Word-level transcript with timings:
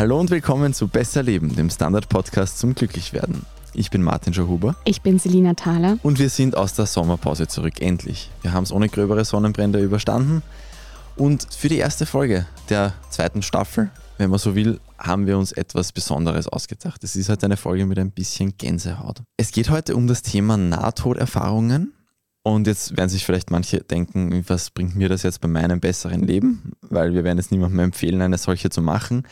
Hallo 0.00 0.18
und 0.18 0.30
willkommen 0.30 0.72
zu 0.72 0.88
Besser 0.88 1.22
Leben, 1.22 1.54
dem 1.54 1.68
Standard-Podcast 1.68 2.58
zum 2.58 2.74
Glücklichwerden. 2.74 3.44
Ich 3.74 3.90
bin 3.90 4.02
Martin 4.02 4.32
Schauhuber. 4.32 4.74
Ich 4.86 5.02
bin 5.02 5.18
Selina 5.18 5.52
Thaler. 5.52 5.98
Und 6.02 6.18
wir 6.18 6.30
sind 6.30 6.56
aus 6.56 6.72
der 6.72 6.86
Sommerpause 6.86 7.48
zurück, 7.48 7.82
endlich. 7.82 8.30
Wir 8.40 8.54
haben 8.54 8.62
es 8.62 8.72
ohne 8.72 8.88
gröbere 8.88 9.26
Sonnenbrände 9.26 9.78
überstanden. 9.78 10.42
Und 11.16 11.46
für 11.52 11.68
die 11.68 11.76
erste 11.76 12.06
Folge 12.06 12.46
der 12.70 12.94
zweiten 13.10 13.42
Staffel, 13.42 13.90
wenn 14.16 14.30
man 14.30 14.38
so 14.38 14.54
will, 14.54 14.80
haben 14.96 15.26
wir 15.26 15.36
uns 15.36 15.52
etwas 15.52 15.92
Besonderes 15.92 16.48
ausgedacht. 16.48 17.04
Es 17.04 17.14
ist 17.14 17.28
halt 17.28 17.44
eine 17.44 17.58
Folge 17.58 17.84
mit 17.84 17.98
ein 17.98 18.10
bisschen 18.10 18.56
Gänsehaut. 18.56 19.20
Es 19.36 19.52
geht 19.52 19.68
heute 19.68 19.96
um 19.96 20.06
das 20.06 20.22
Thema 20.22 20.56
Nahtoderfahrungen. 20.56 21.92
Und 22.42 22.66
jetzt 22.66 22.96
werden 22.96 23.10
sich 23.10 23.26
vielleicht 23.26 23.50
manche 23.50 23.80
denken, 23.80 24.46
was 24.48 24.70
bringt 24.70 24.96
mir 24.96 25.10
das 25.10 25.24
jetzt 25.24 25.42
bei 25.42 25.48
meinem 25.48 25.78
besseren 25.78 26.22
Leben? 26.22 26.72
Weil 26.80 27.12
wir 27.12 27.22
werden 27.22 27.38
es 27.38 27.50
niemandem 27.50 27.80
empfehlen, 27.80 28.22
eine 28.22 28.38
solche 28.38 28.70
zu 28.70 28.80
machen. 28.80 29.26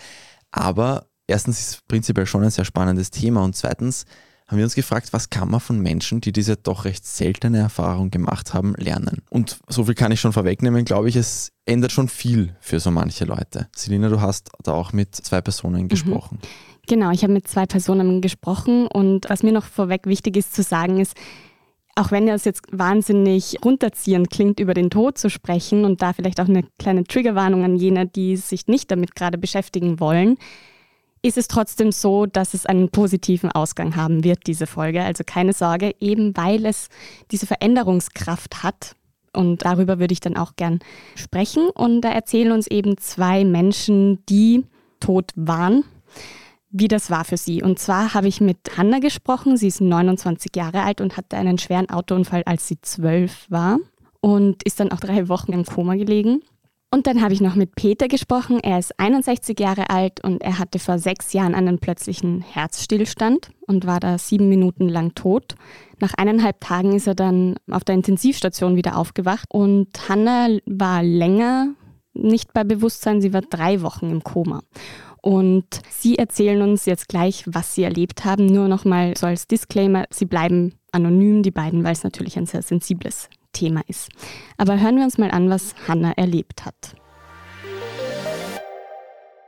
Aber 0.50 1.06
erstens 1.26 1.60
ist 1.60 1.70
es 1.70 1.80
prinzipiell 1.82 2.26
schon 2.26 2.42
ein 2.42 2.50
sehr 2.50 2.64
spannendes 2.64 3.10
Thema 3.10 3.42
und 3.44 3.56
zweitens 3.56 4.04
haben 4.48 4.56
wir 4.56 4.64
uns 4.64 4.74
gefragt, 4.74 5.12
was 5.12 5.28
kann 5.28 5.50
man 5.50 5.60
von 5.60 5.78
Menschen, 5.78 6.22
die 6.22 6.32
diese 6.32 6.56
doch 6.56 6.86
recht 6.86 7.06
seltene 7.06 7.58
Erfahrung 7.58 8.10
gemacht 8.10 8.54
haben, 8.54 8.74
lernen. 8.78 9.22
Und 9.28 9.58
so 9.68 9.84
viel 9.84 9.94
kann 9.94 10.10
ich 10.10 10.20
schon 10.20 10.32
vorwegnehmen, 10.32 10.86
glaube 10.86 11.10
ich, 11.10 11.16
es 11.16 11.52
ändert 11.66 11.92
schon 11.92 12.08
viel 12.08 12.56
für 12.60 12.80
so 12.80 12.90
manche 12.90 13.26
Leute. 13.26 13.68
Selina, 13.76 14.08
du 14.08 14.22
hast 14.22 14.50
da 14.62 14.72
auch 14.72 14.94
mit 14.94 15.14
zwei 15.14 15.42
Personen 15.42 15.82
mhm. 15.82 15.88
gesprochen. 15.88 16.38
Genau, 16.86 17.10
ich 17.10 17.22
habe 17.22 17.34
mit 17.34 17.46
zwei 17.46 17.66
Personen 17.66 18.22
gesprochen 18.22 18.86
und 18.86 19.28
was 19.28 19.42
mir 19.42 19.52
noch 19.52 19.66
vorweg 19.66 20.06
wichtig 20.06 20.38
ist 20.38 20.54
zu 20.54 20.62
sagen 20.62 20.98
ist, 20.98 21.14
auch 21.98 22.12
wenn 22.12 22.28
es 22.28 22.44
jetzt 22.44 22.62
wahnsinnig 22.70 23.56
runterziehend 23.64 24.30
klingt, 24.30 24.60
über 24.60 24.72
den 24.72 24.88
Tod 24.88 25.18
zu 25.18 25.28
sprechen 25.28 25.84
und 25.84 26.00
da 26.00 26.12
vielleicht 26.12 26.40
auch 26.40 26.48
eine 26.48 26.62
kleine 26.78 27.04
Triggerwarnung 27.04 27.64
an 27.64 27.76
jene, 27.76 28.06
die 28.06 28.36
sich 28.36 28.68
nicht 28.68 28.90
damit 28.90 29.16
gerade 29.16 29.36
beschäftigen 29.36 29.98
wollen, 29.98 30.36
ist 31.22 31.36
es 31.36 31.48
trotzdem 31.48 31.90
so, 31.90 32.26
dass 32.26 32.54
es 32.54 32.66
einen 32.66 32.90
positiven 32.90 33.50
Ausgang 33.50 33.96
haben 33.96 34.22
wird, 34.22 34.46
diese 34.46 34.68
Folge. 34.68 35.02
Also 35.02 35.24
keine 35.26 35.52
Sorge, 35.52 35.94
eben 35.98 36.36
weil 36.36 36.64
es 36.66 36.88
diese 37.32 37.46
Veränderungskraft 37.46 38.62
hat. 38.62 38.94
Und 39.32 39.64
darüber 39.64 39.98
würde 39.98 40.12
ich 40.12 40.20
dann 40.20 40.36
auch 40.36 40.54
gern 40.54 40.78
sprechen. 41.16 41.68
Und 41.70 42.02
da 42.02 42.10
erzählen 42.10 42.52
uns 42.52 42.68
eben 42.68 42.96
zwei 42.98 43.44
Menschen, 43.44 44.24
die 44.26 44.64
tot 45.00 45.32
waren, 45.34 45.84
wie 46.70 46.88
das 46.88 47.10
war 47.10 47.24
für 47.24 47.36
sie. 47.36 47.62
Und 47.62 47.78
zwar 47.78 48.14
habe 48.14 48.28
ich 48.28 48.40
mit 48.40 48.58
Hanna 48.76 48.98
gesprochen. 48.98 49.56
Sie 49.56 49.68
ist 49.68 49.80
29 49.80 50.54
Jahre 50.54 50.82
alt 50.82 51.00
und 51.00 51.16
hatte 51.16 51.36
einen 51.36 51.58
schweren 51.58 51.90
Autounfall, 51.90 52.42
als 52.44 52.68
sie 52.68 52.80
zwölf 52.80 53.46
war 53.48 53.78
und 54.20 54.62
ist 54.64 54.80
dann 54.80 54.92
auch 54.92 55.00
drei 55.00 55.28
Wochen 55.28 55.52
im 55.52 55.64
Koma 55.64 55.94
gelegen. 55.94 56.42
Und 56.90 57.06
dann 57.06 57.20
habe 57.20 57.34
ich 57.34 57.42
noch 57.42 57.54
mit 57.54 57.74
Peter 57.74 58.08
gesprochen. 58.08 58.60
Er 58.60 58.78
ist 58.78 58.98
61 58.98 59.60
Jahre 59.60 59.90
alt 59.90 60.24
und 60.24 60.42
er 60.42 60.58
hatte 60.58 60.78
vor 60.78 60.98
sechs 60.98 61.34
Jahren 61.34 61.54
einen 61.54 61.78
plötzlichen 61.78 62.40
Herzstillstand 62.40 63.50
und 63.66 63.86
war 63.86 64.00
da 64.00 64.16
sieben 64.16 64.48
Minuten 64.48 64.88
lang 64.88 65.14
tot. 65.14 65.54
Nach 66.00 66.14
eineinhalb 66.14 66.60
Tagen 66.60 66.94
ist 66.94 67.06
er 67.06 67.14
dann 67.14 67.56
auf 67.70 67.84
der 67.84 67.94
Intensivstation 67.94 68.76
wieder 68.76 68.96
aufgewacht 68.96 69.44
und 69.50 69.88
Hanna 70.08 70.48
war 70.64 71.02
länger 71.02 71.74
nicht 72.14 72.54
bei 72.54 72.64
Bewusstsein. 72.64 73.20
Sie 73.20 73.34
war 73.34 73.42
drei 73.42 73.82
Wochen 73.82 74.10
im 74.10 74.24
Koma. 74.24 74.62
Und 75.28 75.82
Sie 75.90 76.16
erzählen 76.16 76.62
uns 76.62 76.86
jetzt 76.86 77.06
gleich, 77.06 77.44
was 77.46 77.74
Sie 77.74 77.82
erlebt 77.82 78.24
haben. 78.24 78.46
Nur 78.46 78.66
nochmal 78.66 79.14
so 79.14 79.26
als 79.26 79.46
Disclaimer, 79.46 80.06
Sie 80.08 80.24
bleiben 80.24 80.72
anonym, 80.90 81.42
die 81.42 81.50
beiden, 81.50 81.84
weil 81.84 81.92
es 81.92 82.02
natürlich 82.02 82.38
ein 82.38 82.46
sehr 82.46 82.62
sensibles 82.62 83.28
Thema 83.52 83.82
ist. 83.88 84.08
Aber 84.56 84.80
hören 84.80 84.96
wir 84.96 85.04
uns 85.04 85.18
mal 85.18 85.30
an, 85.30 85.50
was 85.50 85.74
Hanna 85.86 86.12
erlebt 86.12 86.64
hat. 86.64 86.94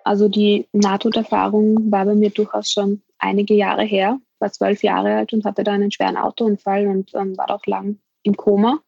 Also 0.05 0.29
die 0.29 0.69
Nahtoderfahrung 0.73 1.91
war 1.91 2.05
bei 2.05 2.15
mir 2.15 2.29
durchaus 2.29 2.71
schon 2.71 3.01
einige 3.19 3.55
Jahre 3.55 3.85
her. 3.85 4.19
War 4.39 4.53
zwölf 4.53 4.83
Jahre 4.83 5.15
alt 5.15 5.33
und 5.33 5.47
hatte 5.47 5.65
da 5.65 5.73
einen 5.73 5.91
schweren 5.91 6.19
Autounfall 6.19 6.89
und 6.89 7.15
ähm, 7.15 7.39
war 7.39 7.51
auch 7.51 7.65
lang 7.65 8.01
im 8.23 8.37
Koma 8.37 8.81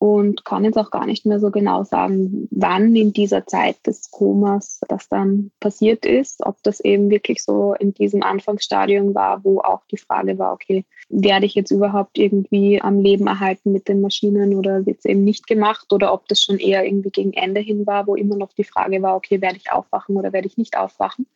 und 0.00 0.46
kann 0.46 0.64
jetzt 0.64 0.78
auch 0.78 0.90
gar 0.90 1.04
nicht 1.04 1.26
mehr 1.26 1.38
so 1.40 1.50
genau 1.50 1.84
sagen, 1.84 2.48
wann 2.50 2.96
in 2.96 3.12
dieser 3.12 3.46
Zeit 3.46 3.76
des 3.86 4.10
Komas 4.10 4.80
das 4.88 5.10
dann 5.10 5.50
passiert 5.60 6.06
ist, 6.06 6.40
ob 6.46 6.56
das 6.62 6.80
eben 6.80 7.10
wirklich 7.10 7.42
so 7.44 7.74
in 7.78 7.92
diesem 7.92 8.22
Anfangsstadium 8.22 9.14
war, 9.14 9.44
wo 9.44 9.60
auch 9.60 9.82
die 9.90 9.98
Frage 9.98 10.38
war, 10.38 10.54
okay, 10.54 10.86
werde 11.10 11.44
ich 11.44 11.54
jetzt 11.54 11.70
überhaupt 11.70 12.16
irgendwie 12.16 12.80
am 12.80 12.98
Leben 12.98 13.26
erhalten 13.26 13.72
mit 13.72 13.88
den 13.88 14.00
Maschinen 14.00 14.54
oder 14.54 14.86
wird 14.86 15.00
es 15.00 15.04
eben 15.04 15.22
nicht 15.22 15.46
gemacht 15.46 15.92
oder 15.92 16.14
ob 16.14 16.26
das 16.28 16.40
schon 16.40 16.58
eher 16.58 16.86
irgendwie 16.86 17.10
gegen 17.10 17.34
Ende 17.34 17.60
hin 17.60 17.86
war, 17.86 18.06
wo 18.06 18.14
immer 18.14 18.36
noch 18.36 18.54
die 18.54 18.64
Frage 18.64 19.02
war, 19.02 19.16
okay, 19.16 19.42
werde 19.42 19.58
ich 19.58 19.70
aufwachen 19.70 20.16
oder 20.16 20.32
werde 20.32 20.46
ich 20.46 20.56
nicht 20.56 20.78
aufwachen. 20.78 21.26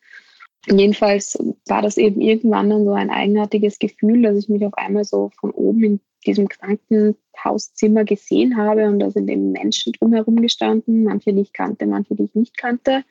Jedenfalls 0.67 1.37
war 1.67 1.81
das 1.81 1.97
eben 1.97 2.21
irgendwann 2.21 2.69
dann 2.69 2.85
so 2.85 2.93
ein 2.93 3.09
eigenartiges 3.09 3.77
Gefühl, 3.77 4.23
dass 4.23 4.37
ich 4.37 4.49
mich 4.49 4.65
auf 4.65 4.73
einmal 4.75 5.03
so 5.03 5.29
von 5.39 5.51
oben 5.51 5.83
in 5.83 5.99
diesem 6.25 6.47
Krankenhauszimmer 6.47 8.03
gesehen 8.03 8.57
habe 8.57 8.87
und 8.87 8.99
da 8.99 9.11
sind 9.11 9.29
eben 9.29 9.51
Menschen 9.51 9.93
drumherum 9.93 10.41
gestanden, 10.41 11.03
manche 11.03 11.33
die 11.33 11.41
ich 11.41 11.53
kannte, 11.53 11.85
manche 11.85 12.15
die 12.15 12.23
ich 12.23 12.35
nicht 12.35 12.57
kannte. 12.57 13.03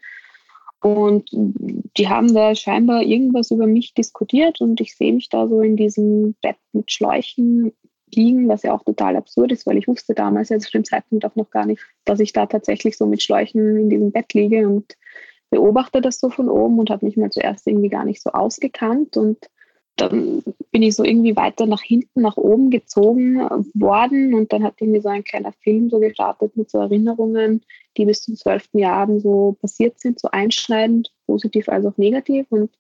Und 0.81 1.31
die 1.33 2.09
haben 2.09 2.35
da 2.35 2.55
scheinbar 2.55 3.03
irgendwas 3.03 3.51
über 3.51 3.67
mich 3.67 3.95
diskutiert 3.95 4.61
und 4.61 4.81
ich 4.81 4.97
sehe 4.97 5.15
mich 5.15 5.29
da 5.31 5.49
so 5.49 5.63
in 5.63 5.77
diesem 5.77 6.35
Bett 6.43 6.57
mit 6.73 6.93
Schläuchen 6.93 7.73
liegen, 8.15 8.49
was 8.49 8.65
ja 8.65 8.75
auch 8.75 8.85
total 8.85 9.17
absurd 9.17 9.53
ist, 9.53 9.67
weil 9.67 9.79
ich 9.79 9.89
wusste 9.89 10.15
damals 10.15 10.51
ja 10.51 10.59
zu 10.59 10.71
dem 10.73 10.85
Zeitpunkt 10.85 11.25
auch 11.25 11.37
noch 11.37 11.51
gar 11.51 11.65
nicht, 11.67 11.83
dass 12.05 12.21
ich 12.21 12.33
da 12.33 12.47
tatsächlich 12.47 12.99
so 12.99 13.07
mit 13.07 13.23
Schläuchen 13.23 13.77
in 13.79 13.89
diesem 13.89 14.13
Bett 14.13 14.35
liege 14.35 14.69
und 14.69 14.97
beobachte 15.55 16.01
das 16.01 16.19
so 16.19 16.31
von 16.31 16.49
oben 16.49 16.81
und 16.81 16.91
habe 16.91 17.07
mich 17.07 17.17
mal 17.17 17.31
zuerst 17.31 17.65
irgendwie 17.69 17.89
gar 17.89 18.05
nicht 18.05 18.21
so 18.21 18.31
ausgekannt. 18.31 19.17
Und 19.17 19.39
dann 19.95 20.43
bin 20.73 20.83
ich 20.83 20.97
so 20.97 21.05
irgendwie 21.05 21.37
weiter 21.37 21.67
nach 21.67 21.81
hinten, 21.81 22.23
nach 22.23 22.37
oben 22.37 22.71
gezogen 22.71 23.37
worden. 23.73 24.35
Und 24.35 24.53
dann 24.53 24.65
hat 24.65 24.75
irgendwie 24.81 25.01
so 25.01 25.09
ein 25.09 25.23
kleiner 25.23 25.53
Film 25.53 25.91
so 25.91 26.01
gestartet 26.01 26.57
mit 26.57 26.71
so 26.71 26.79
Erinnerungen, 26.79 27.63
die 27.97 28.05
bis 28.05 28.23
zum 28.23 28.35
zwölften 28.35 28.81
Jahr 28.81 29.09
so 29.21 29.57
passiert 29.61 30.01
sind, 30.01 30.19
so 30.19 30.29
einschneidend, 30.33 31.13
positiv 31.29 31.69
als 31.69 31.87
auch 31.87 31.97
negativ. 31.99 32.47
Und 32.51 32.71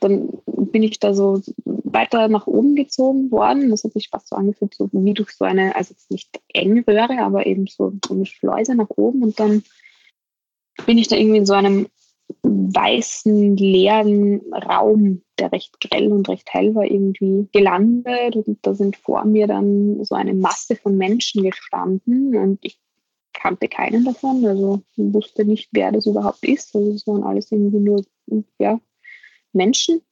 dann 0.00 0.28
bin 0.46 0.82
ich 0.82 0.98
da 0.98 1.14
so 1.14 1.40
weiter 1.64 2.28
nach 2.28 2.46
oben 2.46 2.76
gezogen 2.76 3.30
worden. 3.30 3.70
Das 3.70 3.84
hat 3.84 3.94
sich 3.94 4.10
fast 4.10 4.28
so 4.28 4.36
angefühlt, 4.36 4.74
so 4.74 4.90
wie 4.92 5.14
durch 5.14 5.30
so 5.30 5.46
eine, 5.46 5.74
also 5.74 5.92
jetzt 5.92 6.10
nicht 6.10 6.38
eng 6.48 6.84
Röhre, 6.86 7.22
aber 7.22 7.46
eben 7.46 7.66
so 7.66 7.94
eine 8.10 8.26
Schleuse 8.26 8.74
nach 8.74 8.90
oben. 8.90 9.22
Und 9.22 9.40
dann 9.40 9.62
bin 10.84 10.98
ich 10.98 11.08
da 11.08 11.16
irgendwie 11.16 11.38
in 11.38 11.46
so 11.46 11.54
einem 11.54 11.86
weißen, 12.42 13.56
leeren 13.56 14.40
Raum, 14.52 15.22
der 15.38 15.52
recht 15.52 15.80
grell 15.80 16.12
und 16.12 16.28
recht 16.28 16.52
hell 16.52 16.74
war, 16.74 16.84
irgendwie 16.84 17.48
gelandet. 17.52 18.36
Und 18.36 18.58
da 18.62 18.74
sind 18.74 18.96
vor 18.96 19.24
mir 19.24 19.46
dann 19.46 20.04
so 20.04 20.14
eine 20.14 20.34
Masse 20.34 20.76
von 20.76 20.96
Menschen 20.96 21.42
gestanden 21.42 22.36
und 22.36 22.58
ich 22.62 22.78
kannte 23.32 23.68
keinen 23.68 24.04
davon, 24.04 24.44
also 24.44 24.82
wusste 24.96 25.44
nicht, 25.44 25.70
wer 25.72 25.92
das 25.92 26.06
überhaupt 26.06 26.44
ist. 26.44 26.74
Also 26.74 26.92
es 26.92 27.06
waren 27.06 27.22
alles 27.22 27.50
irgendwie 27.50 27.78
nur 27.78 28.04
ja, 28.58 28.78
Menschen. 29.52 30.02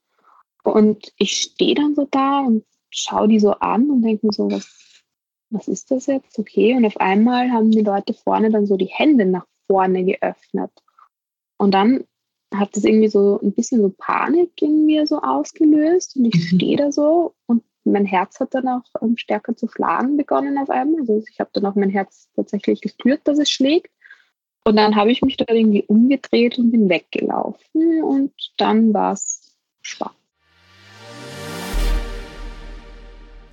Und 0.63 1.13
ich 1.17 1.33
stehe 1.33 1.75
dann 1.75 1.95
so 1.95 2.07
da 2.09 2.39
und 2.41 2.65
schaue 2.89 3.27
die 3.27 3.39
so 3.39 3.51
an 3.51 3.89
und 3.89 4.01
denke 4.01 4.25
mir 4.25 4.33
so, 4.33 4.49
was, 4.49 5.03
was 5.49 5.67
ist 5.67 5.91
das 5.91 6.07
jetzt? 6.07 6.37
Okay. 6.39 6.75
Und 6.75 6.85
auf 6.85 6.97
einmal 6.97 7.51
haben 7.51 7.71
die 7.71 7.81
Leute 7.81 8.13
vorne 8.13 8.49
dann 8.49 8.65
so 8.65 8.77
die 8.77 8.85
Hände 8.91 9.25
nach 9.25 9.45
vorne 9.67 10.03
geöffnet. 10.03 10.71
Und 11.57 11.73
dann 11.73 12.05
hat 12.53 12.75
das 12.75 12.83
irgendwie 12.83 13.09
so 13.09 13.39
ein 13.41 13.53
bisschen 13.53 13.81
so 13.81 13.93
Panik 13.95 14.61
in 14.61 14.85
mir 14.85 15.05
so 15.05 15.21
ausgelöst 15.21 16.15
und 16.15 16.25
ich 16.25 16.35
mhm. 16.35 16.55
stehe 16.55 16.77
da 16.77 16.91
so 16.91 17.33
und 17.45 17.63
mein 17.83 18.05
Herz 18.05 18.39
hat 18.39 18.53
dann 18.53 18.67
auch 18.67 18.83
um, 18.99 19.17
stärker 19.17 19.55
zu 19.55 19.67
schlagen 19.67 20.17
begonnen 20.17 20.57
auf 20.57 20.69
einmal. 20.69 21.01
Also 21.01 21.23
ich 21.29 21.39
habe 21.39 21.49
dann 21.53 21.65
auch 21.65 21.75
mein 21.75 21.89
Herz 21.89 22.29
tatsächlich 22.35 22.81
gespürt, 22.81 23.21
dass 23.23 23.39
es 23.39 23.49
schlägt. 23.49 23.91
Und 24.65 24.75
dann 24.75 24.95
habe 24.95 25.11
ich 25.11 25.21
mich 25.21 25.37
da 25.37 25.45
irgendwie 25.47 25.83
umgedreht 25.87 26.59
und 26.59 26.71
bin 26.71 26.89
weggelaufen 26.89 28.03
und 28.03 28.33
dann 28.57 28.93
war 28.93 29.13
es 29.13 29.55
schwach. 29.81 30.13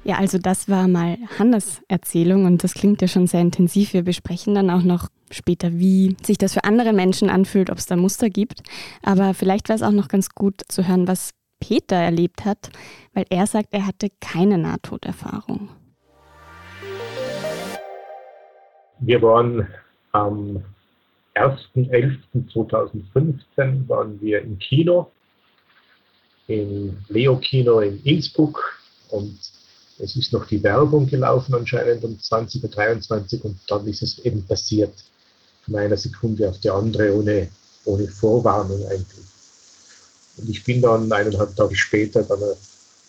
Ja, 0.05 0.19
also 0.19 0.39
das 0.39 0.69
war 0.69 0.87
mal 0.89 1.17
Hannes 1.39 1.83
Erzählung 1.89 2.45
und 2.45 2.63
das 2.63 2.75
klingt 2.75 3.03
ja 3.03 3.09
schon 3.09 3.27
sehr 3.27 3.41
intensiv. 3.41 3.93
Wir 3.93 4.03
besprechen 4.03 4.55
dann 4.55 4.71
auch 4.71 4.83
noch 4.83 5.09
später, 5.31 5.79
wie 5.79 6.17
sich 6.23 6.39
das 6.39 6.55
für 6.55 6.65
andere 6.65 6.93
Menschen 6.93 7.31
anfühlt, 7.31 7.71
ob 7.71 7.79
es 7.79 7.87
da 7.87 7.97
Muster 7.97 8.31
gibt. 8.31 8.63
Aber 9.03 9.35
vielleicht 9.35 9.69
wäre 9.69 9.77
es 9.77 9.83
auch 9.83 9.93
noch 9.93 10.09
ganz 10.09 10.31
gut 10.31 10.63
zu 10.69 10.87
hören, 10.87 11.09
was 11.09 11.33
Peter 11.61 11.97
erlebt 11.97 12.45
hat, 12.45 12.71
weil 13.15 13.25
er 13.31 13.47
sagt, 13.47 13.69
er 13.73 13.87
hatte 13.87 14.09
keine 14.21 14.59
Nahtoderfahrung. 14.59 15.71
Wir 19.01 19.23
waren 19.23 19.67
am 20.13 20.63
1.11.2015 21.35 23.89
waren 23.89 24.21
wir 24.21 24.43
im 24.43 24.59
Kino, 24.59 25.11
im 26.47 26.99
Leo 27.09 27.37
Kino 27.37 27.81
in 27.81 28.03
Innsbruck 28.05 28.63
und 29.11 29.39
es 29.99 30.17
ist 30.17 30.33
noch 30.33 30.47
die 30.47 30.63
Werbung 30.63 31.07
gelaufen 31.07 31.55
anscheinend 31.55 32.05
um 32.05 32.13
20.23 32.13 33.39
Uhr 33.39 33.47
und 33.47 33.59
dann 33.69 33.87
ist 33.87 34.03
es 34.03 34.19
eben 34.21 34.47
passiert. 34.47 34.93
Von 35.67 35.77
einer 35.77 35.97
Sekunde 35.97 36.49
auf 36.49 36.59
die 36.61 36.71
andere 36.71 37.15
ohne, 37.15 37.49
ohne 37.85 38.09
Vorwarnung 38.09 38.87
eigentlich. 38.87 39.27
Und 40.39 40.49
ich 40.49 40.65
bin 40.65 40.81
dann 40.81 41.11
eineinhalb 41.11 41.55
Tage 41.55 41.77
später 41.77 42.23
dann 42.23 42.43
auf 42.43 42.59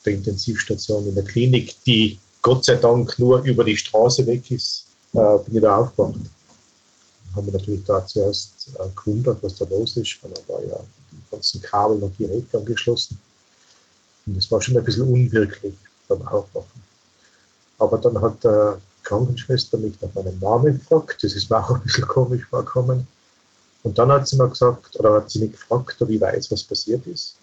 der 0.06 0.13
Intensivstation 0.13 1.07
in 1.07 1.15
der 1.15 1.24
Klinik, 1.24 1.75
die 1.86 2.18
Gott 2.42 2.65
sei 2.65 2.75
Dank 2.75 3.18
nur 3.19 3.44
über 3.44 3.63
die 3.63 3.75
Straße 3.75 4.25
weg 4.25 4.50
ist, 4.51 4.86
äh, 5.13 5.38
bin 5.45 5.56
ich 5.56 5.62
da 5.62 5.77
aufgewacht. 5.77 6.15
Haben 7.36 7.45
wir 7.48 7.54
natürlich 7.54 7.83
da 7.86 8.06
zuerst 8.06 8.69
äh, 8.80 8.88
gewundert, 8.95 9.44
was 9.44 9.56
da 9.56 9.65
los 9.65 9.98
ist, 9.98 10.18
weil 10.21 10.31
da 10.31 10.54
war 10.54 10.63
ja 10.63 10.80
die 11.12 11.31
ganzen 11.31 11.62
Kabel 11.62 12.01
und 12.01 12.18
Geräte 12.18 12.57
angeschlossen. 12.57 13.19
Und 14.25 14.38
das 14.38 14.50
war 14.50 14.62
schon 14.62 14.77
ein 14.77 14.83
bisschen 14.83 15.12
unwirklich 15.12 15.74
beim 16.07 16.25
Aufwachen. 16.27 16.81
Aber 17.80 17.98
dann 17.98 18.19
hat 18.21 18.44
der 18.44 18.80
Krankenschwester 19.07 19.77
mich 19.77 19.94
nach 20.01 20.13
meinem 20.13 20.38
Namen 20.39 20.77
gefragt. 20.77 21.24
Das 21.24 21.33
ist 21.33 21.50
mir 21.50 21.57
auch 21.57 21.71
ein 21.71 21.81
bisschen 21.81 22.07
komisch 22.07 22.44
vorgekommen. 22.50 23.07
Und 23.83 23.98
dann 23.98 24.12
hat 24.12 24.27
sie 24.27 24.36
mir 24.36 24.50
gesagt, 24.50 25.00
oder 25.00 25.13
hat 25.13 25.31
sie 25.31 25.39
mich 25.39 25.54
gefragt, 25.54 25.95
ob 26.01 26.09
ich 26.09 26.19
weiß, 26.19 26.51
was 26.51 26.63
passiert 26.63 27.07
ist. 27.07 27.36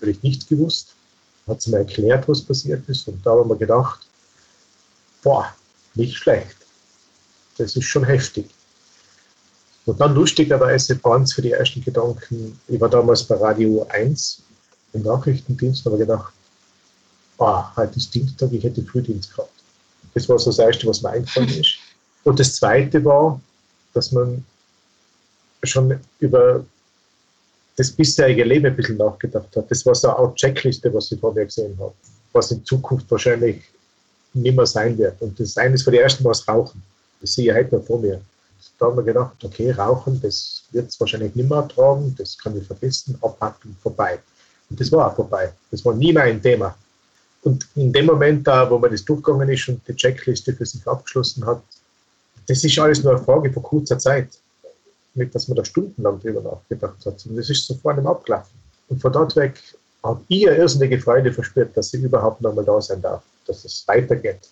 Habe 0.00 0.12
ich 0.12 0.22
nicht 0.22 0.48
gewusst. 0.48 0.94
Hat 1.48 1.60
sie 1.60 1.70
mir 1.70 1.78
erklärt, 1.78 2.28
was 2.28 2.40
passiert 2.40 2.88
ist. 2.88 3.08
Und 3.08 3.24
da 3.26 3.32
haben 3.32 3.48
wir 3.48 3.56
gedacht, 3.56 4.06
boah, 5.24 5.52
nicht 5.94 6.16
schlecht. 6.16 6.56
Das 7.58 7.74
ist 7.74 7.84
schon 7.84 8.04
heftig. 8.04 8.48
Und 9.84 10.00
dann 10.00 10.14
lustigerweise 10.14 11.02
waren 11.02 11.24
es 11.24 11.32
für 11.32 11.42
die 11.42 11.50
ersten 11.50 11.82
Gedanken, 11.82 12.60
ich 12.68 12.80
war 12.80 12.88
damals 12.88 13.24
bei 13.24 13.34
Radio 13.34 13.84
1 13.90 14.40
im 14.92 15.02
Nachrichtendienst 15.02 15.84
habe 15.84 15.98
gedacht, 15.98 16.32
ah, 17.38 17.74
heute 17.74 17.96
ist 17.96 18.14
Dienstag, 18.14 18.52
ich 18.52 18.62
hätte 18.62 18.84
Frühdienst 18.84 19.34
gehabt. 19.34 19.61
Das 20.14 20.28
war 20.28 20.38
so 20.38 20.50
das 20.50 20.58
Erste, 20.58 20.86
was 20.86 21.02
mir 21.02 21.10
eingefallen 21.10 21.48
ist. 21.60 21.76
Und 22.24 22.38
das 22.38 22.56
Zweite 22.56 23.04
war, 23.04 23.40
dass 23.94 24.12
man 24.12 24.44
schon 25.64 25.98
über 26.20 26.64
das 27.76 27.90
bisherige 27.90 28.44
Leben 28.44 28.66
ein 28.66 28.76
bisschen 28.76 28.96
nachgedacht 28.96 29.56
hat. 29.56 29.70
Das 29.70 29.84
war 29.86 29.94
so 29.94 30.14
eine 30.14 30.34
Checkliste, 30.34 30.92
was 30.92 31.10
ich 31.10 31.20
vor 31.20 31.32
mir 31.32 31.46
gesehen 31.46 31.76
habe, 31.78 31.94
was 32.32 32.50
in 32.50 32.64
Zukunft 32.64 33.10
wahrscheinlich 33.10 33.62
nicht 34.34 34.56
mehr 34.56 34.66
sein 34.66 34.96
wird. 34.98 35.20
Und 35.20 35.38
das 35.38 35.56
eine 35.56 35.74
ist 35.74 35.82
für 35.82 35.90
die 35.90 35.98
ersten 35.98 36.22
Mal 36.22 36.30
das 36.30 36.46
Rauchen. 36.46 36.82
Das 37.20 37.34
sehe 37.34 37.50
ich 37.50 37.56
heute 37.56 37.76
noch 37.76 37.84
vor 37.84 37.98
mir. 37.98 38.20
Da 38.78 38.86
haben 38.86 38.96
wir 38.96 39.02
gedacht, 39.02 39.36
okay, 39.44 39.70
Rauchen, 39.70 40.20
das 40.20 40.64
wird 40.72 40.88
es 40.88 40.98
wahrscheinlich 40.98 41.34
nicht 41.34 41.48
mehr 41.48 41.58
ertragen, 41.58 42.14
das 42.18 42.36
kann 42.38 42.56
ich 42.56 42.66
vergessen, 42.66 43.16
abhaken, 43.20 43.76
vorbei. 43.82 44.18
Und 44.70 44.80
das 44.80 44.90
war 44.90 45.10
auch 45.10 45.16
vorbei. 45.16 45.52
Das 45.70 45.84
war 45.84 45.94
nie 45.94 46.12
mehr 46.12 46.24
ein 46.24 46.42
Thema. 46.42 46.74
Und 47.42 47.66
in 47.74 47.92
dem 47.92 48.06
Moment, 48.06 48.46
da, 48.46 48.70
wo 48.70 48.78
man 48.78 48.90
das 48.90 49.04
durchgegangen 49.04 49.48
ist 49.48 49.68
und 49.68 49.86
die 49.86 49.96
Checkliste 49.96 50.52
für 50.52 50.64
sich 50.64 50.86
abgeschlossen 50.86 51.44
hat, 51.44 51.62
das 52.46 52.64
ist 52.64 52.78
alles 52.78 53.02
nur 53.02 53.16
eine 53.16 53.24
Frage 53.24 53.52
von 53.52 53.62
kurzer 53.62 53.98
Zeit. 53.98 54.28
Nicht, 55.14 55.34
dass 55.34 55.48
man 55.48 55.56
da 55.56 55.64
stundenlang 55.64 56.20
drüber 56.20 56.40
nachgedacht 56.40 57.04
hat. 57.04 57.26
Und 57.26 57.36
das 57.36 57.50
ist 57.50 57.66
sofort 57.66 57.98
im 57.98 58.06
abgelaufen. 58.06 58.52
Und 58.88 59.00
von 59.00 59.12
dort 59.12 59.36
weg 59.36 59.60
habe 60.02 60.20
ich 60.28 60.48
eine 60.48 60.56
irrsinnige 60.56 60.98
Freude 60.98 61.32
verspürt, 61.32 61.76
dass 61.76 61.92
ich 61.94 62.02
überhaupt 62.02 62.40
noch 62.40 62.54
mal 62.54 62.64
da 62.64 62.80
sein 62.80 63.02
darf, 63.02 63.22
dass 63.46 63.64
es 63.64 63.84
weitergeht. 63.86 64.48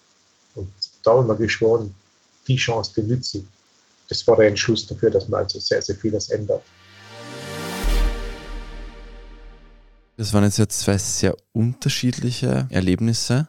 Und 0.54 0.68
da 1.02 1.12
haben 1.12 1.28
wir 1.28 1.36
geschworen, 1.36 1.94
die 2.46 2.56
Chance, 2.56 2.92
die 2.96 3.02
nütze 3.02 3.38
ich. 3.38 3.44
Das 4.08 4.26
war 4.26 4.36
der 4.36 4.48
Entschluss 4.48 4.86
dafür, 4.86 5.10
dass 5.10 5.28
man 5.28 5.42
also 5.42 5.58
sehr, 5.60 5.80
sehr 5.80 5.94
vieles 5.94 6.30
ändert. 6.30 6.62
Das 10.20 10.34
waren 10.34 10.44
jetzt 10.44 10.58
ja 10.58 10.68
zwei 10.68 10.98
sehr 10.98 11.34
unterschiedliche 11.52 12.66
Erlebnisse, 12.68 13.48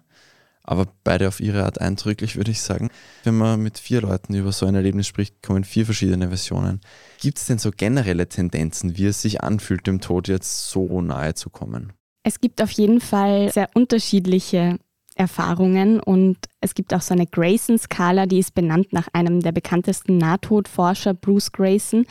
aber 0.63 0.87
beide 1.03 1.27
auf 1.27 1.41
ihre 1.41 1.65
Art 1.65 1.81
eindrücklich, 1.81 2.37
würde 2.37 2.51
ich 2.51 2.61
sagen. 2.61 2.89
Wenn 3.25 3.35
man 3.35 3.61
mit 3.61 3.77
vier 3.77 3.99
Leuten 3.99 4.33
über 4.35 4.53
so 4.53 4.65
ein 4.65 4.75
Erlebnis 4.75 5.05
spricht, 5.05 5.43
kommen 5.43 5.65
vier 5.65 5.83
verschiedene 5.83 6.29
Versionen. 6.29 6.79
Gibt 7.19 7.39
es 7.39 7.47
denn 7.47 7.57
so 7.57 7.71
generelle 7.71 8.29
Tendenzen, 8.29 8.95
wie 8.95 9.07
es 9.07 9.21
sich 9.21 9.43
anfühlt, 9.43 9.85
dem 9.85 9.99
Tod 9.99 10.29
jetzt 10.29 10.69
so 10.69 11.01
nahe 11.01 11.33
zu 11.33 11.49
kommen? 11.49 11.91
Es 12.23 12.39
gibt 12.39 12.61
auf 12.61 12.71
jeden 12.71 13.01
Fall 13.01 13.51
sehr 13.51 13.67
unterschiedliche 13.73 14.79
Erfahrungen 15.15 15.99
und 15.99 16.37
es 16.61 16.73
gibt 16.73 16.93
auch 16.93 17.01
so 17.01 17.13
eine 17.13 17.27
Grayson-Skala, 17.27 18.27
die 18.27 18.39
ist 18.39 18.53
benannt 18.53 18.93
nach 18.93 19.09
einem 19.11 19.41
der 19.41 19.51
bekanntesten 19.51 20.17
Nahtodforscher, 20.17 21.15
Bruce 21.15 21.51
Grayson. 21.51 22.05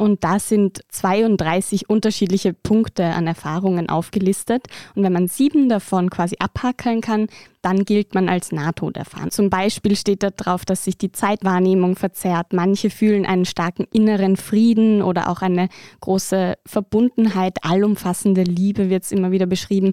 Und 0.00 0.24
da 0.24 0.38
sind 0.38 0.80
32 0.88 1.90
unterschiedliche 1.90 2.54
Punkte 2.54 3.04
an 3.04 3.26
Erfahrungen 3.26 3.90
aufgelistet. 3.90 4.66
Und 4.94 5.02
wenn 5.02 5.12
man 5.12 5.28
sieben 5.28 5.68
davon 5.68 6.08
quasi 6.08 6.36
abhackeln 6.38 7.02
kann, 7.02 7.26
dann 7.60 7.84
gilt 7.84 8.14
man 8.14 8.30
als 8.30 8.50
Nahtoderfahren. 8.50 9.30
Zum 9.30 9.50
Beispiel 9.50 9.94
steht 9.96 10.22
da 10.22 10.30
drauf, 10.30 10.64
dass 10.64 10.84
sich 10.84 10.96
die 10.96 11.12
Zeitwahrnehmung 11.12 11.96
verzerrt. 11.96 12.54
Manche 12.54 12.88
fühlen 12.88 13.26
einen 13.26 13.44
starken 13.44 13.86
inneren 13.92 14.38
Frieden 14.38 15.02
oder 15.02 15.28
auch 15.28 15.42
eine 15.42 15.68
große 16.00 16.54
Verbundenheit, 16.64 17.58
allumfassende 17.62 18.42
Liebe 18.42 18.88
wird 18.88 19.04
es 19.04 19.12
immer 19.12 19.32
wieder 19.32 19.44
beschrieben. 19.44 19.92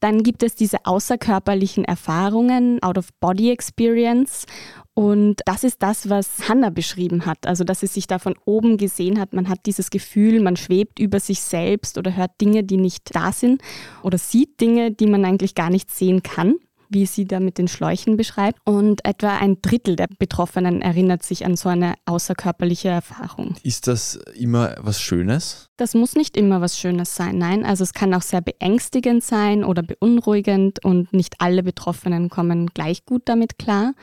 Dann 0.00 0.22
gibt 0.22 0.42
es 0.42 0.56
diese 0.56 0.84
außerkörperlichen 0.84 1.84
Erfahrungen, 1.84 2.82
Out-of-Body-Experience. 2.82 4.46
Und 4.94 5.40
das 5.44 5.64
ist 5.64 5.82
das, 5.82 6.08
was 6.08 6.48
Hannah 6.48 6.70
beschrieben 6.70 7.26
hat. 7.26 7.46
Also, 7.46 7.64
dass 7.64 7.80
sie 7.80 7.88
sich 7.88 8.06
da 8.06 8.18
von 8.18 8.36
oben 8.44 8.76
gesehen 8.76 9.18
hat. 9.18 9.32
Man 9.32 9.48
hat 9.48 9.66
dieses 9.66 9.90
Gefühl, 9.90 10.40
man 10.40 10.56
schwebt 10.56 10.98
über 11.00 11.18
sich 11.18 11.40
selbst 11.40 11.98
oder 11.98 12.16
hört 12.16 12.40
Dinge, 12.40 12.62
die 12.62 12.76
nicht 12.76 13.14
da 13.14 13.32
sind 13.32 13.60
oder 14.02 14.18
sieht 14.18 14.60
Dinge, 14.60 14.92
die 14.92 15.06
man 15.06 15.24
eigentlich 15.24 15.54
gar 15.54 15.70
nicht 15.70 15.90
sehen 15.90 16.22
kann 16.22 16.54
wie 16.94 17.06
sie 17.06 17.26
da 17.26 17.40
mit 17.40 17.58
den 17.58 17.68
Schläuchen 17.68 18.16
beschreibt. 18.16 18.58
Und 18.64 19.04
etwa 19.04 19.36
ein 19.36 19.60
Drittel 19.60 19.96
der 19.96 20.06
Betroffenen 20.18 20.80
erinnert 20.80 21.22
sich 21.22 21.44
an 21.44 21.56
so 21.56 21.68
eine 21.68 21.94
außerkörperliche 22.06 22.88
Erfahrung. 22.88 23.56
Ist 23.62 23.86
das 23.88 24.16
immer 24.36 24.76
was 24.78 25.00
Schönes? 25.00 25.68
Das 25.76 25.94
muss 25.94 26.14
nicht 26.14 26.36
immer 26.36 26.60
was 26.60 26.78
Schönes 26.78 27.14
sein, 27.14 27.36
nein. 27.36 27.64
Also 27.64 27.82
es 27.82 27.92
kann 27.92 28.14
auch 28.14 28.22
sehr 28.22 28.40
beängstigend 28.40 29.24
sein 29.24 29.64
oder 29.64 29.82
beunruhigend 29.82 30.84
und 30.84 31.12
nicht 31.12 31.34
alle 31.40 31.62
Betroffenen 31.62 32.30
kommen 32.30 32.68
gleich 32.68 33.04
gut 33.04 33.22
damit 33.26 33.58
klar. 33.58 33.94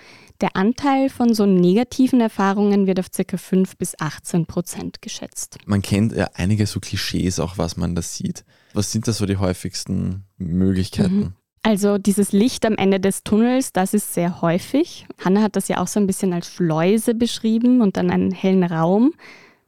Der 0.41 0.55
Anteil 0.55 1.09
von 1.09 1.35
so 1.35 1.45
negativen 1.45 2.19
Erfahrungen 2.19 2.87
wird 2.87 2.99
auf 2.99 3.11
ca. 3.11 3.37
5 3.37 3.77
bis 3.77 3.99
18 3.99 4.47
Prozent 4.47 5.01
geschätzt. 5.01 5.59
Man 5.65 5.83
kennt 5.83 6.13
ja 6.13 6.29
einige 6.33 6.65
so 6.65 6.79
Klischees 6.79 7.39
auch, 7.39 7.59
was 7.59 7.77
man 7.77 7.93
da 7.93 8.01
sieht. 8.01 8.43
Was 8.73 8.91
sind 8.91 9.07
da 9.07 9.13
so 9.13 9.27
die 9.27 9.37
häufigsten 9.37 10.25
Möglichkeiten? 10.37 11.15
Mhm. 11.15 11.33
Also 11.63 11.99
dieses 11.99 12.31
Licht 12.31 12.65
am 12.65 12.73
Ende 12.73 12.99
des 12.99 13.23
Tunnels, 13.23 13.71
das 13.71 13.93
ist 13.93 14.15
sehr 14.15 14.41
häufig. 14.41 15.05
Hanna 15.23 15.43
hat 15.43 15.55
das 15.55 15.67
ja 15.67 15.77
auch 15.77 15.87
so 15.87 15.99
ein 15.99 16.07
bisschen 16.07 16.33
als 16.33 16.47
Schleuse 16.47 17.13
beschrieben 17.13 17.81
und 17.81 17.97
dann 17.97 18.09
einen 18.09 18.31
hellen 18.31 18.63
Raum. 18.63 19.13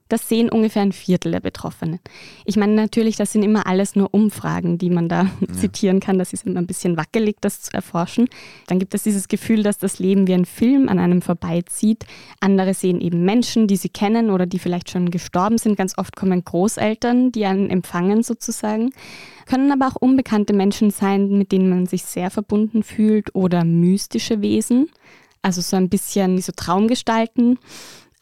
Das 0.09 0.27
sehen 0.27 0.49
ungefähr 0.49 0.81
ein 0.81 0.91
Viertel 0.91 1.31
der 1.31 1.39
Betroffenen. 1.39 1.99
Ich 2.45 2.55
meine 2.57 2.73
natürlich, 2.73 3.15
das 3.15 3.31
sind 3.31 3.43
immer 3.43 3.65
alles 3.65 3.95
nur 3.95 4.13
Umfragen, 4.13 4.77
die 4.77 4.89
man 4.89 5.09
da 5.09 5.23
ja. 5.23 5.53
zitieren 5.53 5.99
kann. 5.99 6.19
Das 6.19 6.33
ist 6.33 6.45
immer 6.45 6.59
ein 6.59 6.67
bisschen 6.67 6.97
wackelig, 6.97 7.37
das 7.41 7.61
zu 7.61 7.73
erforschen. 7.73 8.27
Dann 8.67 8.79
gibt 8.79 8.93
es 8.93 9.03
dieses 9.03 9.27
Gefühl, 9.27 9.63
dass 9.63 9.77
das 9.77 9.99
Leben 9.99 10.27
wie 10.27 10.33
ein 10.33 10.45
Film 10.45 10.89
an 10.89 10.99
einem 10.99 11.21
vorbeizieht. 11.21 12.05
Andere 12.41 12.73
sehen 12.73 13.01
eben 13.01 13.23
Menschen, 13.23 13.67
die 13.67 13.77
sie 13.77 13.89
kennen 13.89 14.29
oder 14.29 14.45
die 14.45 14.59
vielleicht 14.59 14.89
schon 14.89 15.09
gestorben 15.09 15.57
sind. 15.57 15.77
Ganz 15.77 15.97
oft 15.97 16.15
kommen 16.15 16.43
Großeltern, 16.43 17.31
die 17.31 17.45
einen 17.45 17.69
empfangen 17.69 18.23
sozusagen. 18.23 18.91
Können 19.45 19.71
aber 19.71 19.87
auch 19.87 19.95
unbekannte 19.95 20.53
Menschen 20.53 20.91
sein, 20.91 21.37
mit 21.37 21.51
denen 21.51 21.69
man 21.69 21.85
sich 21.85 22.03
sehr 22.03 22.29
verbunden 22.29 22.83
fühlt 22.83 23.35
oder 23.35 23.63
mystische 23.65 24.41
Wesen. 24.41 24.89
Also 25.41 25.61
so 25.61 25.75
ein 25.75 25.89
bisschen 25.89 26.41
so 26.41 26.53
Traumgestalten 26.55 27.59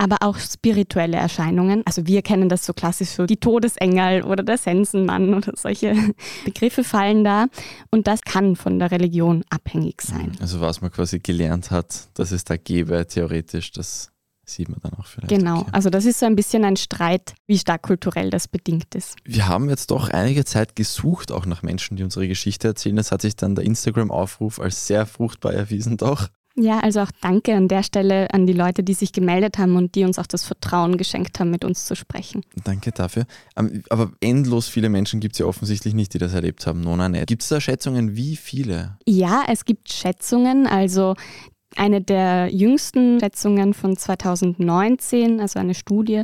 aber 0.01 0.17
auch 0.22 0.39
spirituelle 0.39 1.17
Erscheinungen. 1.17 1.84
Also 1.86 2.08
wir 2.08 2.24
kennen 2.24 2.50
das 2.50 2.65
so 2.65 2.74
klassisch 2.74 3.10
so 3.10 3.27
die 3.27 3.38
Todesengel 3.38 4.24
oder 4.24 4.41
der 4.41 4.58
Sensenmann 4.58 5.36
oder 5.36 5.53
solche 5.55 5.93
Begriffe 6.46 6.84
fallen 6.84 7.24
da. 7.24 7.46
Und 7.91 8.08
das 8.08 8.22
kann 8.22 8.55
von 8.55 8.79
der 8.79 8.89
Religion 8.89 9.43
abhängig 9.51 10.01
sein. 10.01 10.31
Also 10.41 10.60
was 10.60 10.81
man 10.81 10.89
quasi 10.89 11.20
gelernt 11.20 11.70
hat, 11.70 12.10
dass 12.15 12.31
es 12.31 12.43
da 12.46 12.58
gäbe, 12.58 13.05
theoretisch, 13.05 13.72
das 13.74 14.10
sieht 14.43 14.70
man 14.70 14.79
dann 14.81 14.93
auch 14.93 15.05
vielleicht. 15.05 15.29
Genau, 15.29 15.60
okay. 15.60 15.70
also 15.72 15.91
das 15.91 16.05
ist 16.05 16.20
so 16.20 16.25
ein 16.25 16.36
bisschen 16.36 16.65
ein 16.65 16.77
Streit, 16.77 17.36
wie 17.46 17.60
stark 17.60 17.84
kulturell 17.84 18.31
das 18.31 18.48
bedingt 18.48 18.96
ist. 18.96 19.17
Wir 19.24 19.48
haben 19.48 19.70
jetzt 19.70 19.91
doch 19.91 20.10
einige 20.10 20.46
Zeit 20.46 20.75
gesucht, 20.75 21.31
auch 21.31 21.46
nach 21.46 21.62
Menschen, 21.62 21.96
die 21.96 22.03
unsere 22.03 22.27
Geschichte 22.27 22.70
erzählen. 22.70 22.96
Das 22.96 23.12
hat 23.12 23.22
sich 23.22 23.36
dann 23.36 23.53
der 23.53 23.65
Instagram-Aufruf 23.65 24.60
als 24.60 24.88
sehr 24.88 25.05
fruchtbar 25.05 25.53
erwiesen, 25.53 25.98
doch. 25.98 26.27
Ja, 26.55 26.79
also 26.79 27.01
auch 27.01 27.12
danke 27.22 27.55
an 27.55 27.67
der 27.67 27.84
Stelle 27.84 28.29
an 28.34 28.46
die 28.46 28.53
Leute, 28.53 28.84
die 28.84 28.93
sich 28.93 29.13
gemeldet 29.13 29.58
haben 29.58 29.75
und 29.77 29.96
die 29.96 30.03
uns 30.03 30.20
auch 30.20 30.27
das 30.27 30.43
Vertrauen 30.43 30.98
geschenkt 30.98 31.39
haben, 31.39 31.50
mit 31.50 31.63
uns 31.63 31.86
zu 31.86 31.96
sprechen. 31.96 32.43
Danke 32.63 32.91
dafür. 32.91 33.25
Ähm, 33.55 33.84
aber 33.89 34.12
endlos 34.20 34.67
viele 34.67 34.89
Menschen 34.89 35.20
gibt 35.20 35.36
es 35.36 35.39
ja 35.39 35.46
offensichtlich 35.46 35.93
nicht, 35.93 36.13
die 36.13 36.17
das 36.17 36.34
erlebt 36.34 36.65
haben. 36.67 36.81
Nona 36.81 37.10
nicht. 37.10 37.27
Gibt 37.27 37.43
es 37.43 37.50
da 37.50 37.62
Schätzungen, 37.62 38.15
wie 38.15 38.36
viele? 38.36 38.98
Ja, 39.05 39.43
es 39.48 39.65
gibt 39.65 39.91
Schätzungen. 39.91 40.67
Also 40.67 41.15
eine 41.75 42.01
der 42.01 42.50
jüngsten 42.51 43.20
Schätzungen 43.20 43.74
von 43.74 43.96
2019, 43.96 45.39
also 45.39 45.60
eine 45.60 45.74
Studie, 45.74 46.22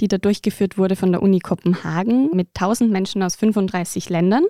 die 0.00 0.08
da 0.08 0.18
durchgeführt 0.18 0.78
wurde 0.78 0.96
von 0.96 1.12
der 1.12 1.22
Uni 1.22 1.40
Kopenhagen 1.40 2.30
mit 2.34 2.48
1000 2.54 2.90
Menschen 2.90 3.22
aus 3.22 3.36
35 3.36 4.08
Ländern. 4.08 4.44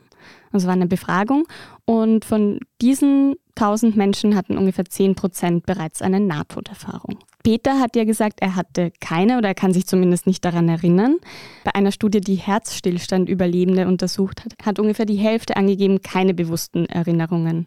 Das 0.52 0.66
war 0.66 0.72
eine 0.72 0.86
Befragung. 0.86 1.46
Und 1.84 2.24
von 2.24 2.60
diesen 2.80 3.36
1000 3.56 3.96
Menschen 3.96 4.36
hatten 4.36 4.58
ungefähr 4.58 4.84
10 4.84 5.14
Prozent 5.14 5.66
bereits 5.66 6.02
eine 6.02 6.20
Nahtoderfahrung. 6.20 7.18
Peter 7.42 7.78
hat 7.78 7.94
ja 7.96 8.04
gesagt, 8.04 8.40
er 8.40 8.56
hatte 8.56 8.92
keine 9.00 9.38
oder 9.38 9.48
er 9.48 9.54
kann 9.54 9.72
sich 9.72 9.86
zumindest 9.86 10.26
nicht 10.26 10.44
daran 10.44 10.68
erinnern. 10.68 11.16
Bei 11.64 11.74
einer 11.74 11.92
Studie, 11.92 12.20
die 12.20 12.34
Herzstillstand-Überlebende 12.34 13.86
untersucht 13.86 14.44
hat, 14.44 14.54
hat 14.64 14.78
ungefähr 14.78 15.06
die 15.06 15.16
Hälfte 15.16 15.56
angegeben, 15.56 16.02
keine 16.02 16.34
bewussten 16.34 16.86
Erinnerungen 16.86 17.66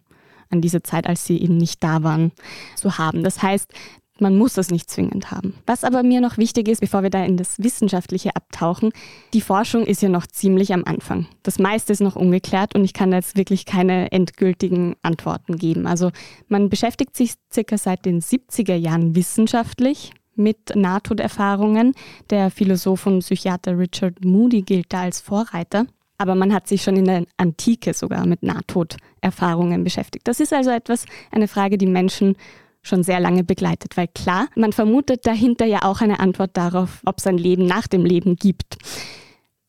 an 0.49 0.61
diese 0.61 0.83
Zeit, 0.83 1.07
als 1.07 1.25
sie 1.25 1.41
eben 1.41 1.57
nicht 1.57 1.83
da 1.83 2.03
waren, 2.03 2.31
zu 2.75 2.97
haben. 2.97 3.23
Das 3.23 3.41
heißt, 3.41 3.71
man 4.21 4.37
muss 4.37 4.53
das 4.53 4.71
nicht 4.71 4.89
zwingend 4.89 5.31
haben. 5.31 5.55
Was 5.65 5.83
aber 5.83 6.03
mir 6.03 6.21
noch 6.21 6.37
wichtig 6.37 6.67
ist, 6.67 6.81
bevor 6.81 7.03
wir 7.03 7.09
da 7.09 7.23
in 7.23 7.37
das 7.37 7.59
Wissenschaftliche 7.59 8.35
abtauchen, 8.35 8.91
die 9.33 9.41
Forschung 9.41 9.85
ist 9.85 10.01
ja 10.01 10.09
noch 10.09 10.27
ziemlich 10.27 10.73
am 10.73 10.83
Anfang. 10.85 11.27
Das 11.43 11.59
meiste 11.59 11.93
ist 11.93 12.01
noch 12.01 12.15
ungeklärt 12.15 12.75
und 12.75 12.83
ich 12.83 12.93
kann 12.93 13.11
da 13.11 13.17
jetzt 13.17 13.37
wirklich 13.37 13.65
keine 13.65 14.11
endgültigen 14.11 14.95
Antworten 15.01 15.57
geben. 15.57 15.87
Also 15.87 16.11
man 16.47 16.69
beschäftigt 16.69 17.15
sich 17.15 17.33
circa 17.51 17.77
seit 17.77 18.05
den 18.05 18.21
70er 18.21 18.75
Jahren 18.75 19.15
wissenschaftlich 19.15 20.11
mit 20.35 20.75
Nahtoderfahrungen. 20.75 21.93
Der 22.29 22.49
Philosoph 22.49 23.05
und 23.05 23.19
Psychiater 23.19 23.77
Richard 23.77 24.23
Moody 24.25 24.61
gilt 24.61 24.91
da 24.91 25.01
als 25.01 25.19
Vorreiter. 25.21 25.85
Aber 26.17 26.35
man 26.35 26.53
hat 26.53 26.67
sich 26.67 26.81
schon 26.81 26.97
in 26.97 27.05
der 27.05 27.23
Antike 27.37 27.93
sogar 27.93 28.25
mit 28.25 28.43
Nahtoderfahrungen 28.43 29.83
beschäftigt. 29.83 30.27
Das 30.27 30.41
ist 30.41 30.51
also 30.51 30.69
etwas, 30.69 31.05
eine 31.31 31.47
Frage, 31.47 31.77
die 31.77 31.85
Menschen 31.85 32.35
schon 32.81 33.03
sehr 33.03 33.19
lange 33.19 33.43
begleitet, 33.43 33.97
weil 33.97 34.07
klar, 34.07 34.47
man 34.55 34.73
vermutet 34.73 35.25
dahinter 35.25 35.65
ja 35.65 35.83
auch 35.83 36.01
eine 36.01 36.19
Antwort 36.19 36.55
darauf, 36.55 37.01
ob 37.05 37.19
es 37.19 37.27
ein 37.27 37.37
Leben 37.37 37.65
nach 37.65 37.87
dem 37.87 38.05
Leben 38.05 38.35
gibt. 38.35 38.77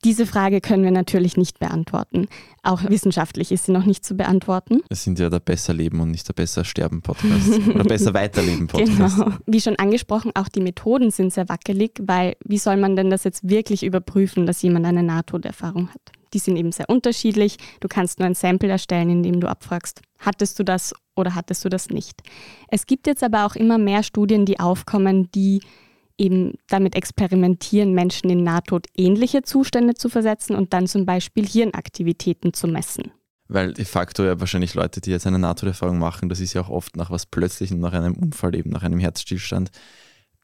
Diese 0.02 0.24
Frage 0.24 0.62
können 0.62 0.82
wir 0.82 0.92
natürlich 0.92 1.36
nicht 1.36 1.58
beantworten. 1.58 2.26
Auch 2.62 2.88
wissenschaftlich 2.88 3.52
ist 3.52 3.66
sie 3.66 3.72
noch 3.72 3.84
nicht 3.84 4.02
zu 4.02 4.14
beantworten. 4.14 4.80
Es 4.88 5.04
sind 5.04 5.18
ja 5.18 5.28
der 5.28 5.40
Besser 5.40 5.74
Leben 5.74 6.00
und 6.00 6.10
nicht 6.10 6.26
der 6.26 6.32
Besser 6.32 6.64
Sterben 6.64 7.02
Podcast 7.02 7.68
oder 7.68 7.84
Besser 7.84 8.14
Weiterleben 8.14 8.66
Podcast. 8.66 9.16
Genau. 9.16 9.32
Wie 9.46 9.60
schon 9.60 9.76
angesprochen, 9.76 10.32
auch 10.34 10.48
die 10.48 10.62
Methoden 10.62 11.10
sind 11.10 11.34
sehr 11.34 11.50
wackelig, 11.50 12.00
weil 12.00 12.36
wie 12.42 12.56
soll 12.56 12.78
man 12.78 12.96
denn 12.96 13.10
das 13.10 13.24
jetzt 13.24 13.46
wirklich 13.46 13.82
überprüfen, 13.82 14.46
dass 14.46 14.62
jemand 14.62 14.86
eine 14.86 15.02
Nahtoderfahrung 15.02 15.90
hat? 15.90 16.12
Die 16.32 16.38
sind 16.38 16.56
eben 16.56 16.72
sehr 16.72 16.88
unterschiedlich. 16.88 17.56
Du 17.80 17.88
kannst 17.88 18.18
nur 18.18 18.26
ein 18.26 18.34
Sample 18.34 18.68
erstellen, 18.68 19.10
indem 19.10 19.40
du 19.40 19.48
abfragst, 19.48 20.00
hattest 20.18 20.58
du 20.58 20.64
das 20.64 20.94
oder 21.16 21.34
hattest 21.34 21.64
du 21.64 21.68
das 21.68 21.90
nicht. 21.90 22.22
Es 22.68 22.86
gibt 22.86 23.06
jetzt 23.06 23.22
aber 23.22 23.46
auch 23.46 23.56
immer 23.56 23.78
mehr 23.78 24.02
Studien, 24.02 24.46
die 24.46 24.60
aufkommen, 24.60 25.30
die 25.32 25.60
eben 26.18 26.54
damit 26.68 26.94
experimentieren, 26.94 27.94
Menschen 27.94 28.28
in 28.30 28.44
nahtotähnliche 28.44 29.42
Zustände 29.42 29.94
zu 29.94 30.08
versetzen 30.08 30.54
und 30.54 30.72
dann 30.72 30.86
zum 30.86 31.06
Beispiel 31.06 31.46
Hirnaktivitäten 31.46 32.52
zu 32.52 32.68
messen. 32.68 33.10
Weil 33.48 33.72
de 33.72 33.84
facto 33.84 34.22
ja 34.22 34.38
wahrscheinlich 34.38 34.74
Leute, 34.74 35.00
die 35.00 35.10
jetzt 35.10 35.26
eine 35.26 35.38
Nahtoderfahrung 35.38 35.98
machen, 35.98 36.28
das 36.28 36.38
ist 36.38 36.52
ja 36.52 36.60
auch 36.60 36.68
oft 36.68 36.96
nach 36.96 37.10
was 37.10 37.26
Plötzlichem, 37.26 37.80
nach 37.80 37.94
einem 37.94 38.14
Unfall, 38.14 38.54
eben 38.54 38.70
nach 38.70 38.84
einem 38.84 39.00
Herzstillstand, 39.00 39.70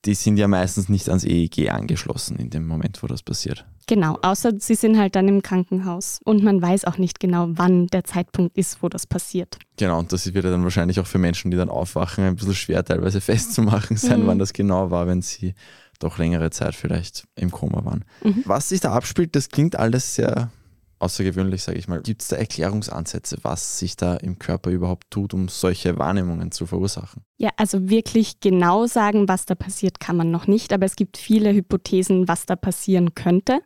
die 0.06 0.14
sind 0.14 0.36
ja 0.36 0.48
meistens 0.48 0.88
nicht 0.88 1.08
ans 1.08 1.24
EEG 1.24 1.70
angeschlossen 1.70 2.36
in 2.36 2.50
dem 2.50 2.66
Moment, 2.66 3.02
wo 3.02 3.06
das 3.06 3.22
passiert. 3.22 3.66
Genau, 3.88 4.18
außer 4.22 4.52
sie 4.58 4.74
sind 4.74 4.98
halt 4.98 5.16
dann 5.16 5.28
im 5.28 5.42
Krankenhaus 5.42 6.20
und 6.24 6.42
man 6.42 6.62
weiß 6.62 6.84
auch 6.84 6.98
nicht 6.98 7.20
genau, 7.20 7.48
wann 7.50 7.88
der 7.88 8.04
Zeitpunkt 8.04 8.56
ist, 8.56 8.82
wo 8.82 8.88
das 8.88 9.06
passiert. 9.06 9.58
Genau, 9.76 9.98
und 9.98 10.12
das 10.12 10.32
wird 10.32 10.44
ja 10.44 10.50
dann 10.50 10.64
wahrscheinlich 10.64 10.98
auch 11.00 11.06
für 11.06 11.18
Menschen, 11.18 11.50
die 11.50 11.56
dann 11.56 11.68
aufwachen, 11.68 12.24
ein 12.24 12.36
bisschen 12.36 12.54
schwer 12.54 12.84
teilweise 12.84 13.20
festzumachen 13.20 13.96
sein, 13.96 14.22
mhm. 14.22 14.26
wann 14.28 14.38
das 14.38 14.52
genau 14.52 14.90
war, 14.90 15.06
wenn 15.06 15.22
sie 15.22 15.54
doch 15.98 16.18
längere 16.18 16.50
Zeit 16.50 16.74
vielleicht 16.74 17.26
im 17.36 17.50
Koma 17.50 17.84
waren. 17.84 18.04
Mhm. 18.22 18.42
Was 18.44 18.68
sich 18.68 18.80
da 18.80 18.92
abspielt, 18.92 19.34
das 19.34 19.48
klingt 19.48 19.76
alles 19.76 20.14
sehr 20.14 20.50
außergewöhnlich, 20.98 21.62
sage 21.62 21.78
ich 21.78 21.88
mal. 21.88 22.00
Gibt 22.02 22.22
es 22.22 22.28
da 22.28 22.36
Erklärungsansätze, 22.36 23.38
was 23.42 23.78
sich 23.78 23.96
da 23.96 24.16
im 24.16 24.38
Körper 24.38 24.70
überhaupt 24.70 25.10
tut, 25.10 25.34
um 25.34 25.48
solche 25.48 25.98
Wahrnehmungen 25.98 26.52
zu 26.52 26.66
verursachen? 26.66 27.22
Ja, 27.38 27.50
also 27.56 27.90
wirklich 27.90 28.40
genau 28.40 28.86
sagen, 28.86 29.28
was 29.28 29.44
da 29.44 29.54
passiert, 29.54 30.00
kann 30.00 30.16
man 30.16 30.30
noch 30.30 30.46
nicht, 30.46 30.72
aber 30.72 30.86
es 30.86 30.96
gibt 30.96 31.18
viele 31.18 31.52
Hypothesen, 31.52 32.28
was 32.28 32.46
da 32.46 32.56
passieren 32.56 33.14
könnte. 33.14 33.60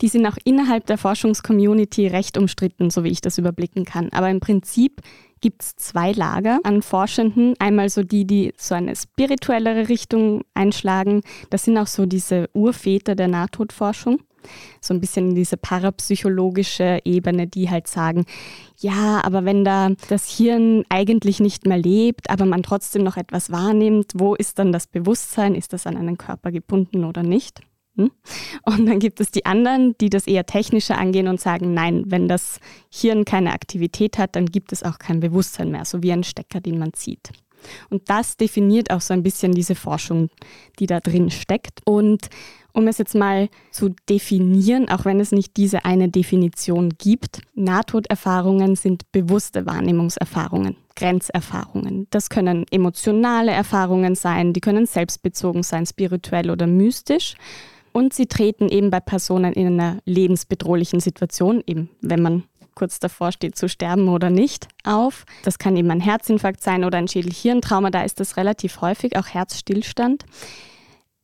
Die 0.00 0.08
sind 0.08 0.26
auch 0.26 0.36
innerhalb 0.44 0.86
der 0.86 0.98
Forschungscommunity 0.98 2.06
recht 2.06 2.38
umstritten, 2.38 2.90
so 2.90 3.02
wie 3.02 3.10
ich 3.10 3.20
das 3.20 3.38
überblicken 3.38 3.84
kann. 3.84 4.10
Aber 4.12 4.30
im 4.30 4.40
Prinzip 4.40 5.00
gibt 5.40 5.62
es 5.62 5.76
zwei 5.76 6.12
Lager 6.12 6.60
an 6.62 6.82
Forschenden. 6.82 7.54
Einmal 7.58 7.88
so 7.88 8.02
die, 8.02 8.26
die 8.26 8.54
so 8.56 8.74
eine 8.74 8.94
spirituellere 8.94 9.88
Richtung 9.88 10.42
einschlagen. 10.54 11.22
Das 11.50 11.64
sind 11.64 11.76
auch 11.78 11.86
so 11.86 12.06
diese 12.06 12.48
Urväter 12.52 13.14
der 13.14 13.28
Nahtodforschung 13.28 14.20
so 14.80 14.94
ein 14.94 15.00
bisschen 15.00 15.34
diese 15.34 15.56
parapsychologische 15.56 17.00
Ebene, 17.04 17.46
die 17.46 17.70
halt 17.70 17.86
sagen, 17.86 18.24
ja, 18.78 19.22
aber 19.24 19.44
wenn 19.44 19.64
da 19.64 19.90
das 20.08 20.28
Hirn 20.28 20.84
eigentlich 20.88 21.40
nicht 21.40 21.66
mehr 21.66 21.78
lebt, 21.78 22.30
aber 22.30 22.44
man 22.44 22.62
trotzdem 22.62 23.02
noch 23.02 23.16
etwas 23.16 23.50
wahrnimmt, 23.50 24.12
wo 24.14 24.34
ist 24.34 24.58
dann 24.58 24.72
das 24.72 24.86
Bewusstsein? 24.86 25.54
Ist 25.54 25.72
das 25.72 25.86
an 25.86 25.96
einen 25.96 26.18
Körper 26.18 26.52
gebunden 26.52 27.04
oder 27.04 27.22
nicht? 27.22 27.60
Hm? 27.96 28.10
Und 28.62 28.86
dann 28.86 28.98
gibt 28.98 29.20
es 29.20 29.30
die 29.30 29.46
anderen, 29.46 29.96
die 29.98 30.10
das 30.10 30.26
eher 30.26 30.44
technischer 30.44 30.98
angehen 30.98 31.28
und 31.28 31.40
sagen, 31.40 31.72
nein, 31.72 32.04
wenn 32.06 32.28
das 32.28 32.60
Hirn 32.90 33.24
keine 33.24 33.52
Aktivität 33.52 34.18
hat, 34.18 34.36
dann 34.36 34.46
gibt 34.46 34.72
es 34.72 34.82
auch 34.82 34.98
kein 34.98 35.20
Bewusstsein 35.20 35.70
mehr, 35.70 35.84
so 35.84 36.02
wie 36.02 36.12
ein 36.12 36.24
Stecker, 36.24 36.60
den 36.60 36.78
man 36.78 36.92
zieht. 36.92 37.30
Und 37.90 38.08
das 38.08 38.36
definiert 38.36 38.90
auch 38.90 39.00
so 39.00 39.14
ein 39.14 39.22
bisschen 39.22 39.52
diese 39.52 39.74
Forschung, 39.74 40.30
die 40.78 40.86
da 40.86 41.00
drin 41.00 41.30
steckt. 41.30 41.80
Und 41.84 42.28
um 42.76 42.88
es 42.88 42.98
jetzt 42.98 43.14
mal 43.14 43.48
zu 43.70 43.94
definieren, 44.06 44.90
auch 44.90 45.06
wenn 45.06 45.18
es 45.18 45.32
nicht 45.32 45.56
diese 45.56 45.86
eine 45.86 46.10
Definition 46.10 46.90
gibt, 46.98 47.40
Nahtoderfahrungen 47.54 48.76
sind 48.76 49.10
bewusste 49.12 49.64
Wahrnehmungserfahrungen, 49.64 50.76
Grenzerfahrungen. 50.94 52.06
Das 52.10 52.28
können 52.28 52.66
emotionale 52.70 53.52
Erfahrungen 53.52 54.14
sein, 54.14 54.52
die 54.52 54.60
können 54.60 54.84
selbstbezogen 54.84 55.62
sein, 55.62 55.86
spirituell 55.86 56.50
oder 56.50 56.66
mystisch. 56.66 57.34
Und 57.92 58.12
sie 58.12 58.26
treten 58.26 58.68
eben 58.68 58.90
bei 58.90 59.00
Personen 59.00 59.54
in 59.54 59.68
einer 59.68 60.02
lebensbedrohlichen 60.04 61.00
Situation, 61.00 61.62
eben 61.66 61.88
wenn 62.02 62.20
man 62.20 62.42
kurz 62.76 63.00
davor 63.00 63.32
steht 63.32 63.56
zu 63.56 63.68
sterben 63.68 64.08
oder 64.08 64.30
nicht, 64.30 64.68
auf. 64.84 65.24
Das 65.42 65.58
kann 65.58 65.76
eben 65.76 65.90
ein 65.90 66.00
Herzinfarkt 66.00 66.62
sein 66.62 66.84
oder 66.84 66.98
ein 66.98 67.08
Schädelhirntrauma, 67.08 67.90
da 67.90 68.02
ist 68.02 68.20
das 68.20 68.36
relativ 68.36 68.80
häufig, 68.80 69.16
auch 69.16 69.26
Herzstillstand. 69.26 70.24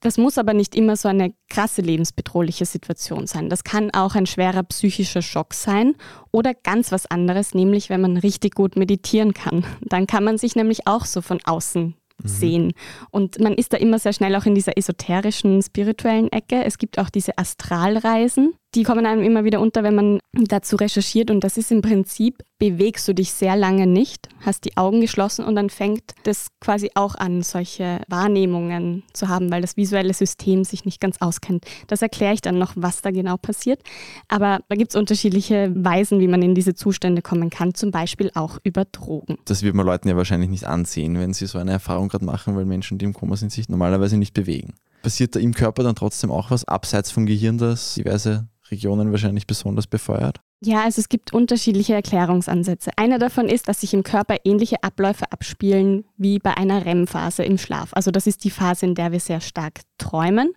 Das 0.02 0.18
muss 0.18 0.36
aber 0.36 0.52
nicht 0.52 0.74
immer 0.74 0.96
so 0.96 1.08
eine 1.08 1.32
krasse 1.48 1.80
lebensbedrohliche 1.80 2.66
Situation 2.66 3.28
sein. 3.28 3.48
Das 3.48 3.62
kann 3.62 3.92
auch 3.92 4.16
ein 4.16 4.26
schwerer 4.26 4.64
psychischer 4.64 5.22
Schock 5.22 5.54
sein 5.54 5.94
oder 6.32 6.54
ganz 6.54 6.90
was 6.90 7.06
anderes, 7.06 7.54
nämlich 7.54 7.88
wenn 7.88 8.00
man 8.00 8.16
richtig 8.16 8.56
gut 8.56 8.74
meditieren 8.74 9.32
kann. 9.32 9.64
Dann 9.80 10.08
kann 10.08 10.24
man 10.24 10.38
sich 10.38 10.56
nämlich 10.56 10.88
auch 10.88 11.04
so 11.04 11.22
von 11.22 11.38
außen 11.44 11.84
mhm. 11.84 12.28
sehen. 12.28 12.72
Und 13.12 13.38
man 13.38 13.54
ist 13.54 13.72
da 13.72 13.76
immer 13.76 14.00
sehr 14.00 14.12
schnell 14.12 14.34
auch 14.34 14.44
in 14.44 14.56
dieser 14.56 14.76
esoterischen, 14.76 15.62
spirituellen 15.62 16.32
Ecke. 16.32 16.64
Es 16.64 16.78
gibt 16.78 16.98
auch 16.98 17.08
diese 17.08 17.38
Astralreisen 17.38 18.54
die 18.74 18.84
kommen 18.84 19.04
einem 19.04 19.22
immer 19.22 19.44
wieder 19.44 19.60
unter, 19.60 19.82
wenn 19.82 19.94
man 19.94 20.18
dazu 20.32 20.76
recherchiert. 20.76 21.30
Und 21.30 21.44
das 21.44 21.56
ist 21.58 21.70
im 21.70 21.82
Prinzip, 21.82 22.42
bewegst 22.58 23.06
du 23.06 23.12
dich 23.12 23.32
sehr 23.32 23.56
lange 23.56 23.86
nicht, 23.86 24.28
hast 24.40 24.64
die 24.64 24.76
Augen 24.76 25.00
geschlossen 25.00 25.44
und 25.44 25.56
dann 25.56 25.68
fängt 25.68 26.14
das 26.22 26.46
quasi 26.60 26.90
auch 26.94 27.14
an, 27.14 27.42
solche 27.42 28.00
Wahrnehmungen 28.08 29.02
zu 29.12 29.28
haben, 29.28 29.50
weil 29.50 29.60
das 29.60 29.76
visuelle 29.76 30.14
System 30.14 30.64
sich 30.64 30.84
nicht 30.84 31.00
ganz 31.00 31.20
auskennt. 31.20 31.64
Das 31.88 32.02
erkläre 32.02 32.34
ich 32.34 32.40
dann 32.40 32.58
noch, 32.58 32.72
was 32.76 33.02
da 33.02 33.10
genau 33.10 33.36
passiert. 33.36 33.82
Aber 34.28 34.60
da 34.68 34.76
gibt 34.76 34.92
es 34.92 34.96
unterschiedliche 34.96 35.72
Weisen, 35.74 36.20
wie 36.20 36.28
man 36.28 36.40
in 36.40 36.54
diese 36.54 36.74
Zustände 36.74 37.20
kommen 37.20 37.50
kann, 37.50 37.74
zum 37.74 37.90
Beispiel 37.90 38.30
auch 38.34 38.58
über 38.64 38.84
Drogen. 38.86 39.38
Das 39.44 39.62
wird 39.62 39.74
man 39.74 39.84
Leuten 39.84 40.08
ja 40.08 40.16
wahrscheinlich 40.16 40.48
nicht 40.48 40.66
ansehen, 40.66 41.18
wenn 41.18 41.34
sie 41.34 41.46
so 41.46 41.58
eine 41.58 41.72
Erfahrung 41.72 42.08
gerade 42.08 42.24
machen, 42.24 42.56
weil 42.56 42.64
Menschen, 42.64 42.96
die 42.96 43.04
im 43.04 43.12
Koma 43.12 43.36
sind, 43.36 43.52
sich 43.52 43.68
normalerweise 43.68 44.16
nicht 44.16 44.32
bewegen. 44.32 44.74
Passiert 45.02 45.34
da 45.34 45.40
im 45.40 45.52
Körper 45.52 45.82
dann 45.82 45.96
trotzdem 45.96 46.30
auch 46.30 46.52
was 46.52 46.64
abseits 46.64 47.10
vom 47.10 47.26
Gehirn, 47.26 47.58
das 47.58 47.94
diverse 47.94 48.46
Regionen 48.72 49.12
wahrscheinlich 49.12 49.46
besonders 49.46 49.86
befeuert? 49.86 50.40
Ja, 50.64 50.82
also 50.82 51.00
es 51.00 51.08
gibt 51.08 51.32
unterschiedliche 51.32 51.94
Erklärungsansätze. 51.94 52.90
Einer 52.96 53.18
davon 53.18 53.48
ist, 53.48 53.68
dass 53.68 53.80
sich 53.80 53.94
im 53.94 54.02
Körper 54.02 54.36
ähnliche 54.44 54.82
Abläufe 54.82 55.30
abspielen 55.30 56.04
wie 56.16 56.38
bei 56.38 56.56
einer 56.56 56.84
REM-Phase 56.84 57.44
im 57.44 57.58
Schlaf. 57.58 57.90
Also 57.92 58.10
das 58.10 58.26
ist 58.26 58.44
die 58.44 58.50
Phase, 58.50 58.86
in 58.86 58.94
der 58.94 59.12
wir 59.12 59.20
sehr 59.20 59.40
stark 59.40 59.80
träumen. 59.98 60.52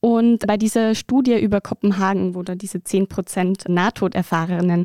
Und 0.00 0.46
bei 0.46 0.58
dieser 0.58 0.94
Studie 0.94 1.40
über 1.40 1.60
Kopenhagen, 1.60 2.34
wo 2.34 2.42
da 2.42 2.56
diese 2.56 2.78
10% 2.78 3.70
Nahtoderfahrenen 3.70 4.84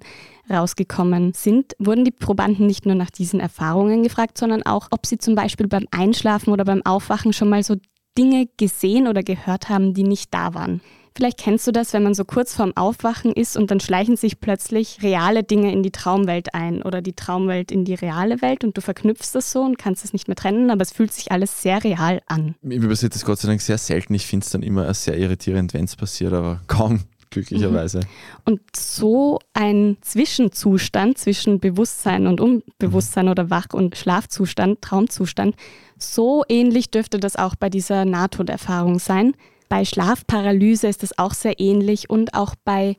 rausgekommen 0.49 1.33
sind, 1.33 1.73
wurden 1.77 2.05
die 2.05 2.11
Probanden 2.11 2.67
nicht 2.67 2.85
nur 2.85 2.95
nach 2.95 3.09
diesen 3.09 3.41
Erfahrungen 3.41 4.03
gefragt, 4.03 4.37
sondern 4.37 4.63
auch, 4.63 4.87
ob 4.91 5.05
sie 5.05 5.17
zum 5.17 5.35
Beispiel 5.35 5.67
beim 5.67 5.87
Einschlafen 5.91 6.53
oder 6.53 6.63
beim 6.63 6.85
Aufwachen 6.85 7.33
schon 7.33 7.49
mal 7.49 7.63
so 7.63 7.75
Dinge 8.17 8.47
gesehen 8.57 9.07
oder 9.07 9.23
gehört 9.23 9.67
haben, 9.67 9.93
die 9.93 10.03
nicht 10.03 10.33
da 10.33 10.53
waren. 10.53 10.79
Vielleicht 11.19 11.39
kennst 11.39 11.67
du 11.67 11.73
das, 11.73 11.91
wenn 11.91 12.03
man 12.03 12.13
so 12.13 12.23
kurz 12.23 12.55
vorm 12.55 12.71
Aufwachen 12.77 13.33
ist 13.33 13.57
und 13.57 13.71
dann 13.71 13.81
schleichen 13.81 14.15
sich 14.15 14.39
plötzlich 14.39 14.99
reale 15.03 15.43
Dinge 15.43 15.69
in 15.73 15.83
die 15.83 15.91
Traumwelt 15.91 16.53
ein 16.53 16.81
oder 16.81 17.01
die 17.01 17.11
Traumwelt 17.11 17.73
in 17.73 17.83
die 17.83 17.95
reale 17.95 18.41
Welt 18.41 18.63
und 18.63 18.77
du 18.77 18.79
verknüpfst 18.79 19.33
das 19.33 19.51
so 19.51 19.61
und 19.63 19.77
kannst 19.77 20.05
es 20.05 20.13
nicht 20.13 20.29
mehr 20.29 20.37
trennen, 20.37 20.71
aber 20.71 20.81
es 20.81 20.93
fühlt 20.93 21.11
sich 21.11 21.33
alles 21.33 21.61
sehr 21.61 21.83
real 21.83 22.21
an. 22.27 22.55
Mir 22.61 22.79
passiert 22.87 23.15
das 23.15 23.25
Gott 23.25 23.37
sei 23.37 23.49
Dank 23.49 23.59
sehr 23.59 23.77
selten. 23.77 24.13
Ich 24.13 24.27
finde 24.27 24.45
es 24.45 24.51
dann 24.51 24.63
immer 24.63 24.93
sehr 24.93 25.17
irritierend, 25.17 25.73
wenn 25.73 25.83
es 25.83 25.97
passiert, 25.97 26.31
aber 26.31 26.61
kaum 26.67 27.01
glücklicherweise. 27.31 27.99
Mhm. 27.99 28.03
Und 28.45 28.61
so 28.73 29.39
ein 29.51 29.97
Zwischenzustand 29.99 31.17
zwischen 31.17 31.59
Bewusstsein 31.59 32.27
und 32.27 32.39
Unbewusstsein 32.39 33.25
mhm. 33.25 33.31
oder 33.31 33.49
Wach- 33.49 33.73
und 33.73 33.97
Schlafzustand, 33.97 34.81
Traumzustand, 34.81 35.57
so 35.97 36.45
ähnlich 36.47 36.91
dürfte 36.91 37.19
das 37.19 37.35
auch 37.35 37.55
bei 37.55 37.69
dieser 37.69 38.05
Nahtoderfahrung 38.05 38.99
sein. 38.99 39.33
Bei 39.69 39.85
Schlafparalyse 39.85 40.87
ist 40.87 41.03
es 41.03 41.17
auch 41.17 41.33
sehr 41.33 41.59
ähnlich 41.59 42.09
und 42.09 42.33
auch 42.33 42.55
bei 42.65 42.97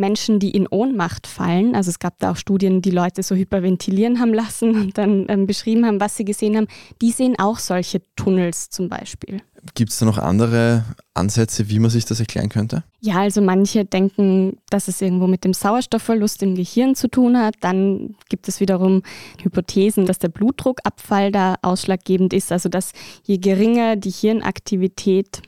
Menschen, 0.00 0.38
die 0.40 0.50
in 0.50 0.66
Ohnmacht 0.66 1.26
fallen. 1.26 1.76
Also 1.76 1.90
es 1.90 1.98
gab 1.98 2.18
da 2.18 2.32
auch 2.32 2.36
Studien, 2.36 2.82
die 2.82 2.90
Leute 2.90 3.22
so 3.22 3.34
hyperventilieren 3.34 4.18
haben 4.18 4.34
lassen 4.34 4.74
und 4.74 4.98
dann 4.98 5.26
ähm, 5.28 5.46
beschrieben 5.46 5.86
haben, 5.86 6.00
was 6.00 6.16
sie 6.16 6.24
gesehen 6.24 6.56
haben. 6.56 6.66
Die 7.00 7.12
sehen 7.12 7.38
auch 7.38 7.58
solche 7.58 8.00
Tunnels 8.16 8.70
zum 8.70 8.88
Beispiel. 8.88 9.42
Gibt 9.74 9.92
es 9.92 9.98
da 9.98 10.06
noch 10.06 10.16
andere 10.16 10.84
Ansätze, 11.12 11.68
wie 11.68 11.78
man 11.78 11.90
sich 11.90 12.06
das 12.06 12.18
erklären 12.18 12.48
könnte? 12.48 12.82
Ja, 13.00 13.20
also 13.20 13.42
manche 13.42 13.84
denken, 13.84 14.56
dass 14.70 14.88
es 14.88 15.02
irgendwo 15.02 15.26
mit 15.26 15.44
dem 15.44 15.52
Sauerstoffverlust 15.52 16.42
im 16.42 16.54
Gehirn 16.54 16.94
zu 16.94 17.08
tun 17.08 17.38
hat. 17.38 17.56
Dann 17.60 18.14
gibt 18.30 18.48
es 18.48 18.60
wiederum 18.60 19.02
Hypothesen, 19.42 20.06
dass 20.06 20.18
der 20.18 20.28
Blutdruckabfall 20.28 21.30
da 21.30 21.56
ausschlaggebend 21.60 22.32
ist. 22.32 22.52
Also 22.52 22.70
dass 22.70 22.92
je 23.24 23.36
geringer 23.36 23.96
die 23.96 24.10
Hirnaktivität 24.10 25.42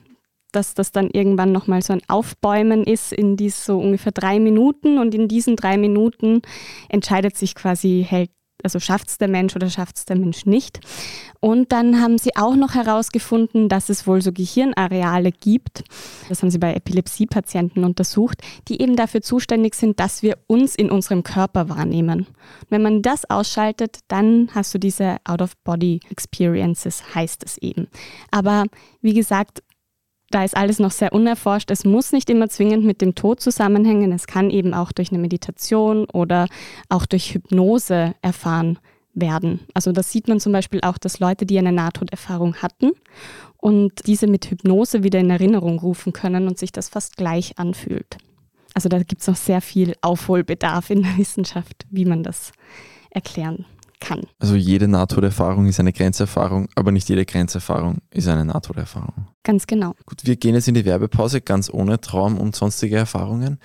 dass 0.55 0.73
das 0.73 0.91
dann 0.91 1.09
irgendwann 1.09 1.51
nochmal 1.51 1.81
so 1.81 1.93
ein 1.93 2.01
Aufbäumen 2.07 2.83
ist 2.83 3.11
in 3.11 3.35
dies 3.35 3.65
so 3.65 3.79
ungefähr 3.79 4.11
drei 4.11 4.39
Minuten 4.39 4.97
und 4.97 5.13
in 5.13 5.27
diesen 5.27 5.55
drei 5.55 5.77
Minuten 5.77 6.41
entscheidet 6.89 7.35
sich 7.35 7.55
quasi, 7.55 8.05
hält, 8.07 8.31
also 8.63 8.79
schafft 8.79 9.09
es 9.09 9.17
der 9.17 9.27
Mensch 9.27 9.55
oder 9.55 9.69
schafft 9.69 9.97
es 9.97 10.05
der 10.05 10.15
Mensch 10.17 10.45
nicht. 10.45 10.79
Und 11.41 11.73
dann 11.73 11.99
haben 11.99 12.17
sie 12.17 12.35
auch 12.37 12.55
noch 12.55 12.75
herausgefunden, 12.75 13.67
dass 13.67 13.89
es 13.89 14.07
wohl 14.07 14.21
so 14.21 14.31
Gehirnareale 14.31 15.31
gibt, 15.31 15.83
das 16.29 16.41
haben 16.41 16.49
sie 16.49 16.59
bei 16.59 16.73
Epilepsiepatienten 16.73 17.83
untersucht, 17.83 18.41
die 18.69 18.81
eben 18.81 18.95
dafür 18.95 19.21
zuständig 19.21 19.75
sind, 19.75 19.99
dass 19.99 20.23
wir 20.23 20.37
uns 20.47 20.75
in 20.75 20.89
unserem 20.89 21.23
Körper 21.23 21.67
wahrnehmen. 21.67 22.27
Wenn 22.69 22.81
man 22.81 23.01
das 23.01 23.29
ausschaltet, 23.29 23.99
dann 24.07 24.49
hast 24.53 24.73
du 24.73 24.79
diese 24.79 25.17
Out-of-Body-Experiences, 25.25 27.13
heißt 27.13 27.43
es 27.43 27.57
eben. 27.57 27.89
Aber 28.31 28.63
wie 29.01 29.13
gesagt, 29.13 29.61
da 30.33 30.43
ist 30.43 30.57
alles 30.57 30.79
noch 30.79 30.91
sehr 30.91 31.13
unerforscht. 31.13 31.69
Es 31.69 31.85
muss 31.85 32.11
nicht 32.11 32.29
immer 32.29 32.49
zwingend 32.49 32.83
mit 32.83 33.01
dem 33.01 33.13
Tod 33.13 33.39
zusammenhängen. 33.39 34.11
Es 34.11 34.25
kann 34.25 34.49
eben 34.49 34.73
auch 34.73 34.91
durch 34.91 35.11
eine 35.11 35.19
Meditation 35.21 36.05
oder 36.05 36.47
auch 36.89 37.05
durch 37.05 37.33
Hypnose 37.33 38.15
erfahren 38.21 38.79
werden. 39.13 39.59
Also 39.75 39.91
das 39.91 40.11
sieht 40.11 40.27
man 40.27 40.39
zum 40.39 40.51
Beispiel 40.51 40.81
auch, 40.81 40.97
dass 40.97 41.19
Leute, 41.19 41.45
die 41.45 41.59
eine 41.59 41.71
Nahtoderfahrung 41.71 42.55
hatten 42.55 42.91
und 43.57 44.07
diese 44.07 44.25
mit 44.25 44.49
Hypnose 44.49 45.03
wieder 45.03 45.19
in 45.19 45.29
Erinnerung 45.29 45.77
rufen 45.77 46.13
können 46.13 46.47
und 46.47 46.57
sich 46.57 46.71
das 46.71 46.89
fast 46.89 47.15
gleich 47.15 47.59
anfühlt. 47.59 48.17
Also 48.73 48.89
da 48.89 49.03
gibt 49.03 49.21
es 49.21 49.27
noch 49.27 49.35
sehr 49.35 49.61
viel 49.61 49.93
Aufholbedarf 50.01 50.89
in 50.89 51.03
der 51.03 51.17
Wissenschaft, 51.17 51.85
wie 51.91 52.05
man 52.05 52.23
das 52.23 52.53
erklären 53.11 53.65
kann. 54.03 54.21
Also 54.39 54.55
jede 54.55 54.87
Nahtoderfahrung 54.87 55.67
ist 55.67 55.79
eine 55.79 55.93
Grenzerfahrung, 55.93 56.67
aber 56.75 56.91
nicht 56.91 57.09
jede 57.09 57.25
Grenzerfahrung 57.25 57.99
ist 58.11 58.27
eine 58.27 58.45
Nahtoderfahrung. 58.45 59.27
Ganz 59.43 59.65
genau. 59.65 59.95
Gut, 60.05 60.25
wir 60.25 60.35
gehen 60.35 60.55
jetzt 60.55 60.67
in 60.67 60.75
die 60.75 60.85
Werbepause, 60.85 61.41
ganz 61.41 61.69
ohne 61.73 61.99
Traum 61.99 62.37
und 62.37 62.55
sonstige 62.55 62.97
Erfahrungen. 62.97 63.59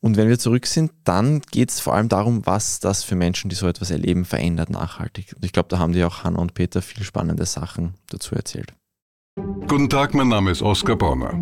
Und 0.00 0.16
wenn 0.16 0.28
wir 0.28 0.38
zurück 0.38 0.66
sind, 0.66 0.92
dann 1.04 1.40
geht 1.50 1.70
es 1.70 1.80
vor 1.80 1.94
allem 1.94 2.08
darum, 2.08 2.44
was 2.44 2.80
das 2.80 3.02
für 3.02 3.16
Menschen, 3.16 3.48
die 3.48 3.56
so 3.56 3.66
etwas 3.66 3.90
erleben, 3.90 4.24
verändert 4.24 4.70
nachhaltig. 4.70 5.32
Und 5.34 5.44
ich 5.44 5.52
glaube, 5.52 5.68
da 5.68 5.78
haben 5.78 5.92
die 5.92 6.04
auch 6.04 6.22
Hanna 6.22 6.38
und 6.38 6.54
Peter 6.54 6.82
viel 6.82 7.02
spannende 7.02 7.46
Sachen 7.46 7.94
dazu 8.08 8.34
erzählt. 8.34 8.72
Guten 9.68 9.90
Tag, 9.90 10.14
mein 10.14 10.28
Name 10.28 10.50
ist 10.50 10.62
Oskar 10.62 10.96
Bonner. 10.96 11.34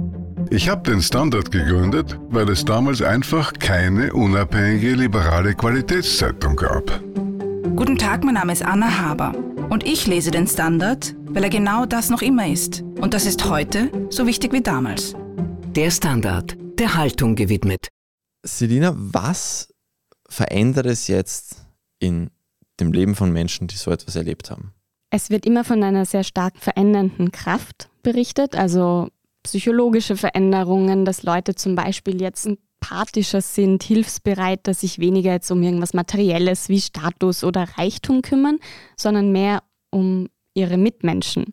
Ich 0.51 0.69
habe 0.69 0.91
den 0.91 1.01
Standard 1.01 1.51
gegründet, 1.51 2.19
weil 2.29 2.49
es 2.49 2.65
damals 2.65 3.03
einfach 3.03 3.53
keine 3.53 4.13
unabhängige 4.13 4.95
liberale 4.95 5.55
Qualitätszeitung 5.55 6.57
gab. 6.57 7.01
Guten 7.65 7.97
Tag, 7.99 8.23
mein 8.23 8.35
Name 8.35 8.53
ist 8.53 8.63
Anna 8.63 9.01
Haber 9.01 9.35
und 9.71 9.85
ich 9.85 10.07
lese 10.07 10.31
den 10.31 10.47
Standard, 10.47 11.17
weil 11.25 11.45
er 11.45 11.51
genau 11.51 11.87
das 11.87 12.11
noch 12.11 12.21
immer 12.21 12.47
ist. 12.47 12.83
Und 13.01 13.15
das 13.15 13.25
ist 13.25 13.49
heute 13.49 13.91
so 14.11 14.27
wichtig 14.27 14.53
wie 14.53 14.61
damals. 14.61 15.15
Der 15.75 15.91
Standard, 15.91 16.57
der 16.79 16.95
Haltung 16.95 17.35
gewidmet. 17.35 17.89
Selina, 18.45 18.95
was 18.95 19.75
verändert 20.29 20.87
es 20.87 21.09
jetzt 21.09 21.65
in 21.99 22.31
dem 22.79 22.93
Leben 22.93 23.15
von 23.15 23.33
Menschen, 23.33 23.67
die 23.67 23.77
so 23.77 23.91
etwas 23.91 24.15
erlebt 24.15 24.51
haben? 24.51 24.75
Es 25.11 25.31
wird 25.31 25.47
immer 25.47 25.65
von 25.65 25.83
einer 25.83 26.05
sehr 26.05 26.23
stark 26.23 26.59
verändernden 26.59 27.33
Kraft 27.33 27.89
berichtet, 28.03 28.55
also 28.55 29.09
psychologische 29.43 30.17
Veränderungen, 30.17 31.05
dass 31.05 31.23
Leute 31.23 31.55
zum 31.55 31.75
Beispiel 31.75 32.21
jetzt 32.21 32.47
ein 32.47 32.59
empathischer 32.85 33.41
sind, 33.41 33.83
hilfsbereiter, 33.83 34.75
sich 34.75 34.99
weniger 34.99 35.33
jetzt 35.33 35.51
um 35.51 35.63
irgendwas 35.63 35.95
Materielles 35.95 36.69
wie 36.69 36.81
Status 36.81 37.45
oder 37.45 37.67
Reichtum 37.77 38.23
kümmern, 38.23 38.59
sondern 38.97 39.33
mehr 39.33 39.63
um 39.91 40.29
ihre 40.55 40.77
Mitmenschen. 40.77 41.47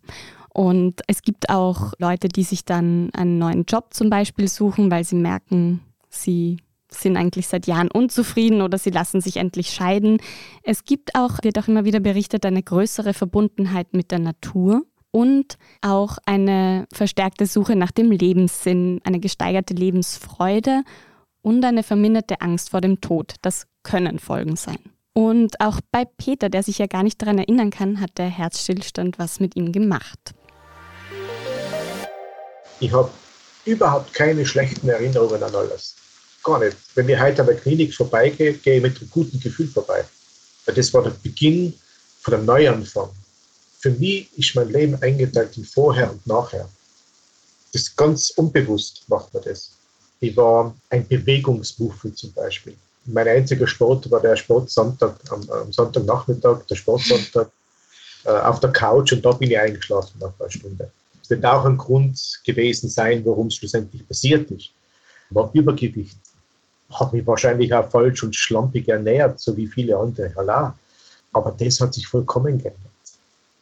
Und 0.53 1.01
es 1.07 1.21
gibt 1.21 1.49
auch 1.49 1.93
Leute, 1.97 2.27
die 2.27 2.43
sich 2.43 2.65
dann 2.65 3.09
einen 3.13 3.37
neuen 3.37 3.63
Job 3.63 3.93
zum 3.93 4.09
Beispiel 4.09 4.49
suchen, 4.49 4.91
weil 4.91 5.05
sie 5.05 5.15
merken, 5.15 5.81
sie 6.09 6.57
sind 6.89 7.15
eigentlich 7.15 7.47
seit 7.47 7.67
Jahren 7.67 7.89
unzufrieden 7.89 8.61
oder 8.61 8.77
sie 8.77 8.89
lassen 8.89 9.21
sich 9.21 9.37
endlich 9.37 9.69
scheiden. 9.69 10.17
Es 10.63 10.83
gibt 10.83 11.15
auch, 11.15 11.37
wird 11.43 11.57
auch 11.57 11.69
immer 11.69 11.85
wieder 11.85 12.01
berichtet, 12.01 12.45
eine 12.45 12.61
größere 12.61 13.13
Verbundenheit 13.13 13.93
mit 13.93 14.11
der 14.11 14.19
Natur 14.19 14.83
und 15.11 15.57
auch 15.81 16.17
eine 16.25 16.87
verstärkte 16.93 17.45
Suche 17.45 17.77
nach 17.77 17.91
dem 17.91 18.11
Lebenssinn, 18.11 18.99
eine 19.05 19.21
gesteigerte 19.21 19.73
Lebensfreude 19.73 20.83
und 21.41 21.63
eine 21.65 21.83
verminderte 21.83 22.41
Angst 22.41 22.69
vor 22.69 22.81
dem 22.81 23.01
Tod. 23.01 23.35
Das 23.41 23.65
können 23.83 24.19
Folgen 24.19 24.55
sein. 24.55 24.79
Und 25.13 25.59
auch 25.59 25.79
bei 25.91 26.05
Peter, 26.05 26.49
der 26.49 26.63
sich 26.63 26.77
ja 26.77 26.87
gar 26.87 27.03
nicht 27.03 27.21
daran 27.21 27.37
erinnern 27.37 27.69
kann, 27.69 27.99
hat 27.99 28.17
der 28.17 28.29
Herzstillstand 28.29 29.19
was 29.19 29.39
mit 29.39 29.55
ihm 29.55 29.71
gemacht. 29.71 30.33
Ich 32.79 32.91
habe 32.93 33.11
überhaupt 33.65 34.13
keine 34.13 34.45
schlechten 34.45 34.87
Erinnerungen 34.89 35.43
an 35.43 35.53
alles. 35.53 35.95
Gar 36.43 36.59
nicht. 36.59 36.77
Wenn 36.95 37.09
ich 37.09 37.19
heute 37.19 37.41
an 37.41 37.47
der 37.47 37.57
Klinik 37.57 37.93
vorbeigehe, 37.93 38.53
gehe 38.53 38.77
ich 38.77 38.81
mit 38.81 38.99
einem 38.99 39.09
guten 39.11 39.39
Gefühl 39.39 39.67
vorbei. 39.67 40.03
Weil 40.65 40.75
das 40.75 40.93
war 40.93 41.03
der 41.03 41.11
Beginn 41.11 41.73
von 42.21 42.33
einem 42.33 42.45
Neuanfang. 42.45 43.09
Für 43.79 43.91
mich 43.91 44.27
ist 44.37 44.55
mein 44.55 44.69
Leben 44.69 44.95
eingeteilt 45.01 45.57
in 45.57 45.65
Vorher 45.65 46.11
und 46.11 46.25
Nachher. 46.25 46.69
Das 47.73 47.83
ist 47.83 47.97
ganz 47.97 48.31
unbewusst 48.31 49.03
macht 49.07 49.33
man 49.33 49.43
das. 49.43 49.71
Ich 50.21 50.37
war 50.37 50.73
ein 50.89 51.07
Bewegungsmuffel 51.07 52.13
zum 52.13 52.31
Beispiel. 52.33 52.75
Mein 53.05 53.27
einziger 53.27 53.67
Sport 53.67 54.09
war 54.11 54.21
der 54.21 54.35
Sportsonntag 54.35 55.15
am, 55.31 55.49
am 55.49 55.73
Sonntagnachmittag, 55.73 56.67
der 56.69 56.75
Sportsonntag, 56.75 57.49
äh, 58.23 58.29
auf 58.29 58.59
der 58.59 58.71
Couch 58.71 59.13
und 59.13 59.25
da 59.25 59.31
bin 59.31 59.49
ich 59.49 59.57
eingeschlafen 59.57 60.19
nach 60.19 60.31
einer 60.39 60.51
Stunde. 60.51 60.91
Das 61.19 61.29
wird 61.31 61.43
auch 61.43 61.65
ein 61.65 61.75
Grund 61.75 62.39
gewesen 62.45 62.87
sein, 62.87 63.25
warum 63.25 63.47
es 63.47 63.55
schlussendlich 63.55 64.07
passiert 64.07 64.49
ist. 64.51 64.69
War 65.31 65.49
Übergewicht. 65.53 66.17
Habe 66.91 67.17
mich 67.17 67.25
wahrscheinlich 67.25 67.73
auch 67.73 67.89
falsch 67.89 68.21
und 68.21 68.35
schlampig 68.35 68.87
ernährt, 68.89 69.39
so 69.39 69.57
wie 69.57 69.67
viele 69.67 69.97
andere. 69.97 70.31
Allein. 70.35 70.73
Aber 71.33 71.51
das 71.57 71.81
hat 71.81 71.95
sich 71.95 72.05
vollkommen 72.05 72.59
geändert. 72.59 72.77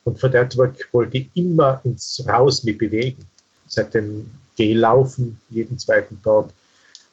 Und 0.03 0.19
von 0.19 0.31
der 0.31 0.49
Tag 0.49 0.73
wollte 0.91 1.19
ich 1.19 1.29
immer 1.35 1.79
ins 1.85 2.21
Raus 2.27 2.63
mich 2.63 2.77
bewegen. 2.77 3.25
Seitdem 3.67 4.29
gehe 4.59 4.75
laufen 4.75 5.39
jeden 5.49 5.79
zweiten 5.79 6.21
Tag 6.21 6.49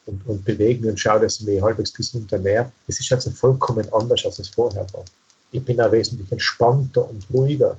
und, 0.05 0.27
und 0.27 0.43
bewegen 0.43 0.89
und 0.89 0.99
schaue, 0.99 1.21
dass 1.21 1.39
ich 1.39 1.45
mich 1.47 1.61
halbwegs 1.61 1.93
gesund 1.93 2.29
ernähre. 2.33 2.69
Es 2.87 2.99
ist 2.99 3.11
also 3.13 3.31
vollkommen 3.31 3.87
anders, 3.93 4.25
als 4.25 4.39
es 4.39 4.49
vorher 4.49 4.85
war. 4.91 5.05
Ich 5.53 5.63
bin 5.63 5.79
auch 5.79 5.91
wesentlich 5.93 6.29
entspannter 6.29 7.09
und 7.09 7.25
ruhiger. 7.33 7.77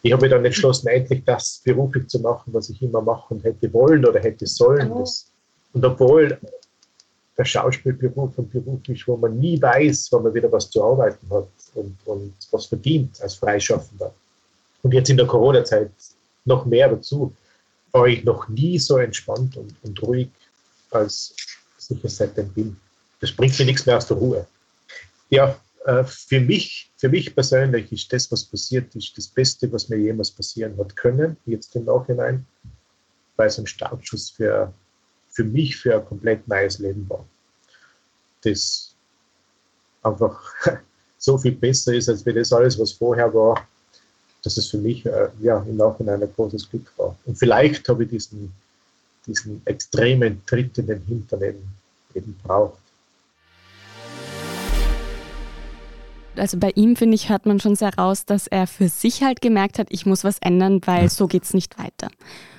Ich 0.00 0.12
habe 0.12 0.22
mich 0.22 0.30
dann 0.30 0.44
entschlossen, 0.46 0.86
endlich 0.88 1.22
das 1.26 1.60
beruflich 1.62 2.08
zu 2.08 2.20
machen, 2.20 2.54
was 2.54 2.70
ich 2.70 2.80
immer 2.80 3.02
machen 3.02 3.38
hätte 3.42 3.70
wollen 3.74 4.06
oder 4.06 4.18
hätte 4.18 4.46
sollen. 4.46 4.90
Oh. 4.90 5.06
Und 5.74 5.84
obwohl 5.84 6.38
der 7.36 7.44
Schauspielberuf 7.44 8.38
ein 8.38 8.48
Beruf 8.48 8.88
ist, 8.88 9.06
wo 9.06 9.18
man 9.18 9.38
nie 9.38 9.60
weiß, 9.60 10.08
wann 10.12 10.22
man 10.22 10.32
wieder 10.32 10.50
was 10.50 10.70
zu 10.70 10.82
arbeiten 10.82 11.28
hat 11.30 11.48
und, 11.74 11.98
und 12.06 12.32
was 12.50 12.64
verdient 12.64 13.20
als 13.20 13.34
Freischaffender. 13.34 14.10
Und 14.82 14.94
jetzt 14.94 15.10
in 15.10 15.18
der 15.18 15.26
Corona-Zeit 15.26 15.90
noch 16.46 16.64
mehr 16.64 16.88
dazu 16.88 17.30
war 17.96 18.06
ich 18.06 18.24
noch 18.24 18.48
nie 18.48 18.78
so 18.78 18.98
entspannt 18.98 19.56
und, 19.56 19.74
und 19.82 20.02
ruhig, 20.02 20.28
als 20.90 21.34
ich 21.88 22.04
es 22.04 22.16
seitdem 22.18 22.52
bin. 22.52 22.76
Das 23.20 23.32
bringt 23.32 23.58
mir 23.58 23.64
nichts 23.64 23.86
mehr 23.86 23.96
aus 23.96 24.06
der 24.06 24.18
Ruhe. 24.18 24.46
Ja, 25.30 25.58
äh, 25.86 26.04
für 26.04 26.40
mich, 26.40 26.90
für 26.98 27.08
mich 27.08 27.34
persönlich 27.34 27.90
ist 27.90 28.12
das, 28.12 28.30
was 28.30 28.44
passiert 28.44 28.94
ist, 28.94 29.16
das 29.16 29.28
Beste, 29.28 29.72
was 29.72 29.88
mir 29.88 29.96
jemals 29.96 30.30
passieren 30.30 30.76
hat 30.78 30.94
können, 30.94 31.36
jetzt 31.46 31.74
im 31.74 31.86
Nachhinein, 31.86 32.46
weil 33.36 33.48
es 33.48 33.58
ein 33.58 33.66
Startschuss 33.66 34.30
für, 34.30 34.72
für 35.30 35.44
mich 35.44 35.76
für 35.76 35.94
ein 35.96 36.04
komplett 36.04 36.46
neues 36.46 36.78
Leben 36.78 37.08
war. 37.08 37.26
Das 38.42 38.94
einfach 40.02 40.38
so 41.18 41.38
viel 41.38 41.52
besser 41.52 41.94
ist, 41.94 42.10
als 42.10 42.26
wie 42.26 42.34
das 42.34 42.52
alles, 42.52 42.78
was 42.78 42.92
vorher 42.92 43.32
war, 43.32 43.66
dass 44.46 44.56
es 44.56 44.68
für 44.68 44.78
mich 44.78 45.04
äh, 45.04 45.28
ja, 45.40 45.58
im 45.68 45.76
Nachhinein 45.76 46.22
ein 46.22 46.32
großes 46.34 46.70
Glück 46.70 46.92
war. 46.96 47.16
Und 47.26 47.36
vielleicht 47.36 47.88
habe 47.88 48.04
ich 48.04 48.10
diesen 48.10 48.52
diesen 49.26 49.62
extremen 49.64 50.42
Tritt 50.46 50.78
in 50.78 50.86
den 50.86 51.02
Hintern 51.02 51.42
eben, 51.42 51.68
eben 52.14 52.36
braucht. 52.42 52.78
Also 56.36 56.58
bei 56.58 56.70
ihm, 56.74 56.96
finde 56.96 57.14
ich, 57.14 57.30
hört 57.30 57.46
man 57.46 57.60
schon 57.60 57.76
sehr 57.76 57.94
raus, 57.96 58.26
dass 58.26 58.46
er 58.46 58.66
für 58.66 58.88
sich 58.88 59.22
halt 59.22 59.40
gemerkt 59.40 59.78
hat, 59.78 59.86
ich 59.90 60.04
muss 60.04 60.22
was 60.22 60.38
ändern, 60.38 60.80
weil 60.84 61.08
so 61.08 61.26
geht 61.26 61.44
es 61.44 61.54
nicht 61.54 61.78
weiter. 61.78 62.08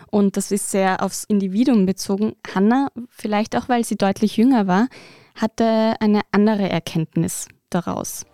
Und 0.09 0.35
das 0.35 0.51
ist 0.51 0.71
sehr 0.71 1.03
aufs 1.03 1.25
Individuum 1.25 1.85
bezogen. 1.85 2.35
Hannah, 2.53 2.89
vielleicht 3.09 3.55
auch, 3.55 3.69
weil 3.69 3.83
sie 3.83 3.95
deutlich 3.95 4.37
jünger 4.37 4.65
war, 4.65 4.87
hatte 5.35 5.93
eine 5.99 6.21
andere 6.31 6.67
Erkenntnis 6.69 7.47
daraus. 7.69 8.25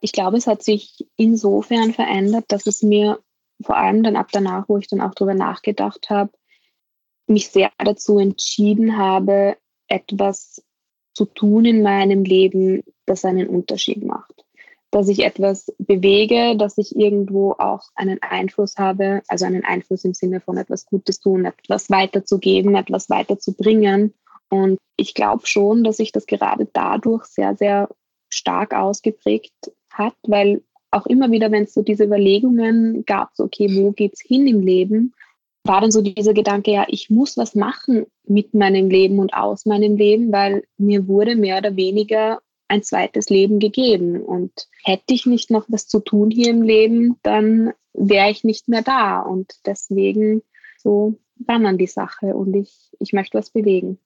Ich 0.00 0.12
glaube, 0.12 0.36
es 0.36 0.46
hat 0.46 0.62
sich 0.62 1.06
insofern 1.16 1.92
verändert, 1.92 2.44
dass 2.48 2.66
es 2.66 2.82
mir 2.82 3.18
vor 3.62 3.76
allem 3.76 4.02
dann 4.02 4.16
ab 4.16 4.28
danach, 4.32 4.68
wo 4.68 4.78
ich 4.78 4.88
dann 4.88 5.00
auch 5.00 5.14
darüber 5.14 5.34
nachgedacht 5.34 6.10
habe, 6.10 6.30
mich 7.26 7.48
sehr 7.48 7.70
dazu 7.78 8.18
entschieden 8.18 8.96
habe, 8.96 9.56
etwas 9.88 10.62
zu 11.14 11.24
tun 11.24 11.64
in 11.64 11.82
meinem 11.82 12.24
Leben, 12.24 12.84
das 13.06 13.24
einen 13.24 13.48
Unterschied 13.48 14.04
macht. 14.04 14.44
Dass 14.90 15.08
ich 15.08 15.24
etwas 15.24 15.74
bewege, 15.78 16.56
dass 16.56 16.78
ich 16.78 16.94
irgendwo 16.94 17.52
auch 17.52 17.84
einen 17.94 18.22
Einfluss 18.22 18.76
habe, 18.76 19.22
also 19.28 19.44
einen 19.44 19.64
Einfluss 19.64 20.04
im 20.04 20.14
Sinne 20.14 20.40
von 20.40 20.56
etwas 20.56 20.86
Gutes 20.86 21.18
tun, 21.18 21.44
etwas 21.46 21.90
weiterzugeben, 21.90 22.76
etwas 22.76 23.10
weiterzubringen. 23.10 24.14
Und 24.48 24.78
ich 24.96 25.14
glaube 25.14 25.46
schon, 25.46 25.82
dass 25.82 25.96
sich 25.96 26.12
das 26.12 26.26
gerade 26.26 26.68
dadurch 26.72 27.24
sehr, 27.24 27.56
sehr 27.56 27.88
stark 28.28 28.74
ausgeprägt 28.74 29.72
hat, 29.98 30.14
weil 30.22 30.62
auch 30.90 31.06
immer 31.06 31.30
wieder, 31.30 31.50
wenn 31.50 31.64
es 31.64 31.74
so 31.74 31.82
diese 31.82 32.04
Überlegungen 32.04 33.04
gab, 33.04 33.30
so, 33.34 33.44
okay, 33.44 33.68
wo 33.76 33.92
geht's 33.92 34.20
hin 34.22 34.46
im 34.46 34.60
Leben, 34.60 35.14
war 35.64 35.80
dann 35.80 35.90
so 35.90 36.00
dieser 36.00 36.32
Gedanke, 36.32 36.70
ja, 36.70 36.86
ich 36.88 37.10
muss 37.10 37.36
was 37.36 37.54
machen 37.54 38.06
mit 38.24 38.54
meinem 38.54 38.88
Leben 38.88 39.18
und 39.18 39.34
aus 39.34 39.66
meinem 39.66 39.96
Leben, 39.96 40.32
weil 40.32 40.62
mir 40.78 41.08
wurde 41.08 41.34
mehr 41.34 41.58
oder 41.58 41.76
weniger 41.76 42.40
ein 42.68 42.82
zweites 42.82 43.28
Leben 43.30 43.58
gegeben. 43.58 44.22
Und 44.22 44.68
hätte 44.84 45.12
ich 45.12 45.26
nicht 45.26 45.50
noch 45.50 45.66
was 45.68 45.88
zu 45.88 46.00
tun 46.00 46.30
hier 46.30 46.50
im 46.50 46.62
Leben, 46.62 47.16
dann 47.22 47.72
wäre 47.92 48.30
ich 48.30 48.44
nicht 48.44 48.68
mehr 48.68 48.82
da. 48.82 49.20
Und 49.20 49.54
deswegen 49.66 50.42
so 50.86 51.18
war 51.38 51.58
man 51.58 51.78
die 51.78 51.88
Sache 51.88 52.34
und 52.34 52.54
ich, 52.54 52.90
ich 53.00 53.12
möchte 53.12 53.36
was 53.36 53.50
bewegen. 53.50 53.98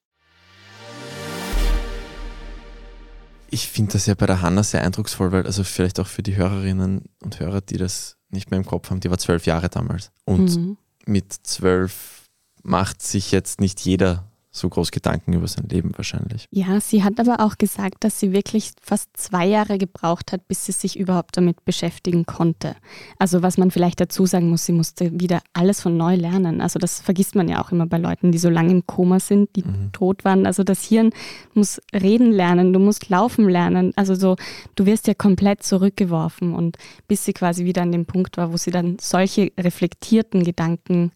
Ich 3.50 3.68
finde 3.68 3.92
das 3.92 4.06
ja 4.06 4.14
bei 4.14 4.26
der 4.26 4.42
Hanna 4.42 4.62
sehr 4.62 4.82
eindrucksvoll, 4.82 5.32
weil 5.32 5.46
also 5.46 5.64
vielleicht 5.64 6.00
auch 6.00 6.06
für 6.06 6.22
die 6.22 6.36
Hörerinnen 6.36 7.04
und 7.22 7.40
Hörer, 7.40 7.60
die 7.60 7.76
das 7.76 8.16
nicht 8.30 8.50
mehr 8.50 8.58
im 8.58 8.66
Kopf 8.66 8.90
haben, 8.90 9.00
die 9.00 9.10
war 9.10 9.18
zwölf 9.18 9.46
Jahre 9.46 9.68
damals. 9.68 10.12
Und 10.24 10.56
mhm 10.56 10.76
mit 11.06 11.32
zwölf 11.32 12.28
macht 12.62 13.02
sich 13.02 13.32
jetzt 13.32 13.60
nicht 13.60 13.80
jeder 13.80 14.29
so 14.52 14.68
groß 14.68 14.90
Gedanken 14.90 15.32
über 15.32 15.46
sein 15.46 15.68
Leben 15.68 15.92
wahrscheinlich. 15.96 16.48
Ja, 16.50 16.80
sie 16.80 17.04
hat 17.04 17.20
aber 17.20 17.40
auch 17.40 17.56
gesagt, 17.56 18.02
dass 18.02 18.18
sie 18.18 18.32
wirklich 18.32 18.72
fast 18.82 19.08
zwei 19.16 19.46
Jahre 19.46 19.78
gebraucht 19.78 20.32
hat, 20.32 20.48
bis 20.48 20.66
sie 20.66 20.72
sich 20.72 20.98
überhaupt 20.98 21.36
damit 21.36 21.64
beschäftigen 21.64 22.26
konnte. 22.26 22.74
Also 23.18 23.42
was 23.42 23.58
man 23.58 23.70
vielleicht 23.70 24.00
dazu 24.00 24.26
sagen 24.26 24.50
muss, 24.50 24.66
sie 24.66 24.72
musste 24.72 25.20
wieder 25.20 25.40
alles 25.52 25.80
von 25.80 25.96
neu 25.96 26.16
lernen. 26.16 26.60
Also 26.60 26.80
das 26.80 27.00
vergisst 27.00 27.36
man 27.36 27.48
ja 27.48 27.62
auch 27.62 27.70
immer 27.70 27.86
bei 27.86 27.98
Leuten, 27.98 28.32
die 28.32 28.38
so 28.38 28.50
lange 28.50 28.72
im 28.72 28.86
Koma 28.86 29.20
sind, 29.20 29.54
die 29.54 29.62
mhm. 29.62 29.92
tot 29.92 30.24
waren. 30.24 30.46
Also 30.46 30.64
das 30.64 30.82
Hirn 30.84 31.10
muss 31.54 31.80
reden 31.94 32.32
lernen, 32.32 32.72
du 32.72 32.80
musst 32.80 33.08
laufen 33.08 33.48
lernen. 33.48 33.92
Also 33.94 34.16
so, 34.16 34.34
du 34.74 34.84
wirst 34.84 35.06
ja 35.06 35.14
komplett 35.14 35.62
zurückgeworfen 35.62 36.54
und 36.54 36.76
bis 37.06 37.24
sie 37.24 37.32
quasi 37.32 37.64
wieder 37.64 37.82
an 37.82 37.92
dem 37.92 38.04
Punkt 38.04 38.36
war, 38.36 38.52
wo 38.52 38.56
sie 38.56 38.72
dann 38.72 38.96
solche 39.00 39.52
reflektierten 39.58 40.42
Gedanken 40.42 41.12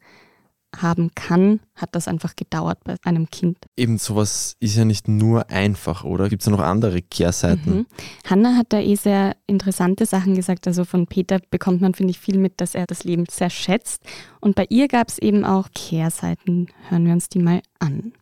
haben 0.83 1.11
kann, 1.15 1.61
hat 1.75 1.95
das 1.95 2.09
einfach 2.09 2.37
gedauert 2.37 2.79
bei 2.85 2.97
einem 3.05 3.31
Kind. 3.31 3.59
Eben 3.77 3.99
sowas 3.99 4.57
ist 4.61 4.77
ja 4.77 4.85
nicht 4.85 5.09
nur 5.09 5.51
einfach, 5.51 6.05
oder? 6.05 6.29
Gibt 6.29 6.43
es 6.43 6.49
noch 6.49 6.61
andere 6.61 7.03
Kehrseiten? 7.03 7.77
Mhm. 7.77 7.87
Hanna 8.25 8.57
hat 8.57 8.73
da 8.73 8.79
eh 8.79 8.95
sehr 8.95 9.37
interessante 9.47 10.07
Sachen 10.07 10.35
gesagt. 10.35 10.67
Also 10.67 10.85
von 10.85 11.07
Peter 11.07 11.41
bekommt 11.51 11.81
man, 11.81 11.95
finde 11.95 12.13
ich, 12.13 12.19
viel 12.19 12.39
mit, 12.39 12.61
dass 12.61 12.75
er 12.75 12.87
das 12.87 13.05
Leben 13.05 13.25
sehr 13.31 13.51
schätzt. 13.51 14.03
Und 14.41 14.55
bei 14.55 14.67
ihr 14.69 14.89
gab 14.89 15.09
es 15.09 15.19
eben 15.19 15.45
auch 15.45 15.69
Kehrseiten. 15.75 16.69
Hören 16.89 17.07
wir 17.07 17.13
uns 17.13 17.29
die 17.29 17.39
mal 17.39 17.63
an. 17.79 18.13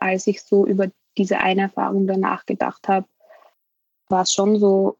Als 0.00 0.26
ich 0.26 0.42
so 0.42 0.66
über 0.66 0.88
diese 1.16 1.38
eine 1.38 1.62
Erfahrung 1.62 2.06
danach 2.06 2.46
gedacht 2.46 2.88
habe, 2.88 3.06
war 4.08 4.22
es 4.22 4.32
schon 4.32 4.58
so, 4.58 4.96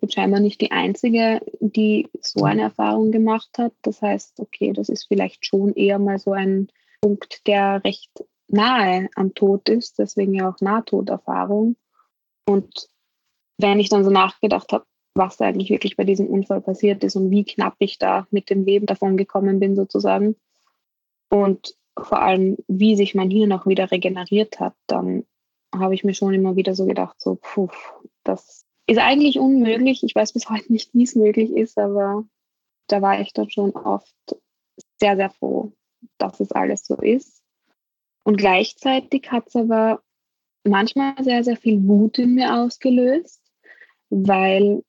bin 0.00 0.10
scheinbar 0.10 0.40
nicht 0.40 0.60
die 0.60 0.72
Einzige, 0.72 1.40
die 1.60 2.08
so 2.20 2.44
eine 2.44 2.62
Erfahrung 2.62 3.12
gemacht 3.12 3.50
hat. 3.58 3.72
Das 3.82 4.02
heißt, 4.02 4.40
okay, 4.40 4.72
das 4.72 4.88
ist 4.88 5.06
vielleicht 5.08 5.46
schon 5.46 5.74
eher 5.74 5.98
mal 5.98 6.18
so 6.18 6.32
ein 6.32 6.68
Punkt, 7.00 7.46
der 7.46 7.82
recht 7.84 8.10
nahe 8.48 9.08
am 9.14 9.34
Tod 9.34 9.68
ist, 9.68 9.98
deswegen 9.98 10.34
ja 10.34 10.48
auch 10.48 10.60
Nahtoderfahrung. 10.60 11.76
Und 12.48 12.88
wenn 13.58 13.80
ich 13.80 13.88
dann 13.88 14.04
so 14.04 14.10
nachgedacht 14.10 14.72
habe, 14.72 14.84
was 15.14 15.40
eigentlich 15.40 15.70
wirklich 15.70 15.96
bei 15.96 16.04
diesem 16.04 16.26
Unfall 16.26 16.60
passiert 16.60 17.02
ist 17.02 17.16
und 17.16 17.30
wie 17.30 17.44
knapp 17.44 17.76
ich 17.78 17.98
da 17.98 18.26
mit 18.30 18.50
dem 18.50 18.64
Leben 18.64 18.86
davon 18.86 19.16
gekommen 19.16 19.58
bin, 19.58 19.74
sozusagen. 19.74 20.36
Und 21.30 21.74
vor 21.98 22.20
allem, 22.20 22.58
wie 22.68 22.96
sich 22.96 23.14
mein 23.14 23.30
Hirn 23.30 23.52
auch 23.52 23.66
wieder 23.66 23.90
regeneriert 23.90 24.60
hat, 24.60 24.74
dann 24.86 25.24
habe 25.74 25.94
ich 25.94 26.04
mir 26.04 26.14
schon 26.14 26.34
immer 26.34 26.56
wieder 26.56 26.74
so 26.74 26.84
gedacht, 26.84 27.16
so, 27.18 27.38
puh, 27.40 27.68
das 28.24 28.65
ist 28.86 28.98
eigentlich 28.98 29.38
unmöglich. 29.38 30.02
Ich 30.02 30.14
weiß 30.14 30.32
bis 30.32 30.48
heute 30.48 30.72
nicht, 30.72 30.94
wie 30.94 31.02
es 31.02 31.14
möglich 31.14 31.50
ist, 31.50 31.78
aber 31.78 32.24
da 32.86 33.02
war 33.02 33.20
ich 33.20 33.32
dann 33.32 33.50
schon 33.50 33.72
oft 33.72 34.14
sehr, 35.00 35.16
sehr 35.16 35.30
froh, 35.30 35.72
dass 36.18 36.40
es 36.40 36.52
alles 36.52 36.86
so 36.86 36.96
ist. 36.96 37.42
Und 38.24 38.36
gleichzeitig 38.36 39.30
hat 39.30 39.48
es 39.48 39.56
aber 39.56 40.02
manchmal 40.64 41.14
sehr, 41.22 41.44
sehr 41.44 41.56
viel 41.56 41.86
Wut 41.86 42.18
in 42.18 42.34
mir 42.34 42.54
ausgelöst, 42.54 43.40
weil 44.10 44.82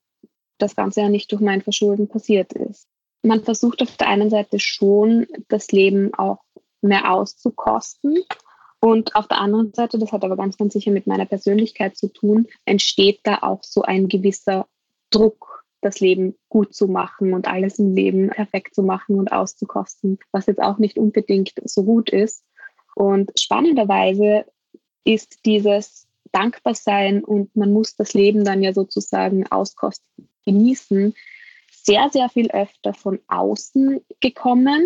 das 0.58 0.74
Ganze 0.74 1.02
ja 1.02 1.08
nicht 1.08 1.30
durch 1.30 1.40
mein 1.40 1.62
Verschulden 1.62 2.08
passiert 2.08 2.52
ist. 2.52 2.88
Man 3.22 3.44
versucht 3.44 3.82
auf 3.82 3.96
der 3.96 4.08
einen 4.08 4.30
Seite 4.30 4.58
schon, 4.60 5.26
das 5.48 5.70
Leben 5.72 6.14
auch 6.14 6.38
mehr 6.80 7.12
auszukosten 7.12 8.24
und 8.80 9.16
auf 9.16 9.26
der 9.26 9.40
anderen 9.40 9.72
Seite, 9.74 9.98
das 9.98 10.12
hat 10.12 10.24
aber 10.24 10.36
ganz, 10.36 10.56
ganz 10.56 10.72
sicher 10.72 10.92
mit 10.92 11.06
meiner 11.06 11.26
Persönlichkeit 11.26 11.96
zu 11.96 12.08
tun, 12.08 12.46
entsteht 12.64 13.20
da 13.24 13.38
auch 13.42 13.64
so 13.64 13.82
ein 13.82 14.08
gewisser 14.08 14.66
Druck, 15.10 15.64
das 15.80 16.00
Leben 16.00 16.34
gut 16.48 16.74
zu 16.74 16.86
machen 16.86 17.34
und 17.34 17.48
alles 17.48 17.78
im 17.78 17.94
Leben 17.94 18.30
perfekt 18.30 18.74
zu 18.74 18.82
machen 18.82 19.18
und 19.18 19.32
auszukosten, 19.32 20.18
was 20.32 20.46
jetzt 20.46 20.60
auch 20.60 20.78
nicht 20.78 20.98
unbedingt 20.98 21.52
so 21.64 21.84
gut 21.84 22.10
ist. 22.10 22.44
Und 22.94 23.30
spannenderweise 23.38 24.44
ist 25.04 25.44
dieses 25.44 26.06
Dankbarsein 26.32 27.24
und 27.24 27.54
man 27.56 27.72
muss 27.72 27.96
das 27.96 28.12
Leben 28.12 28.44
dann 28.44 28.62
ja 28.62 28.72
sozusagen 28.72 29.46
auskosten, 29.46 30.28
genießen, 30.44 31.14
sehr, 31.70 32.10
sehr 32.10 32.28
viel 32.28 32.50
öfter 32.50 32.92
von 32.92 33.20
außen 33.28 34.00
gekommen 34.20 34.84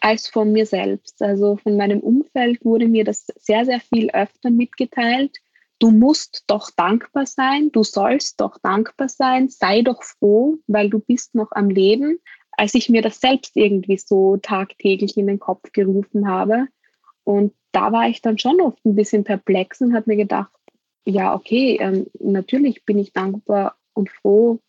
als 0.00 0.28
von 0.28 0.52
mir 0.52 0.66
selbst. 0.66 1.20
Also 1.22 1.56
von 1.56 1.76
meinem 1.76 2.00
Umfeld 2.00 2.64
wurde 2.64 2.88
mir 2.88 3.04
das 3.04 3.26
sehr, 3.36 3.64
sehr 3.64 3.80
viel 3.80 4.10
öfter 4.10 4.50
mitgeteilt. 4.50 5.36
Du 5.78 5.90
musst 5.90 6.44
doch 6.48 6.70
dankbar 6.76 7.26
sein, 7.26 7.70
du 7.70 7.84
sollst 7.84 8.40
doch 8.40 8.58
dankbar 8.58 9.08
sein, 9.08 9.48
sei 9.48 9.82
doch 9.82 10.02
froh, 10.02 10.58
weil 10.66 10.90
du 10.90 10.98
bist 10.98 11.34
noch 11.34 11.52
am 11.52 11.70
Leben, 11.70 12.18
als 12.50 12.74
ich 12.74 12.88
mir 12.88 13.02
das 13.02 13.20
selbst 13.20 13.56
irgendwie 13.56 13.98
so 13.98 14.36
tagtäglich 14.38 15.16
in 15.16 15.28
den 15.28 15.38
Kopf 15.38 15.70
gerufen 15.72 16.28
habe. 16.28 16.66
Und 17.22 17.54
da 17.70 17.92
war 17.92 18.08
ich 18.08 18.22
dann 18.22 18.38
schon 18.38 18.60
oft 18.60 18.84
ein 18.84 18.96
bisschen 18.96 19.22
perplex 19.22 19.80
und 19.80 19.94
habe 19.94 20.10
mir 20.10 20.16
gedacht, 20.16 20.50
ja, 21.04 21.34
okay, 21.34 21.78
ähm, 21.80 22.06
natürlich 22.18 22.84
bin 22.84 22.98
ich 22.98 23.12
dankbar 23.12 23.76
und 23.94 24.10
froh, 24.10 24.60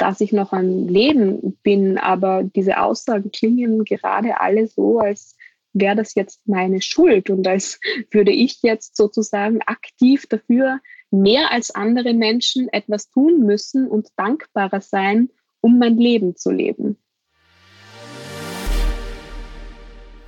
dass 0.00 0.22
ich 0.22 0.32
noch 0.32 0.52
am 0.52 0.88
Leben 0.88 1.58
bin. 1.62 1.98
Aber 1.98 2.42
diese 2.42 2.80
Aussagen 2.80 3.30
klingen 3.30 3.84
gerade 3.84 4.40
alle 4.40 4.66
so, 4.66 4.98
als 4.98 5.36
wäre 5.72 5.94
das 5.94 6.14
jetzt 6.14 6.40
meine 6.46 6.80
Schuld 6.80 7.30
und 7.30 7.46
als 7.46 7.78
würde 8.10 8.32
ich 8.32 8.62
jetzt 8.62 8.96
sozusagen 8.96 9.60
aktiv 9.62 10.26
dafür 10.26 10.80
mehr 11.10 11.52
als 11.52 11.70
andere 11.70 12.14
Menschen 12.14 12.68
etwas 12.68 13.10
tun 13.10 13.40
müssen 13.40 13.86
und 13.86 14.08
dankbarer 14.16 14.80
sein, 14.80 15.28
um 15.60 15.78
mein 15.78 15.98
Leben 15.98 16.34
zu 16.34 16.50
leben. 16.50 16.96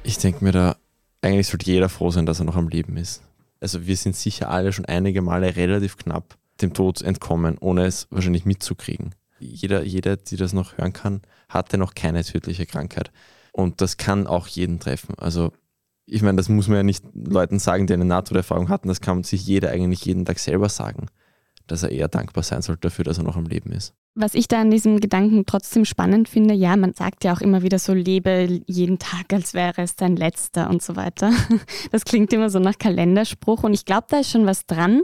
Ich 0.04 0.18
denke 0.18 0.44
mir 0.44 0.52
da, 0.52 0.76
eigentlich 1.22 1.46
sollte 1.46 1.70
jeder 1.70 1.88
froh 1.88 2.10
sein, 2.10 2.26
dass 2.26 2.40
er 2.40 2.44
noch 2.44 2.56
am 2.56 2.68
Leben 2.68 2.96
ist. 2.96 3.22
Also 3.60 3.86
wir 3.86 3.96
sind 3.96 4.16
sicher 4.16 4.50
alle 4.50 4.72
schon 4.72 4.84
einige 4.84 5.22
Male 5.22 5.56
relativ 5.56 5.96
knapp 5.96 6.36
dem 6.60 6.74
Tod 6.74 7.00
entkommen, 7.00 7.56
ohne 7.58 7.86
es 7.86 8.08
wahrscheinlich 8.10 8.44
mitzukriegen 8.44 9.14
jeder, 9.42 9.82
jeder, 9.84 10.16
die 10.16 10.36
das 10.36 10.52
noch 10.52 10.78
hören 10.78 10.92
kann, 10.92 11.22
hatte 11.48 11.78
noch 11.78 11.94
keine 11.94 12.24
tödliche 12.24 12.66
Krankheit. 12.66 13.10
Und 13.52 13.80
das 13.80 13.96
kann 13.96 14.26
auch 14.26 14.46
jeden 14.46 14.80
treffen. 14.80 15.14
Also 15.18 15.52
ich 16.06 16.22
meine, 16.22 16.36
das 16.36 16.48
muss 16.48 16.68
man 16.68 16.78
ja 16.78 16.82
nicht 16.82 17.04
Leuten 17.14 17.58
sagen, 17.58 17.86
die 17.86 17.94
eine 17.94 18.04
Nahtoderfahrung 18.04 18.68
hatten, 18.68 18.88
das 18.88 19.00
kann 19.00 19.22
sich 19.22 19.46
jeder 19.46 19.70
eigentlich 19.70 20.04
jeden 20.04 20.24
Tag 20.24 20.38
selber 20.38 20.68
sagen. 20.68 21.06
dass 21.68 21.84
er 21.84 21.90
eher 21.90 22.08
dankbar 22.08 22.42
sein 22.42 22.60
sollte 22.60 22.88
dafür, 22.88 23.04
dass 23.04 23.18
er 23.18 23.24
noch 23.24 23.36
am 23.36 23.46
Leben 23.46 23.70
ist. 23.72 23.94
Was 24.14 24.34
ich 24.34 24.48
da 24.48 24.60
an 24.60 24.70
diesem 24.70 25.00
Gedanken 25.00 25.46
trotzdem 25.46 25.84
spannend 25.84 26.28
finde, 26.28 26.54
ja, 26.54 26.76
man 26.76 26.92
sagt 26.92 27.24
ja 27.24 27.32
auch 27.32 27.40
immer 27.40 27.62
wieder 27.62 27.78
so, 27.78 27.94
lebe 27.94 28.60
jeden 28.66 28.98
Tag, 28.98 29.32
als 29.32 29.54
wäre 29.54 29.80
es 29.80 29.96
dein 29.96 30.16
letzter 30.16 30.68
und 30.68 30.82
so 30.82 30.96
weiter. 30.96 31.32
Das 31.92 32.04
klingt 32.04 32.32
immer 32.32 32.50
so 32.50 32.58
nach 32.58 32.76
Kalenderspruch 32.78 33.62
und 33.62 33.74
ich 33.74 33.84
glaube, 33.84 34.06
da 34.10 34.18
ist 34.18 34.30
schon 34.30 34.44
was 34.44 34.66
dran, 34.66 35.02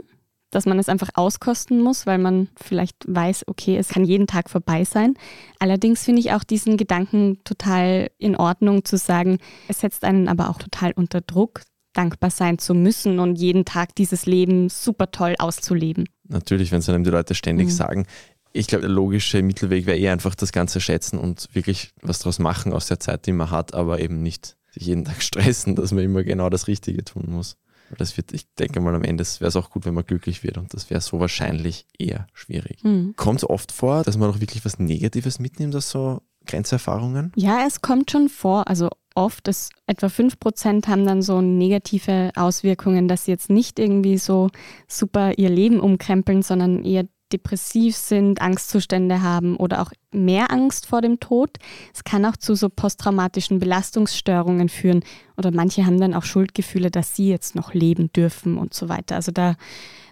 dass 0.49 0.65
man 0.65 0.79
es 0.79 0.89
einfach 0.89 1.09
auskosten 1.13 1.81
muss, 1.81 2.05
weil 2.05 2.17
man 2.17 2.49
vielleicht 2.55 2.95
weiß, 3.07 3.45
okay, 3.47 3.77
es 3.77 3.89
kann 3.89 4.03
jeden 4.03 4.27
Tag 4.27 4.49
vorbei 4.49 4.83
sein. 4.83 5.15
Allerdings 5.59 6.03
finde 6.03 6.21
ich 6.21 6.31
auch 6.33 6.43
diesen 6.43 6.77
Gedanken 6.77 7.39
total 7.43 8.09
in 8.17 8.35
Ordnung 8.35 8.85
zu 8.85 8.97
sagen, 8.97 9.37
es 9.67 9.79
setzt 9.79 10.03
einen 10.03 10.27
aber 10.27 10.49
auch 10.49 10.57
total 10.57 10.91
unter 10.93 11.21
Druck, 11.21 11.61
dankbar 11.93 12.29
sein 12.31 12.59
zu 12.59 12.73
müssen 12.73 13.19
und 13.19 13.35
jeden 13.37 13.65
Tag 13.65 13.95
dieses 13.95 14.25
Leben 14.25 14.69
super 14.69 15.11
toll 15.11 15.35
auszuleben. 15.37 16.07
Natürlich, 16.27 16.71
wenn 16.71 16.79
es 16.79 16.89
einem 16.89 17.03
die 17.03 17.09
Leute 17.09 17.35
ständig 17.35 17.67
mhm. 17.67 17.71
sagen. 17.71 18.05
Ich 18.51 18.67
glaube, 18.67 18.81
der 18.81 18.89
logische 18.89 19.41
Mittelweg 19.43 19.85
wäre 19.85 19.97
eher 19.97 20.11
einfach 20.11 20.33
das 20.33 20.51
Ganze 20.51 20.81
schätzen 20.81 21.19
und 21.19 21.47
wirklich 21.53 21.91
was 22.01 22.19
daraus 22.19 22.39
machen 22.39 22.73
aus 22.73 22.87
der 22.87 22.99
Zeit, 22.99 23.25
die 23.27 23.31
man 23.31 23.51
hat, 23.51 23.73
aber 23.73 23.99
eben 23.99 24.23
nicht 24.23 24.57
sich 24.71 24.87
jeden 24.87 25.05
Tag 25.05 25.21
stressen, 25.21 25.75
dass 25.75 25.91
man 25.91 26.03
immer 26.03 26.23
genau 26.23 26.49
das 26.49 26.67
Richtige 26.67 27.03
tun 27.03 27.25
muss. 27.27 27.57
Das 27.97 28.17
wird, 28.17 28.33
ich 28.33 28.53
denke 28.55 28.79
mal, 28.79 28.95
am 28.95 29.03
Ende 29.03 29.23
wäre 29.23 29.47
es 29.47 29.55
auch 29.55 29.69
gut, 29.69 29.85
wenn 29.85 29.93
man 29.93 30.05
glücklich 30.05 30.43
wird 30.43 30.57
und 30.57 30.73
das 30.73 30.89
wäre 30.89 31.01
so 31.01 31.19
wahrscheinlich 31.19 31.85
eher 31.97 32.27
schwierig. 32.33 32.83
Mhm. 32.83 33.13
Kommt 33.15 33.39
es 33.39 33.49
oft 33.49 33.71
vor, 33.71 34.03
dass 34.03 34.17
man 34.17 34.29
auch 34.29 34.39
wirklich 34.39 34.65
was 34.65 34.79
Negatives 34.79 35.39
mitnimmt 35.39 35.75
aus 35.75 35.89
so 35.89 36.21
Grenzerfahrungen? 36.45 37.31
Ja, 37.35 37.65
es 37.65 37.81
kommt 37.81 38.11
schon 38.11 38.29
vor. 38.29 38.67
Also 38.67 38.89
oft 39.15 39.47
ist 39.47 39.71
etwa 39.85 40.07
5% 40.07 40.87
haben 40.87 41.05
dann 41.05 41.21
so 41.21 41.41
negative 41.41 42.31
Auswirkungen, 42.35 43.07
dass 43.07 43.25
sie 43.25 43.31
jetzt 43.31 43.49
nicht 43.49 43.79
irgendwie 43.79 44.17
so 44.17 44.49
super 44.87 45.37
ihr 45.37 45.49
Leben 45.49 45.79
umkrempeln, 45.79 46.41
sondern 46.41 46.83
eher 46.85 47.05
depressiv 47.31 47.95
sind, 47.95 48.41
Angstzustände 48.41 49.21
haben 49.21 49.55
oder 49.57 49.81
auch 49.81 49.91
mehr 50.11 50.51
Angst 50.51 50.85
vor 50.85 51.01
dem 51.01 51.19
Tod. 51.19 51.57
Es 51.93 52.03
kann 52.03 52.25
auch 52.25 52.37
zu 52.37 52.55
so 52.55 52.69
posttraumatischen 52.69 53.59
Belastungsstörungen 53.59 54.69
führen 54.69 55.03
oder 55.37 55.51
manche 55.51 55.85
haben 55.85 55.99
dann 55.99 56.13
auch 56.13 56.23
Schuldgefühle, 56.23 56.91
dass 56.91 57.15
sie 57.15 57.29
jetzt 57.29 57.55
noch 57.55 57.73
leben 57.73 58.11
dürfen 58.13 58.57
und 58.57 58.73
so 58.73 58.89
weiter. 58.89 59.15
Also 59.15 59.31
da, 59.31 59.55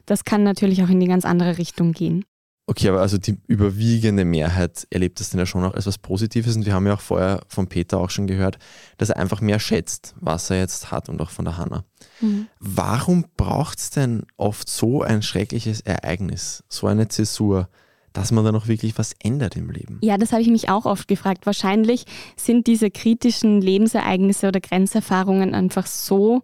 das 0.06 0.24
kann 0.24 0.44
natürlich 0.44 0.84
auch 0.84 0.90
in 0.90 1.00
die 1.00 1.08
ganz 1.08 1.26
andere 1.26 1.58
Richtung 1.58 1.92
gehen. 1.92 2.26
Okay, 2.70 2.90
aber 2.90 3.00
also 3.00 3.18
die 3.18 3.38
überwiegende 3.48 4.26
Mehrheit 4.26 4.86
erlebt 4.90 5.22
das 5.22 5.30
dann 5.30 5.40
ja 5.40 5.46
schon 5.46 5.64
auch 5.64 5.74
als 5.74 5.88
was 5.88 5.98
Positives 5.98 6.58
und 6.58 6.66
wir 6.66 6.74
haben 6.74 6.86
ja 6.86 6.96
auch 6.96 7.02
vorher 7.02 7.40
von 7.48 7.68
Peter 7.68 7.98
auch 7.98 8.10
schon 8.10 8.28
gehört, 8.28 8.60
dass 8.98 9.10
er 9.10 9.18
einfach 9.18 9.40
mehr 9.40 9.60
schätzt, 9.60 10.14
was 10.20 10.50
er 10.50 10.58
jetzt 10.58 10.92
hat 10.92 11.08
und 11.08 11.22
auch 11.22 11.30
von 11.30 11.46
der 11.46 11.56
Hanna. 11.56 11.86
Mhm. 12.20 12.48
Warum 12.60 13.26
braucht 13.38 13.80
es 13.80 13.90
denn 13.90 14.26
oft 14.36 14.70
so 14.70 15.02
ein 15.02 15.22
schreckliches 15.22 15.80
Ereignis, 15.80 16.66
so 16.68 16.88
eine 16.88 17.08
Zäsur, 17.08 17.70
dass 18.12 18.34
man 18.34 18.44
da 18.44 18.52
noch 18.52 18.68
wirklich 18.68 18.98
was 18.98 19.14
ändert 19.24 19.56
im 19.56 19.70
Leben? 19.70 20.00
Ja, 20.02 20.18
das 20.18 20.34
habe 20.34 20.42
ich 20.42 20.50
mich 20.50 20.68
auch 20.68 20.86
oft 20.86 21.08
gefragt. 21.08 21.46
Wahrscheinlich 21.46 22.04
sind 22.36 22.68
diese 22.68 22.92
kritischen 22.92 23.62
Lebensereignisse 23.62 24.50
oder 24.50 24.60
Grenzerfahrungen 24.60 25.56
einfach 25.56 25.88
so 25.88 26.42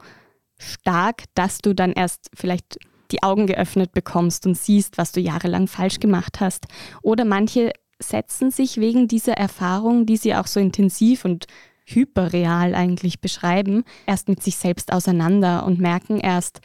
stark, 0.58 1.24
dass 1.36 1.58
du 1.58 1.74
dann 1.74 1.92
erst 1.92 2.30
vielleicht 2.34 2.78
die 3.14 3.24
Augen 3.24 3.48
geöffnet 3.48 3.94
bekommst 3.94 4.46
und 4.46 4.58
siehst, 4.58 4.98
was 4.98 5.12
du 5.12 5.22
jahrelang 5.22 5.68
falsch 5.68 6.00
gemacht 6.00 6.40
hast. 6.40 6.66
Oder 7.02 7.24
manche 7.24 7.72
setzen 8.02 8.52
sich 8.52 8.78
wegen 8.78 9.08
dieser 9.08 9.34
Erfahrung, 9.34 10.06
die 10.06 10.18
sie 10.18 10.36
auch 10.36 10.48
so 10.48 10.60
intensiv 10.60 11.24
und 11.24 11.46
hyperreal 11.86 12.76
eigentlich 12.76 13.22
beschreiben, 13.22 13.84
erst 14.06 14.30
mit 14.30 14.42
sich 14.42 14.58
selbst 14.58 14.92
auseinander 14.92 15.66
und 15.66 15.80
merken 15.80 16.20
erst, 16.20 16.62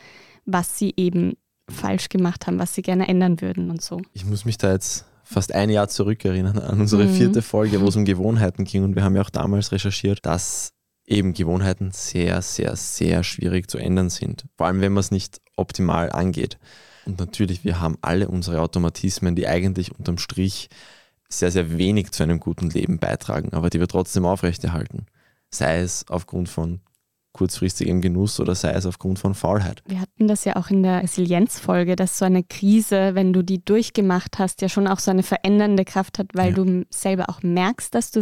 was 0.46 0.78
sie 0.78 0.94
eben 0.96 1.34
falsch 1.68 2.08
gemacht 2.08 2.46
haben, 2.46 2.58
was 2.58 2.74
sie 2.74 2.82
gerne 2.82 3.08
ändern 3.08 3.40
würden 3.40 3.70
und 3.70 3.82
so. 3.82 4.00
Ich 4.14 4.24
muss 4.24 4.44
mich 4.44 4.56
da 4.56 4.72
jetzt 4.72 5.04
fast 5.22 5.54
ein 5.54 5.68
Jahr 5.68 5.88
zurückerinnern 5.88 6.58
an 6.58 6.80
unsere 6.80 7.04
mhm. 7.04 7.14
vierte 7.14 7.42
Folge, 7.42 7.82
wo 7.82 7.88
es 7.88 7.96
um 7.96 8.06
Gewohnheiten 8.06 8.64
ging 8.64 8.84
und 8.84 8.96
wir 8.96 9.04
haben 9.04 9.14
ja 9.14 9.22
auch 9.22 9.30
damals 9.30 9.72
recherchiert, 9.72 10.24
dass 10.24 10.72
eben 11.08 11.32
Gewohnheiten 11.32 11.90
sehr, 11.92 12.42
sehr, 12.42 12.76
sehr 12.76 13.24
schwierig 13.24 13.70
zu 13.70 13.78
ändern 13.78 14.10
sind. 14.10 14.44
Vor 14.56 14.66
allem, 14.66 14.80
wenn 14.80 14.92
man 14.92 15.00
es 15.00 15.10
nicht 15.10 15.40
optimal 15.56 16.12
angeht. 16.12 16.58
Und 17.06 17.18
natürlich, 17.18 17.64
wir 17.64 17.80
haben 17.80 17.96
alle 18.02 18.28
unsere 18.28 18.60
Automatismen, 18.60 19.34
die 19.34 19.48
eigentlich 19.48 19.98
unterm 19.98 20.18
Strich 20.18 20.68
sehr, 21.28 21.50
sehr 21.50 21.76
wenig 21.76 22.10
zu 22.10 22.22
einem 22.22 22.40
guten 22.40 22.70
Leben 22.70 22.98
beitragen, 22.98 23.52
aber 23.52 23.70
die 23.70 23.80
wir 23.80 23.88
trotzdem 23.88 24.26
aufrechterhalten. 24.26 25.06
Sei 25.50 25.80
es 25.80 26.06
aufgrund 26.08 26.48
von 26.48 26.80
kurzfristigem 27.32 28.00
Genuss 28.00 28.40
oder 28.40 28.54
sei 28.54 28.72
es 28.72 28.84
aufgrund 28.84 29.18
von 29.18 29.34
Faulheit. 29.34 29.82
Wir 29.86 30.00
hatten 30.00 30.26
das 30.26 30.44
ja 30.44 30.56
auch 30.56 30.70
in 30.70 30.82
der 30.82 31.02
Resilienzfolge, 31.02 31.94
dass 31.96 32.18
so 32.18 32.24
eine 32.24 32.42
Krise, 32.42 33.14
wenn 33.14 33.32
du 33.32 33.42
die 33.42 33.64
durchgemacht 33.64 34.38
hast, 34.38 34.60
ja 34.60 34.68
schon 34.68 34.86
auch 34.86 34.98
so 34.98 35.10
eine 35.10 35.22
verändernde 35.22 35.84
Kraft 35.84 36.18
hat, 36.18 36.28
weil 36.34 36.50
ja. 36.50 36.64
du 36.64 36.84
selber 36.90 37.28
auch 37.28 37.42
merkst, 37.42 37.94
dass 37.94 38.10
du 38.10 38.20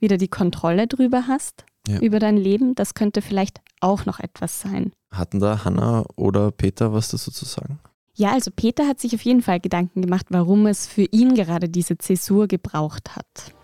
wieder 0.00 0.16
die 0.16 0.28
Kontrolle 0.28 0.86
drüber 0.86 1.24
hast 1.26 1.64
ja. 1.86 1.98
über 2.00 2.18
dein 2.18 2.36
Leben. 2.36 2.74
Das 2.74 2.94
könnte 2.94 3.22
vielleicht 3.22 3.60
auch 3.80 4.06
noch 4.06 4.20
etwas 4.20 4.60
sein. 4.60 4.92
Hatten 5.10 5.40
da 5.40 5.64
Hanna 5.64 6.04
oder 6.16 6.50
Peter 6.50 6.92
was 6.92 7.08
dazu 7.08 7.30
zu 7.30 7.44
sagen? 7.44 7.80
Ja, 8.14 8.32
also 8.32 8.50
Peter 8.54 8.86
hat 8.86 9.00
sich 9.00 9.14
auf 9.14 9.22
jeden 9.22 9.42
Fall 9.42 9.60
Gedanken 9.60 10.02
gemacht, 10.02 10.26
warum 10.28 10.66
es 10.66 10.86
für 10.86 11.04
ihn 11.04 11.34
gerade 11.34 11.68
diese 11.68 11.96
Zäsur 11.96 12.46
gebraucht 12.46 13.16
hat. 13.16 13.54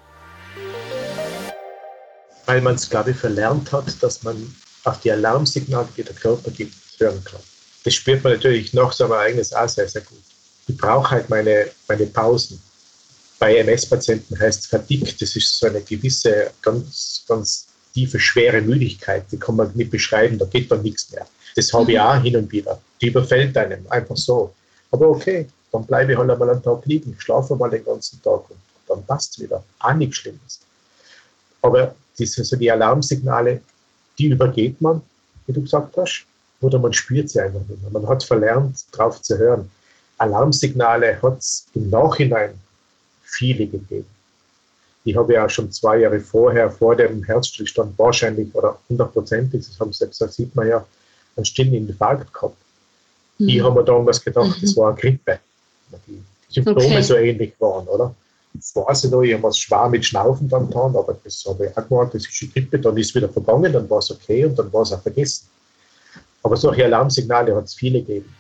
Weil 2.47 2.63
man 2.63 2.77
es, 2.77 2.89
glaube 2.89 3.11
ich, 3.11 3.17
verlernt 3.17 3.71
hat, 3.73 4.03
dass 4.03 4.23
man 4.23 4.37
auf 4.85 5.01
die 5.01 5.13
Alarmsignale, 5.13 5.89
die 5.97 6.03
der 6.03 6.15
Körper 6.15 6.51
gibt, 6.51 6.75
hören 6.99 7.23
kann. 7.25 7.41
Das 7.85 7.95
spürt 7.95 8.25
man 8.25 8.33
natürlich 8.33 8.73
nach 8.73 8.93
so 8.93 9.05
einem 9.05 9.13
Ereignis 9.13 9.53
auch 9.53 9.69
sehr, 9.69 9.89
sehr 9.89 10.03
gut. 10.03 10.23
Ich 10.67 10.77
brauche 10.77 11.11
halt 11.11 11.29
meine, 11.29 11.69
meine 11.87 12.07
Pausen. 12.07 12.61
Bei 13.39 13.57
MS-Patienten 13.57 14.39
heißt 14.39 14.61
es 14.63 14.67
Fatigue, 14.67 15.15
das 15.21 15.37
ist 15.37 15.59
so 15.59 15.67
eine 15.67 15.81
gewisse, 15.83 16.51
ganz, 16.63 17.25
ganz 17.29 17.68
tiefe, 17.99 18.19
schwere 18.21 18.61
Müdigkeit, 18.61 19.25
die 19.33 19.39
kann 19.39 19.57
man 19.57 19.71
nicht 19.75 19.91
beschreiben, 19.91 20.39
da 20.39 20.45
geht 20.45 20.71
dann 20.71 20.83
nichts 20.83 21.11
mehr. 21.11 21.27
Das 21.57 21.73
habe 21.73 21.91
ich 21.93 21.99
mhm. 21.99 22.05
auch 22.05 22.23
hin 22.23 22.37
und 22.37 22.53
wieder. 22.53 22.81
Die 23.01 23.09
überfällt 23.09 23.57
einem 23.57 23.85
einfach 23.89 24.17
so. 24.17 24.55
Aber 24.91 25.09
okay, 25.09 25.47
dann 25.73 25.85
bleibe 25.85 26.13
ich 26.13 26.19
halt 26.19 26.31
einmal 26.31 26.51
einen 26.51 26.63
Tag 26.63 26.87
liegen, 26.87 27.17
schlafe 27.19 27.57
mal 27.57 27.71
den 27.71 27.85
ganzen 27.85 28.23
Tag 28.23 28.49
und 28.51 28.59
dann 28.89 29.05
passt 29.05 29.33
es 29.33 29.43
wieder. 29.43 29.63
Auch 29.81 29.95
nichts 29.95 30.19
Schlimmes. 30.19 30.61
Aber 31.63 31.95
diese, 32.19 32.45
so 32.45 32.57
die 32.57 32.71
Alarmsignale, 32.71 33.61
die 34.19 34.27
übergeht 34.29 34.81
man, 34.81 35.03
wie 35.47 35.53
du 35.53 35.63
gesagt 35.63 35.97
hast, 35.97 36.25
oder 36.61 36.79
man 36.79 36.93
spürt 36.93 37.31
sie 37.31 37.41
einfach 37.41 37.61
nicht 37.69 37.83
mehr. 37.83 37.91
Man 37.91 38.07
hat 38.09 38.23
verlernt, 38.23 38.85
drauf 38.93 39.21
zu 39.23 39.37
hören. 39.39 39.71
Alarmsignale 40.19 41.21
hat 41.23 41.39
es 41.39 41.67
im 41.75 41.91
Nachhinein 41.91 42.55
viele 43.23 43.67
gegeben. 43.67 44.07
Ich 45.09 45.17
habe 45.17 45.33
ja 45.33 45.49
schon 45.49 45.73
zwei 45.73 46.01
Jahre 46.01 46.21
vorher, 46.21 46.71
vor 46.71 46.95
dem 46.95 47.25
Herzstillstand 47.25 47.99
wahrscheinlich 47.99 48.55
oder 48.55 48.79
hundertprozentig, 48.91 49.67
das 49.67 49.81
haben 49.81 49.91
sie 49.91 50.07
gesagt, 50.07 50.35
sieht 50.35 50.55
man 50.55 50.69
ja, 50.69 50.85
einen 51.35 51.47
stillen 51.47 51.73
Infarkt 51.73 52.33
gehabt. 52.35 52.57
Mhm. 53.39 53.49
Ich 53.49 53.63
habe 53.63 53.81
mir 53.81 53.85
damals 53.87 54.23
gedacht, 54.23 54.49
mhm. 54.49 54.61
das 54.61 54.77
war 54.77 54.91
eine 54.91 54.99
Grippe. 54.99 55.39
Die 56.07 56.23
Symptome 56.51 56.85
okay. 56.85 57.03
so 57.03 57.15
ähnlich 57.17 57.55
waren, 57.59 57.89
oder? 57.89 58.15
Das 58.53 58.77
weiß 58.77 59.05
ich 59.05 59.11
noch, 59.11 59.23
ich 59.23 59.33
habe 59.33 59.45
was 59.45 59.59
schwer 59.59 59.89
mit 59.89 60.05
Schnaufen 60.05 60.47
dann 60.47 60.67
getan, 60.67 60.95
aber 60.95 61.17
das 61.25 61.43
habe 61.49 61.67
ich 61.67 61.77
auch 61.79 61.89
gemacht, 61.89 62.13
das 62.13 62.27
ist 62.27 62.43
eine 62.43 62.51
Grippe, 62.51 62.79
dann 62.79 62.97
ist 62.99 63.09
es 63.09 63.15
wieder 63.15 63.31
vergangen, 63.31 63.73
dann 63.73 63.89
war 63.89 64.01
es 64.01 64.11
okay 64.11 64.45
und 64.45 64.59
dann 64.59 64.71
war 64.75 64.83
es 64.83 64.93
auch 64.93 65.01
vergessen. 65.01 65.47
Aber 66.43 66.57
solche 66.59 66.85
Alarmsignale 66.85 67.57
hat 67.57 67.65
es 67.65 67.75
viele 67.75 68.01
gegeben 68.01 68.35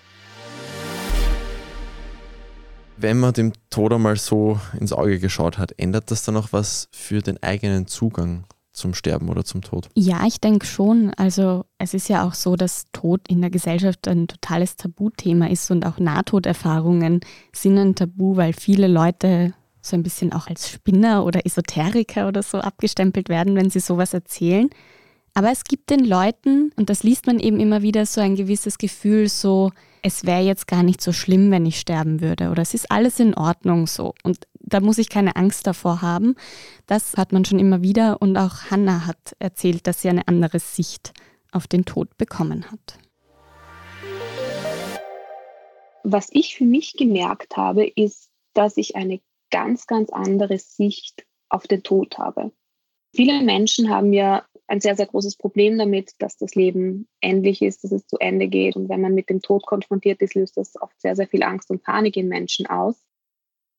wenn 3.00 3.18
man 3.18 3.32
dem 3.32 3.52
Tod 3.70 3.92
einmal 3.92 4.16
so 4.16 4.61
ins 4.78 4.92
Auge 4.92 5.18
geschaut 5.18 5.58
hat, 5.58 5.72
ändert 5.78 6.11
das 6.11 6.24
dann 6.24 6.37
auch 6.37 6.48
was 6.52 6.88
für 6.92 7.22
den 7.22 7.42
eigenen 7.42 7.87
Zugang 7.87 8.44
zum 8.72 8.94
Sterben 8.94 9.28
oder 9.28 9.44
zum 9.44 9.62
Tod? 9.62 9.88
Ja, 9.94 10.24
ich 10.26 10.40
denke 10.40 10.66
schon. 10.66 11.12
Also 11.16 11.64
es 11.78 11.94
ist 11.94 12.08
ja 12.08 12.26
auch 12.26 12.34
so, 12.34 12.56
dass 12.56 12.87
Tod 12.92 13.20
in 13.28 13.40
der 13.40 13.50
Gesellschaft 13.50 14.06
ein 14.06 14.28
totales 14.28 14.76
Tabuthema 14.76 15.46
ist 15.46 15.70
und 15.70 15.84
auch 15.84 15.98
Nahtoderfahrungen 15.98 17.20
sind 17.52 17.78
ein 17.78 17.94
Tabu, 17.94 18.37
weil 18.37 18.52
viele 18.52 18.87
Leute 18.87 19.52
so 19.80 19.96
ein 19.96 20.02
bisschen 20.02 20.32
auch 20.32 20.46
als 20.46 20.68
Spinner 20.70 21.24
oder 21.24 21.44
Esoteriker 21.44 22.28
oder 22.28 22.42
so 22.42 22.58
abgestempelt 22.58 23.28
werden, 23.28 23.56
wenn 23.56 23.70
sie 23.70 23.80
sowas 23.80 24.14
erzählen. 24.14 24.70
Aber 25.38 25.53
es 25.53 25.62
gibt 25.62 25.90
den 25.90 26.05
Leuten, 26.05 26.72
und 26.74 26.90
das 26.90 27.05
liest 27.05 27.29
man 27.29 27.38
eben 27.38 27.61
immer 27.61 27.81
wieder, 27.81 28.07
so 28.07 28.20
ein 28.20 28.35
gewisses 28.35 28.77
Gefühl, 28.77 29.29
so, 29.29 29.70
es 30.03 30.27
wäre 30.27 30.42
jetzt 30.42 30.66
gar 30.66 30.83
nicht 30.83 31.01
so 31.01 31.12
schlimm, 31.12 31.53
wenn 31.53 31.64
ich 31.64 31.79
sterben 31.79 32.20
würde 32.20 32.51
oder 32.51 32.61
es 32.61 32.74
ist 32.74 32.90
alles 32.90 33.20
in 33.20 33.35
Ordnung 33.35 33.87
so. 33.87 34.14
Und 34.24 34.48
da 34.55 34.81
muss 34.81 34.98
ich 34.98 35.09
keine 35.09 35.37
Angst 35.37 35.64
davor 35.68 36.03
haben. 36.03 36.35
Das 36.88 37.16
hat 37.16 37.33
man 37.33 37.44
schon 37.44 37.61
immer 37.61 37.83
wieder 37.83 38.20
und 38.20 38.37
auch 38.37 38.68
Hannah 38.72 39.07
hat 39.07 39.37
erzählt, 39.38 39.87
dass 39.87 40.03
sie 40.03 40.09
eine 40.09 40.27
andere 40.27 40.59
Sicht 40.59 41.12
auf 41.53 41.68
den 41.68 41.85
Tod 41.85 42.18
bekommen 42.18 42.68
hat. 42.72 42.98
Was 46.03 46.31
ich 46.33 46.57
für 46.57 46.64
mich 46.64 46.94
gemerkt 46.94 47.57
habe, 47.57 47.87
ist, 47.87 48.29
dass 48.55 48.77
ich 48.77 48.96
eine 48.96 49.20
ganz, 49.53 49.87
ganz 49.87 50.11
andere 50.11 50.59
Sicht 50.59 51.24
auf 51.48 51.68
den 51.68 51.85
Tod 51.85 52.18
habe. 52.18 52.51
Viele 53.14 53.40
Menschen 53.42 53.88
haben 53.88 54.12
ja 54.12 54.44
ein 54.68 54.81
sehr, 54.81 54.94
sehr 54.94 55.07
großes 55.07 55.37
Problem 55.37 55.78
damit, 55.78 56.12
dass 56.18 56.37
das 56.37 56.54
Leben 56.54 57.09
endlich 57.20 57.62
ist, 57.62 57.85
dass 57.85 57.92
es 57.92 58.07
zu 58.07 58.18
Ende 58.18 58.48
geht. 58.48 58.76
Und 58.76 58.88
wenn 58.88 59.00
man 59.00 59.14
mit 59.14 59.31
dem 59.31 59.40
Tod 59.40 59.66
konfrontiert 59.66 60.20
ist, 60.20 60.35
löst 60.35 60.57
das 60.57 60.81
oft 60.81 61.00
sehr, 61.00 61.16
sehr 61.16 61.26
viel 61.26 61.42
Angst 61.42 61.70
und 61.70 61.83
Panik 61.83 62.16
in 62.16 62.28
Menschen 62.28 62.66
aus. 62.66 63.02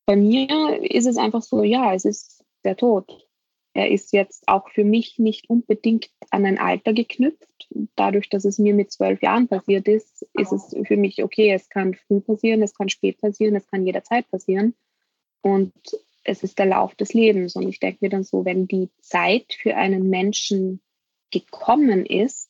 Bei 0.05 0.15
mir 0.15 0.81
ist 0.81 1.05
es 1.05 1.17
einfach 1.17 1.43
so, 1.43 1.63
ja, 1.63 1.93
es 1.93 2.05
ist 2.05 2.43
der 2.63 2.75
Tod. 2.75 3.27
Er 3.73 3.91
ist 3.91 4.11
jetzt 4.13 4.43
auch 4.47 4.67
für 4.69 4.83
mich 4.83 5.19
nicht 5.19 5.47
unbedingt 5.47 6.09
an 6.31 6.45
ein 6.45 6.57
Alter 6.57 6.93
geknüpft. 6.93 7.67
Dadurch, 7.95 8.27
dass 8.29 8.43
es 8.43 8.57
mir 8.57 8.73
mit 8.73 8.91
zwölf 8.91 9.21
Jahren 9.21 9.47
passiert 9.47 9.87
ist, 9.87 10.25
ist 10.33 10.51
es 10.51 10.75
für 10.87 10.97
mich 10.97 11.23
okay. 11.23 11.51
Es 11.53 11.69
kann 11.69 11.93
früh 11.93 12.19
passieren, 12.19 12.63
es 12.63 12.73
kann 12.73 12.89
spät 12.89 13.21
passieren, 13.21 13.55
es 13.55 13.67
kann 13.67 13.85
jederzeit 13.85 14.27
passieren. 14.31 14.73
Und 15.41 15.71
es 16.23 16.43
ist 16.43 16.59
der 16.59 16.65
Lauf 16.65 16.95
des 16.95 17.13
Lebens. 17.13 17.55
Und 17.55 17.67
ich 17.67 17.79
denke 17.79 17.99
mir 18.01 18.09
dann 18.09 18.23
so, 18.23 18.45
wenn 18.45 18.67
die 18.67 18.89
Zeit 19.01 19.53
für 19.61 19.75
einen 19.75 20.09
Menschen 20.09 20.81
gekommen 21.31 22.05
ist, 22.05 22.49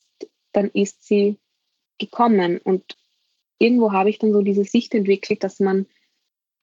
dann 0.52 0.70
ist 0.70 1.06
sie 1.06 1.38
gekommen. 1.98 2.58
Und 2.58 2.96
irgendwo 3.58 3.92
habe 3.92 4.10
ich 4.10 4.18
dann 4.18 4.32
so 4.32 4.42
diese 4.42 4.64
Sicht 4.64 4.94
entwickelt, 4.94 5.44
dass 5.44 5.60
man 5.60 5.86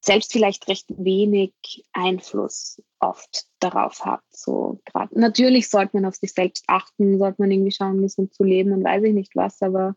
selbst 0.01 0.31
vielleicht 0.31 0.67
recht 0.67 0.85
wenig 0.89 1.53
Einfluss 1.91 2.81
oft 2.99 3.45
darauf 3.59 4.05
hat. 4.05 4.23
So 4.29 4.79
grad. 4.85 5.15
Natürlich 5.15 5.69
sollte 5.69 5.97
man 5.97 6.05
auf 6.05 6.15
sich 6.15 6.33
selbst 6.33 6.63
achten, 6.67 7.17
sollte 7.17 7.41
man 7.41 7.51
irgendwie 7.51 7.71
schauen, 7.71 8.01
gesund 8.01 8.33
zu 8.33 8.43
leben 8.43 8.71
und 8.71 8.83
weiß 8.83 9.03
ich 9.03 9.13
nicht 9.13 9.35
was, 9.35 9.61
aber 9.61 9.95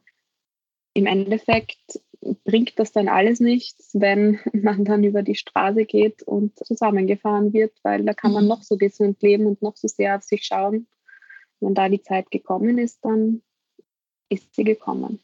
im 0.94 1.07
Endeffekt 1.07 2.01
bringt 2.44 2.78
das 2.78 2.92
dann 2.92 3.09
alles 3.09 3.40
nichts, 3.40 3.90
wenn 3.94 4.38
man 4.52 4.85
dann 4.85 5.04
über 5.04 5.22
die 5.22 5.35
Straße 5.35 5.85
geht 5.85 6.22
und 6.22 6.59
zusammengefahren 6.64 7.52
wird, 7.52 7.72
weil 7.83 8.04
da 8.04 8.14
kann 8.14 8.33
man 8.33 8.44
mhm. 8.44 8.50
noch 8.50 8.62
so 8.62 8.76
gesund 8.76 9.22
leben 9.22 9.46
und 9.46 9.62
noch 9.62 9.76
so 9.76 9.88
sehr 9.88 10.16
auf 10.16 10.22
sich 10.22 10.44
schauen. 10.44 10.87
Wenn 11.61 11.74
da 11.74 11.88
die 11.88 12.02
Zeit 12.02 12.30
gekommen 12.30 12.78
ist, 12.78 13.04
dann 13.04 13.42
ist 14.30 14.54
sie 14.54 14.64
gekommen. 14.64 15.20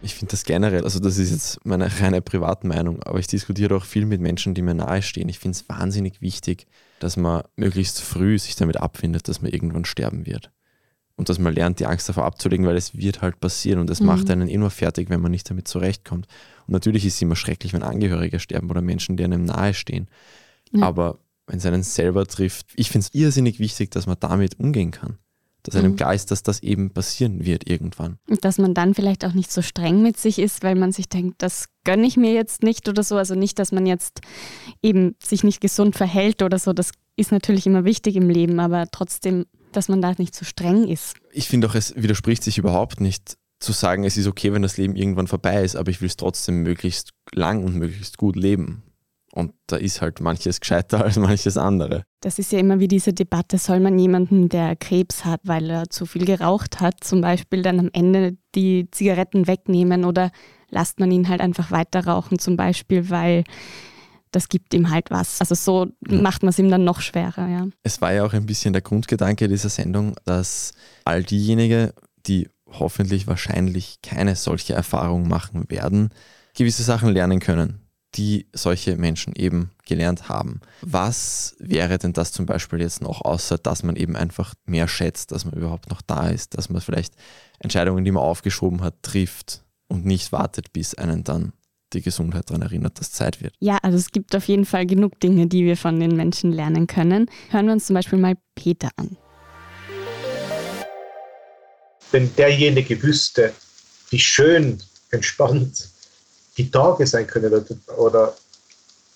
Ich 0.00 0.14
finde 0.14 0.30
das 0.30 0.44
generell, 0.44 0.84
also 0.84 1.00
das 1.00 1.18
ist 1.18 1.32
jetzt 1.32 1.66
meine 1.66 1.90
reine 2.00 2.22
Privatmeinung, 2.22 3.02
aber 3.02 3.18
ich 3.18 3.26
diskutiere 3.26 3.76
auch 3.76 3.84
viel 3.84 4.06
mit 4.06 4.20
Menschen, 4.20 4.54
die 4.54 4.62
mir 4.62 4.74
nahestehen. 4.74 5.28
Ich 5.28 5.40
finde 5.40 5.56
es 5.56 5.68
wahnsinnig 5.68 6.22
wichtig, 6.22 6.68
dass 7.00 7.16
man 7.16 7.42
möglichst 7.56 8.00
früh 8.00 8.38
sich 8.38 8.54
damit 8.54 8.76
abfindet, 8.76 9.26
dass 9.26 9.42
man 9.42 9.50
irgendwann 9.50 9.84
sterben 9.84 10.24
wird 10.24 10.52
und 11.18 11.28
dass 11.28 11.40
man 11.40 11.52
lernt, 11.52 11.80
die 11.80 11.86
Angst 11.86 12.08
davor 12.08 12.24
abzulegen, 12.24 12.64
weil 12.64 12.76
es 12.76 12.96
wird 12.96 13.22
halt 13.22 13.40
passieren 13.40 13.80
und 13.80 13.90
es 13.90 14.00
mhm. 14.00 14.06
macht 14.06 14.30
einen 14.30 14.48
nur 14.58 14.70
fertig, 14.70 15.10
wenn 15.10 15.20
man 15.20 15.32
nicht 15.32 15.50
damit 15.50 15.66
zurechtkommt. 15.66 16.28
Und 16.66 16.72
natürlich 16.72 17.04
ist 17.04 17.14
es 17.14 17.22
immer 17.22 17.34
schrecklich, 17.34 17.72
wenn 17.72 17.82
Angehörige 17.82 18.38
sterben 18.38 18.70
oder 18.70 18.80
Menschen, 18.80 19.16
die 19.16 19.24
einem 19.24 19.44
nahestehen. 19.44 20.06
Ja. 20.70 20.86
Aber 20.86 21.18
wenn 21.48 21.58
es 21.58 21.66
einen 21.66 21.82
selber 21.82 22.24
trifft, 22.24 22.68
ich 22.76 22.90
finde 22.90 23.08
es 23.08 23.14
irrsinnig 23.20 23.58
wichtig, 23.58 23.90
dass 23.90 24.06
man 24.06 24.16
damit 24.20 24.60
umgehen 24.60 24.92
kann. 24.92 25.18
Dass 25.64 25.74
einem 25.74 25.92
mhm. 25.92 25.96
klar 25.96 26.14
ist, 26.14 26.30
dass 26.30 26.44
das 26.44 26.62
eben 26.62 26.90
passieren 26.90 27.44
wird 27.44 27.68
irgendwann. 27.68 28.18
Und 28.28 28.44
dass 28.44 28.58
man 28.58 28.72
dann 28.72 28.94
vielleicht 28.94 29.24
auch 29.24 29.34
nicht 29.34 29.50
so 29.50 29.60
streng 29.60 30.02
mit 30.02 30.18
sich 30.18 30.38
ist, 30.38 30.62
weil 30.62 30.76
man 30.76 30.92
sich 30.92 31.08
denkt, 31.08 31.42
das 31.42 31.64
gönne 31.82 32.06
ich 32.06 32.16
mir 32.16 32.32
jetzt 32.32 32.62
nicht 32.62 32.88
oder 32.88 33.02
so. 33.02 33.16
Also 33.16 33.34
nicht, 33.34 33.58
dass 33.58 33.72
man 33.72 33.86
jetzt 33.86 34.20
eben 34.82 35.16
sich 35.20 35.42
nicht 35.42 35.60
gesund 35.60 35.96
verhält 35.96 36.42
oder 36.42 36.60
so. 36.60 36.72
Das 36.72 36.92
ist 37.16 37.32
natürlich 37.32 37.66
immer 37.66 37.84
wichtig 37.84 38.14
im 38.14 38.30
Leben, 38.30 38.60
aber 38.60 38.86
trotzdem 38.92 39.46
dass 39.72 39.88
man 39.88 40.02
da 40.02 40.14
nicht 40.18 40.34
so 40.34 40.44
streng 40.44 40.88
ist. 40.88 41.16
Ich 41.32 41.48
finde 41.48 41.68
auch, 41.68 41.74
es 41.74 41.94
widerspricht 41.96 42.42
sich 42.42 42.58
überhaupt 42.58 43.00
nicht 43.00 43.36
zu 43.60 43.72
sagen, 43.72 44.04
es 44.04 44.16
ist 44.16 44.26
okay, 44.26 44.52
wenn 44.52 44.62
das 44.62 44.76
Leben 44.76 44.94
irgendwann 44.94 45.26
vorbei 45.26 45.62
ist, 45.62 45.76
aber 45.76 45.90
ich 45.90 46.00
will 46.00 46.08
es 46.08 46.16
trotzdem 46.16 46.62
möglichst 46.62 47.10
lang 47.32 47.64
und 47.64 47.74
möglichst 47.74 48.16
gut 48.16 48.36
leben. 48.36 48.82
Und 49.32 49.52
da 49.66 49.76
ist 49.76 50.00
halt 50.00 50.20
manches 50.20 50.60
gescheiter 50.60 51.04
als 51.04 51.16
manches 51.16 51.56
andere. 51.56 52.04
Das 52.20 52.38
ist 52.38 52.52
ja 52.52 52.58
immer 52.58 52.80
wie 52.80 52.88
diese 52.88 53.12
Debatte, 53.12 53.58
soll 53.58 53.80
man 53.80 53.98
jemanden, 53.98 54.48
der 54.48 54.76
Krebs 54.76 55.24
hat, 55.24 55.40
weil 55.44 55.70
er 55.70 55.90
zu 55.90 56.06
viel 56.06 56.24
geraucht 56.24 56.80
hat, 56.80 57.04
zum 57.04 57.20
Beispiel 57.20 57.62
dann 57.62 57.78
am 57.78 57.90
Ende 57.92 58.36
die 58.54 58.88
Zigaretten 58.90 59.46
wegnehmen 59.46 60.04
oder 60.04 60.30
lasst 60.70 61.00
man 61.00 61.10
ihn 61.10 61.28
halt 61.28 61.40
einfach 61.40 61.70
weiter 61.70 62.06
rauchen, 62.06 62.38
zum 62.38 62.56
Beispiel, 62.56 63.10
weil 63.10 63.44
das 64.32 64.48
gibt 64.48 64.74
ihm 64.74 64.90
halt 64.90 65.10
was. 65.10 65.40
Also 65.40 65.54
so 65.54 65.86
mhm. 66.00 66.22
macht 66.22 66.42
man 66.42 66.50
es 66.50 66.58
ihm 66.58 66.70
dann 66.70 66.84
noch 66.84 67.00
schwerer, 67.00 67.48
ja. 67.48 67.66
Es 67.82 68.00
war 68.00 68.12
ja 68.12 68.24
auch 68.24 68.32
ein 68.32 68.46
bisschen 68.46 68.72
der 68.72 68.82
Grundgedanke 68.82 69.48
dieser 69.48 69.68
Sendung, 69.68 70.14
dass 70.24 70.72
all 71.04 71.22
diejenigen, 71.22 71.90
die 72.26 72.48
hoffentlich 72.70 73.26
wahrscheinlich 73.26 74.00
keine 74.02 74.36
solche 74.36 74.74
Erfahrung 74.74 75.28
machen 75.28 75.64
werden, 75.68 76.10
gewisse 76.54 76.82
Sachen 76.82 77.10
lernen 77.10 77.40
können, 77.40 77.80
die 78.14 78.46
solche 78.52 78.96
Menschen 78.96 79.34
eben 79.34 79.70
gelernt 79.86 80.28
haben. 80.28 80.60
Was 80.82 81.56
wäre 81.58 81.98
denn 81.98 82.12
das 82.12 82.32
zum 82.32 82.46
Beispiel 82.46 82.80
jetzt 82.80 83.00
noch, 83.00 83.22
außer 83.22 83.58
dass 83.58 83.82
man 83.82 83.96
eben 83.96 84.16
einfach 84.16 84.54
mehr 84.66 84.88
schätzt, 84.88 85.32
dass 85.32 85.44
man 85.44 85.54
überhaupt 85.54 85.90
noch 85.90 86.02
da 86.02 86.28
ist, 86.28 86.56
dass 86.56 86.68
man 86.68 86.80
vielleicht 86.80 87.14
Entscheidungen, 87.58 88.04
die 88.04 88.12
man 88.12 88.22
aufgeschoben 88.22 88.82
hat, 88.82 89.02
trifft 89.02 89.64
und 89.88 90.04
nicht 90.04 90.32
wartet, 90.32 90.72
bis 90.72 90.94
einen 90.94 91.24
dann 91.24 91.52
die 91.92 92.02
Gesundheit 92.02 92.48
daran 92.50 92.62
erinnert, 92.62 93.00
dass 93.00 93.12
Zeit 93.12 93.42
wird. 93.42 93.54
Ja, 93.60 93.78
also 93.82 93.96
es 93.96 94.10
gibt 94.10 94.34
auf 94.36 94.44
jeden 94.44 94.64
Fall 94.64 94.86
genug 94.86 95.18
Dinge, 95.20 95.46
die 95.46 95.64
wir 95.64 95.76
von 95.76 95.98
den 95.98 96.16
Menschen 96.16 96.52
lernen 96.52 96.86
können. 96.86 97.30
Hören 97.50 97.66
wir 97.66 97.72
uns 97.72 97.86
zum 97.86 97.94
Beispiel 97.94 98.18
mal 98.18 98.36
Peter 98.54 98.90
an. 98.96 99.16
Wenn 102.10 102.34
derjenige 102.36 103.02
wüsste, 103.02 103.52
wie 104.10 104.18
schön, 104.18 104.80
entspannt 105.10 105.88
die 106.56 106.70
Tage 106.70 107.06
sein 107.06 107.26
können 107.26 107.64
oder 107.96 108.36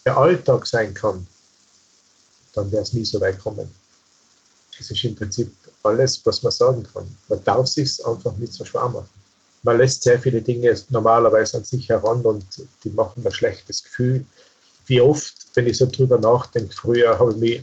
der 0.05 0.17
Alltag 0.17 0.67
sein 0.67 0.95
kann, 0.95 1.27
dann 2.55 2.71
wäre 2.71 2.83
es 2.83 2.93
nie 2.93 3.05
so 3.05 3.21
weit 3.21 3.39
kommen. 3.39 3.71
Das 4.79 4.91
ist 4.91 5.05
im 5.05 5.15
Prinzip 5.15 5.51
alles, 5.83 6.21
was 6.25 6.43
man 6.43 6.53
sagen 6.53 6.87
kann. 6.93 7.17
Man 7.29 7.43
darf 7.45 7.67
sich 7.67 8.05
einfach 8.05 8.37
nicht 8.37 8.53
so 8.53 8.65
schwer 8.65 8.89
machen 8.89 9.22
man 9.63 9.79
lässt 9.79 10.03
sehr 10.03 10.19
viele 10.19 10.43
Dinge 10.43 10.77
normalerweise 10.91 11.59
an 11.59 11.65
sich 11.65 11.89
heran 11.89 12.23
und 12.23 12.45
die 12.85 12.91
machen 12.91 13.25
ein 13.25 13.33
schlechtes 13.33 13.85
Gefühl. 13.85 14.25
Wie 14.87 15.01
oft, 15.01 15.35
wenn 15.55 15.67
ich 15.67 15.79
so 15.79 15.87
drüber 15.87 16.19
nachdenke, 16.19 16.75
früher 16.75 17.19
habe 17.19 17.33
ich 17.33 17.37
mich 17.37 17.63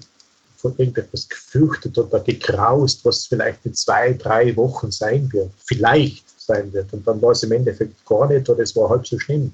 von 0.57 0.73
irgendetwas 0.77 1.27
gefürchtet 1.27 1.97
oder 1.97 2.19
gegraust, 2.19 3.03
was 3.03 3.25
vielleicht 3.25 3.65
in 3.65 3.73
zwei, 3.73 4.13
drei 4.13 4.55
Wochen 4.55 4.91
sein 4.91 5.31
wird, 5.31 5.51
vielleicht 5.63 6.25
sein 6.39 6.71
wird. 6.73 6.91
Und 6.93 7.05
dann 7.07 7.21
war 7.21 7.31
es 7.31 7.43
im 7.43 7.51
Endeffekt 7.51 8.05
gar 8.05 8.27
nicht 8.27 8.49
oder 8.49 8.63
es 8.63 8.75
war 8.75 8.89
halb 8.89 9.07
so 9.07 9.17
schlimm. 9.19 9.53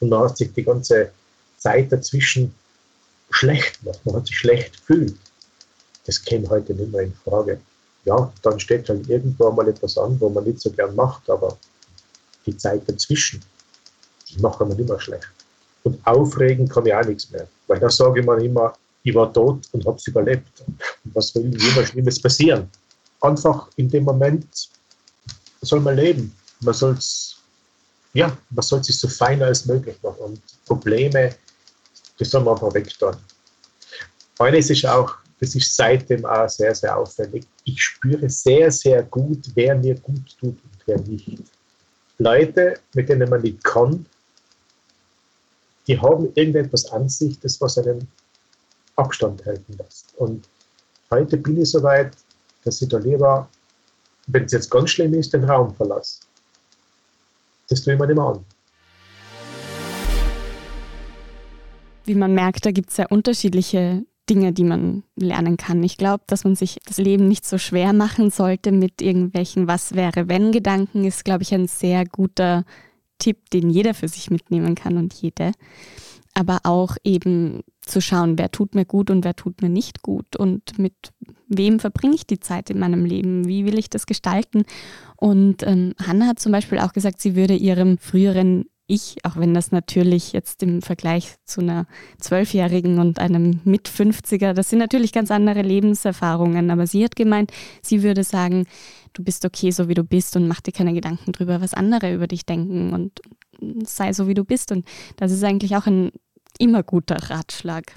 Und 0.00 0.10
dann 0.10 0.24
hat 0.24 0.36
sich 0.36 0.52
die 0.52 0.62
ganze 0.62 1.10
Zeit 1.58 1.90
dazwischen 1.90 2.54
schlecht 3.30 3.80
gemacht. 3.80 4.00
Man 4.04 4.16
hat 4.16 4.26
sich 4.26 4.36
schlecht 4.36 4.72
gefühlt. 4.78 5.16
Das 6.04 6.22
käme 6.22 6.48
heute 6.48 6.74
nicht 6.74 6.92
mehr 6.92 7.02
in 7.02 7.14
Frage. 7.24 7.60
Ja, 8.04 8.32
dann 8.42 8.60
steht 8.60 8.88
halt 8.88 9.08
irgendwo 9.08 9.50
mal 9.50 9.68
etwas 9.68 9.98
an, 9.98 10.20
wo 10.20 10.28
man 10.28 10.44
nicht 10.44 10.60
so 10.60 10.70
gern 10.70 10.94
macht, 10.94 11.28
aber 11.28 11.58
die 12.46 12.56
Zeit 12.56 12.88
dazwischen, 12.88 13.42
die 14.28 14.40
machen 14.40 14.68
wir 14.68 14.78
immer 14.78 15.00
schlecht. 15.00 15.28
Und 15.84 16.04
aufregen 16.06 16.68
kann 16.68 16.86
ich 16.86 16.94
auch 16.94 17.04
nichts 17.04 17.30
mehr. 17.30 17.46
Weil 17.66 17.78
da 17.78 17.90
sage 17.90 18.20
ich 18.20 18.26
mir 18.26 18.42
immer, 18.42 18.72
ich 19.02 19.14
war 19.14 19.32
tot 19.32 19.68
und 19.72 19.86
habe 19.86 19.96
es 19.96 20.06
überlebt. 20.06 20.64
Was 21.04 21.34
will 21.34 21.54
immer 21.54 21.86
Schlimmes 21.86 22.20
passieren? 22.20 22.68
Einfach 23.20 23.68
in 23.76 23.88
dem 23.88 24.04
Moment 24.04 24.68
soll 25.62 25.80
man 25.80 25.96
leben. 25.96 26.36
Man 26.60 26.74
soll 26.74 26.96
ja, 28.16 28.36
man 28.50 28.62
soll 28.62 28.82
sich 28.82 28.98
so 28.98 29.08
fein 29.08 29.42
als 29.42 29.66
möglich 29.66 29.96
machen. 30.02 30.20
Und 30.20 30.40
Probleme, 30.64 31.34
das 32.18 32.30
soll 32.30 32.42
man 32.42 32.54
einfach 32.54 32.72
wegtun. 32.72 33.14
Eines 34.38 34.70
ist 34.70 34.86
auch, 34.86 35.14
das 35.38 35.54
ist 35.54 35.76
seitdem 35.76 36.24
auch 36.24 36.48
sehr, 36.48 36.74
sehr 36.74 36.96
auffällig. 36.96 37.46
Ich 37.64 37.82
spüre 37.82 38.28
sehr, 38.28 38.70
sehr 38.70 39.02
gut, 39.02 39.50
wer 39.54 39.76
mir 39.76 39.94
gut 39.96 40.36
tut 40.40 40.56
und 40.64 40.78
wer 40.86 40.98
nicht. 41.00 41.38
Leute, 42.18 42.80
mit 42.94 43.08
denen 43.08 43.28
man 43.28 43.42
nicht 43.42 43.62
kann, 43.62 44.06
die 45.86 46.00
haben 46.00 46.32
irgendetwas 46.34 46.90
an 46.92 47.08
sich, 47.08 47.38
das 47.40 47.60
was 47.60 47.78
einen 47.78 48.08
Abstand 48.96 49.44
halten 49.44 49.76
lässt. 49.76 50.14
Und 50.16 50.48
heute 51.10 51.36
bin 51.36 51.60
ich 51.60 51.70
soweit, 51.70 52.16
dass 52.64 52.80
ich 52.80 52.88
da 52.88 52.98
lieber, 52.98 53.48
wenn 54.28 54.44
es 54.44 54.52
jetzt 54.52 54.70
ganz 54.70 54.90
schlimm 54.90 55.14
ist, 55.14 55.32
den 55.34 55.44
Raum 55.44 55.74
verlasse. 55.74 56.20
Das 57.68 57.82
tue 57.82 57.92
ich 57.92 57.98
mir 57.98 58.06
nicht 58.06 58.16
mehr 58.16 58.24
an. 58.24 58.44
Wie 62.04 62.14
man 62.14 62.34
merkt, 62.34 62.64
da 62.64 62.70
gibt 62.70 62.90
es 62.90 62.96
ja 62.96 63.06
unterschiedliche 63.08 64.04
Dinge, 64.28 64.52
die 64.52 64.64
man 64.64 65.04
lernen 65.14 65.56
kann. 65.56 65.82
Ich 65.82 65.96
glaube, 65.96 66.24
dass 66.26 66.44
man 66.44 66.56
sich 66.56 66.78
das 66.84 66.98
Leben 66.98 67.28
nicht 67.28 67.46
so 67.46 67.58
schwer 67.58 67.92
machen 67.92 68.30
sollte 68.30 68.72
mit 68.72 69.00
irgendwelchen 69.00 69.68
Was 69.68 69.94
wäre 69.94 70.28
wenn 70.28 70.52
Gedanken, 70.52 71.04
ist, 71.04 71.24
glaube 71.24 71.42
ich, 71.42 71.54
ein 71.54 71.68
sehr 71.68 72.04
guter 72.04 72.64
Tipp, 73.18 73.50
den 73.50 73.70
jeder 73.70 73.94
für 73.94 74.08
sich 74.08 74.30
mitnehmen 74.30 74.74
kann 74.74 74.96
und 74.96 75.14
jede. 75.14 75.52
Aber 76.34 76.60
auch 76.64 76.96
eben 77.02 77.62
zu 77.80 78.02
schauen, 78.02 78.36
wer 78.36 78.50
tut 78.50 78.74
mir 78.74 78.84
gut 78.84 79.10
und 79.10 79.24
wer 79.24 79.34
tut 79.34 79.62
mir 79.62 79.70
nicht 79.70 80.02
gut 80.02 80.36
und 80.36 80.78
mit 80.78 80.94
wem 81.48 81.78
verbringe 81.78 82.14
ich 82.14 82.26
die 82.26 82.40
Zeit 82.40 82.68
in 82.68 82.78
meinem 82.78 83.04
Leben, 83.04 83.46
wie 83.46 83.64
will 83.64 83.78
ich 83.78 83.88
das 83.88 84.06
gestalten. 84.06 84.64
Und 85.16 85.62
ähm, 85.62 85.94
Hannah 86.04 86.26
hat 86.26 86.40
zum 86.40 86.52
Beispiel 86.52 86.78
auch 86.78 86.92
gesagt, 86.92 87.22
sie 87.22 87.36
würde 87.36 87.54
ihrem 87.54 87.96
früheren 87.96 88.66
ich, 88.86 89.16
auch 89.24 89.36
wenn 89.36 89.54
das 89.54 89.72
natürlich 89.72 90.32
jetzt 90.32 90.62
im 90.62 90.82
Vergleich 90.82 91.34
zu 91.44 91.60
einer 91.60 91.86
Zwölfjährigen 92.20 92.98
und 92.98 93.18
einem 93.18 93.60
Mit-50er, 93.64 94.52
das 94.52 94.70
sind 94.70 94.78
natürlich 94.78 95.12
ganz 95.12 95.30
andere 95.30 95.62
Lebenserfahrungen, 95.62 96.70
aber 96.70 96.86
sie 96.86 97.04
hat 97.04 97.16
gemeint, 97.16 97.50
sie 97.82 98.02
würde 98.02 98.24
sagen, 98.24 98.66
du 99.12 99.24
bist 99.24 99.44
okay, 99.44 99.70
so 99.70 99.88
wie 99.88 99.94
du 99.94 100.04
bist 100.04 100.36
und 100.36 100.46
mach 100.46 100.60
dir 100.60 100.72
keine 100.72 100.92
Gedanken 100.92 101.32
drüber, 101.32 101.60
was 101.60 101.74
andere 101.74 102.14
über 102.14 102.26
dich 102.26 102.46
denken 102.46 102.92
und 102.92 103.20
sei 103.88 104.12
so, 104.12 104.28
wie 104.28 104.34
du 104.34 104.44
bist. 104.44 104.72
Und 104.72 104.86
das 105.16 105.32
ist 105.32 105.42
eigentlich 105.42 105.76
auch 105.76 105.86
ein 105.86 106.12
immer 106.58 106.82
guter 106.82 107.16
Ratschlag. 107.30 107.94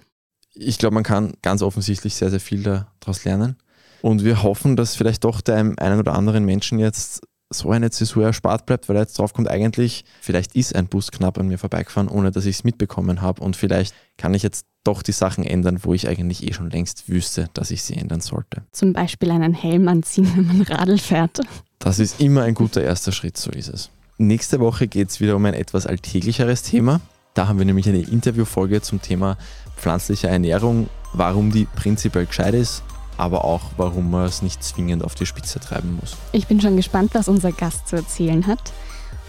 Ich 0.54 0.78
glaube, 0.78 0.96
man 0.96 1.04
kann 1.04 1.34
ganz 1.42 1.62
offensichtlich 1.62 2.16
sehr, 2.16 2.30
sehr 2.30 2.40
viel 2.40 2.64
daraus 2.64 3.24
lernen. 3.24 3.58
Und 4.02 4.24
wir 4.24 4.44
hoffen, 4.44 4.76
dass 4.76 4.96
vielleicht 4.96 5.26
doch 5.26 5.42
dem 5.42 5.78
einen 5.78 6.00
oder 6.00 6.16
anderen 6.16 6.46
Menschen 6.46 6.80
jetzt 6.80 7.22
so 7.52 7.72
eine 7.72 7.90
Zäsur 7.90 8.26
erspart 8.26 8.66
bleibt, 8.66 8.88
weil 8.88 8.96
er 8.96 9.04
jetzt 9.04 9.18
draufkommt, 9.18 9.50
eigentlich, 9.50 10.06
vielleicht 10.22 10.56
ist 10.56 10.76
ein 10.76 10.88
Bus 10.88 11.12
knapp 11.12 11.38
an 11.40 11.48
mir 11.48 11.58
vorbeigefahren, 11.58 12.08
ohne 12.08 12.32
dass 12.32 12.46
ich 12.46 12.58
es 12.58 12.64
mitbekommen 12.64 13.22
habe. 13.22 13.42
Und 13.42 13.56
vielleicht 13.56 13.96
kann 14.18 14.34
ich 14.34 14.44
jetzt 14.44 14.66
doch 14.84 15.02
die 15.02 15.12
Sachen 15.12 15.44
ändern, 15.44 15.80
wo 15.84 15.94
ich 15.94 16.08
eigentlich 16.08 16.48
eh 16.48 16.54
schon 16.54 16.70
längst 16.70 17.10
wüsste, 17.10 17.50
dass 17.54 17.72
ich 17.72 17.84
sie 17.84 17.96
ändern 17.96 18.22
sollte. 18.22 18.64
Zum 18.72 18.94
Beispiel 18.94 19.32
einen 19.32 19.54
Helm 19.54 19.88
anziehen, 19.88 20.32
wenn 20.36 20.48
man 20.48 20.62
Radl 20.62 20.98
fährt. 20.98 21.42
Das 21.80 22.00
ist 22.00 22.20
immer 22.22 22.44
ein 22.44 22.54
guter 22.54 22.84
erster 22.84 23.12
Schritt, 23.12 23.38
so 23.38 23.52
ist 23.52 23.70
es. 23.70 23.90
Nächste 24.18 24.60
Woche 24.60 24.88
geht 24.88 25.10
es 25.10 25.20
wieder 25.20 25.36
um 25.36 25.46
ein 25.46 25.54
etwas 25.54 25.88
alltäglicheres 25.88 26.64
Thema. 26.64 27.02
Da 27.34 27.48
haben 27.48 27.58
wir 27.58 27.66
nämlich 27.66 27.88
eine 27.88 28.02
Interviewfolge 28.02 28.82
zum 28.82 29.02
Thema 29.02 29.38
pflanzliche 29.78 30.28
Ernährung, 30.28 30.90
warum 31.14 31.52
die 31.52 31.66
prinzipiell 31.66 32.26
gescheit 32.26 32.54
ist, 32.54 32.84
aber 33.20 33.46
auch, 33.46 33.62
warum 33.78 34.10
man 34.12 34.26
es 34.26 34.42
nicht 34.42 34.64
zwingend 34.64 35.04
auf 35.04 35.16
die 35.16 35.26
Spitze 35.26 35.60
treiben 35.60 35.98
muss. 36.00 36.16
Ich 36.32 36.48
bin 36.48 36.62
schon 36.62 36.76
gespannt, 36.76 37.12
was 37.14 37.28
unser 37.28 37.52
Gast 37.52 37.88
zu 37.88 37.98
erzählen 37.98 38.48
hat. 38.48 38.72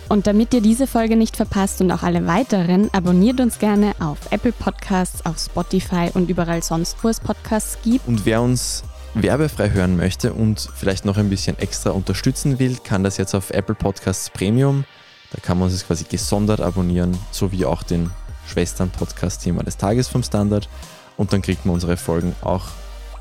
Und 0.08 0.26
damit 0.26 0.52
ihr 0.54 0.60
diese 0.60 0.88
Folge 0.88 1.14
nicht 1.14 1.36
verpasst 1.36 1.80
und 1.80 1.92
auch 1.92 2.02
alle 2.02 2.26
weiteren, 2.26 2.92
abonniert 2.92 3.38
uns 3.40 3.60
gerne 3.60 3.94
auf 4.00 4.18
Apple 4.30 4.50
Podcasts, 4.50 5.24
auf 5.24 5.38
Spotify 5.38 6.10
und 6.14 6.28
überall 6.28 6.64
sonst, 6.64 6.96
wo 7.02 7.08
es 7.08 7.20
Podcasts 7.20 7.78
gibt. 7.84 8.08
Und 8.08 8.26
wer 8.26 8.42
uns 8.42 8.82
werbefrei 9.14 9.70
hören 9.70 9.96
möchte 9.96 10.32
und 10.32 10.68
vielleicht 10.74 11.04
noch 11.04 11.16
ein 11.16 11.30
bisschen 11.30 11.58
extra 11.58 11.90
unterstützen 11.90 12.58
will, 12.58 12.78
kann 12.82 13.04
das 13.04 13.18
jetzt 13.18 13.34
auf 13.34 13.50
Apple 13.50 13.76
Podcasts 13.76 14.30
Premium. 14.30 14.84
Da 15.30 15.38
kann 15.40 15.58
man 15.58 15.70
uns 15.70 15.86
quasi 15.86 16.04
gesondert 16.04 16.60
abonnieren, 16.60 17.16
sowie 17.30 17.64
auch 17.64 17.84
den 17.84 18.10
Schwestern-Podcast-Thema 18.48 19.62
des 19.62 19.76
Tages 19.76 20.08
vom 20.08 20.24
Standard. 20.24 20.68
Und 21.16 21.32
dann 21.32 21.42
kriegt 21.42 21.66
man 21.66 21.74
unsere 21.74 21.96
Folgen 21.96 22.34
auch 22.42 22.64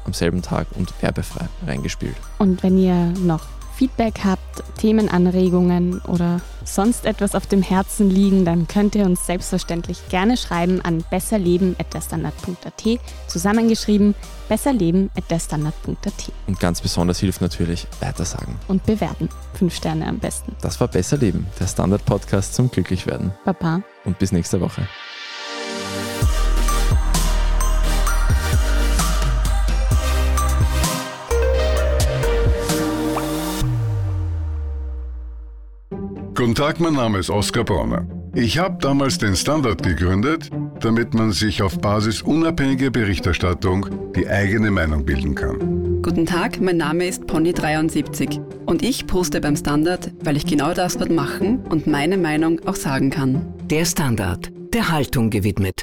am 0.05 0.13
selben 0.13 0.41
Tag 0.41 0.67
und 0.75 0.93
werbefrei 1.01 1.47
reingespielt. 1.65 2.15
Und 2.37 2.63
wenn 2.63 2.77
ihr 2.77 3.13
noch 3.19 3.45
Feedback 3.79 4.25
habt, 4.25 4.61
Themenanregungen 4.77 6.01
oder 6.01 6.41
sonst 6.65 7.05
etwas 7.05 7.33
auf 7.33 7.47
dem 7.47 7.61
Herzen 7.61 8.09
liegen, 8.09 8.43
dann 8.43 8.67
könnt 8.67 8.93
ihr 8.93 9.05
uns 9.05 9.25
selbstverständlich 9.25 10.09
gerne 10.09 10.35
schreiben 10.35 10.81
an 10.81 11.01
besserleben.derstandard.at, 11.09 12.99
zusammengeschrieben 13.27 14.15
besserleben.derstandard.at. 14.49 16.31
Und 16.47 16.59
ganz 16.59 16.81
besonders 16.81 17.19
hilft 17.19 17.39
natürlich 17.39 17.87
weitersagen. 18.01 18.55
Und 18.67 18.85
bewerten. 18.85 19.29
Fünf 19.53 19.73
Sterne 19.73 20.07
am 20.07 20.19
besten. 20.19 20.57
Das 20.61 20.81
war 20.81 20.89
Besser 20.89 21.15
Leben, 21.15 21.47
der 21.57 21.67
Standard-Podcast 21.67 22.55
zum 22.55 22.69
Glücklichwerden. 22.69 23.31
Papa. 23.45 23.81
Und 24.03 24.19
bis 24.19 24.33
nächste 24.33 24.59
Woche. 24.59 24.89
Guten 36.39 36.55
Tag, 36.55 36.79
mein 36.79 36.93
Name 36.93 37.17
ist 37.17 37.29
Oskar 37.29 37.65
Bronner. 37.65 38.07
Ich 38.33 38.57
habe 38.57 38.77
damals 38.79 39.17
den 39.17 39.35
Standard 39.35 39.83
gegründet, 39.83 40.49
damit 40.79 41.13
man 41.13 41.33
sich 41.33 41.61
auf 41.61 41.77
Basis 41.81 42.21
unabhängiger 42.21 42.91
Berichterstattung 42.91 44.13
die 44.15 44.25
eigene 44.25 44.71
Meinung 44.71 45.03
bilden 45.03 45.35
kann. 45.35 46.01
Guten 46.01 46.25
Tag, 46.25 46.61
mein 46.61 46.77
Name 46.77 47.07
ist 47.07 47.23
Pony73 47.25 48.39
und 48.65 48.83
ich 48.83 49.05
poste 49.05 49.41
beim 49.41 49.57
Standard, 49.57 50.11
weil 50.23 50.37
ich 50.37 50.45
genau 50.45 50.73
das 50.73 50.97
dort 50.97 51.11
machen 51.11 51.59
und 51.65 51.87
meine 51.87 52.17
Meinung 52.17 52.65
auch 52.65 52.75
sagen 52.75 53.09
kann. 53.09 53.45
Der 53.69 53.83
Standard, 53.83 54.49
der 54.73 54.89
Haltung 54.89 55.29
gewidmet. 55.31 55.73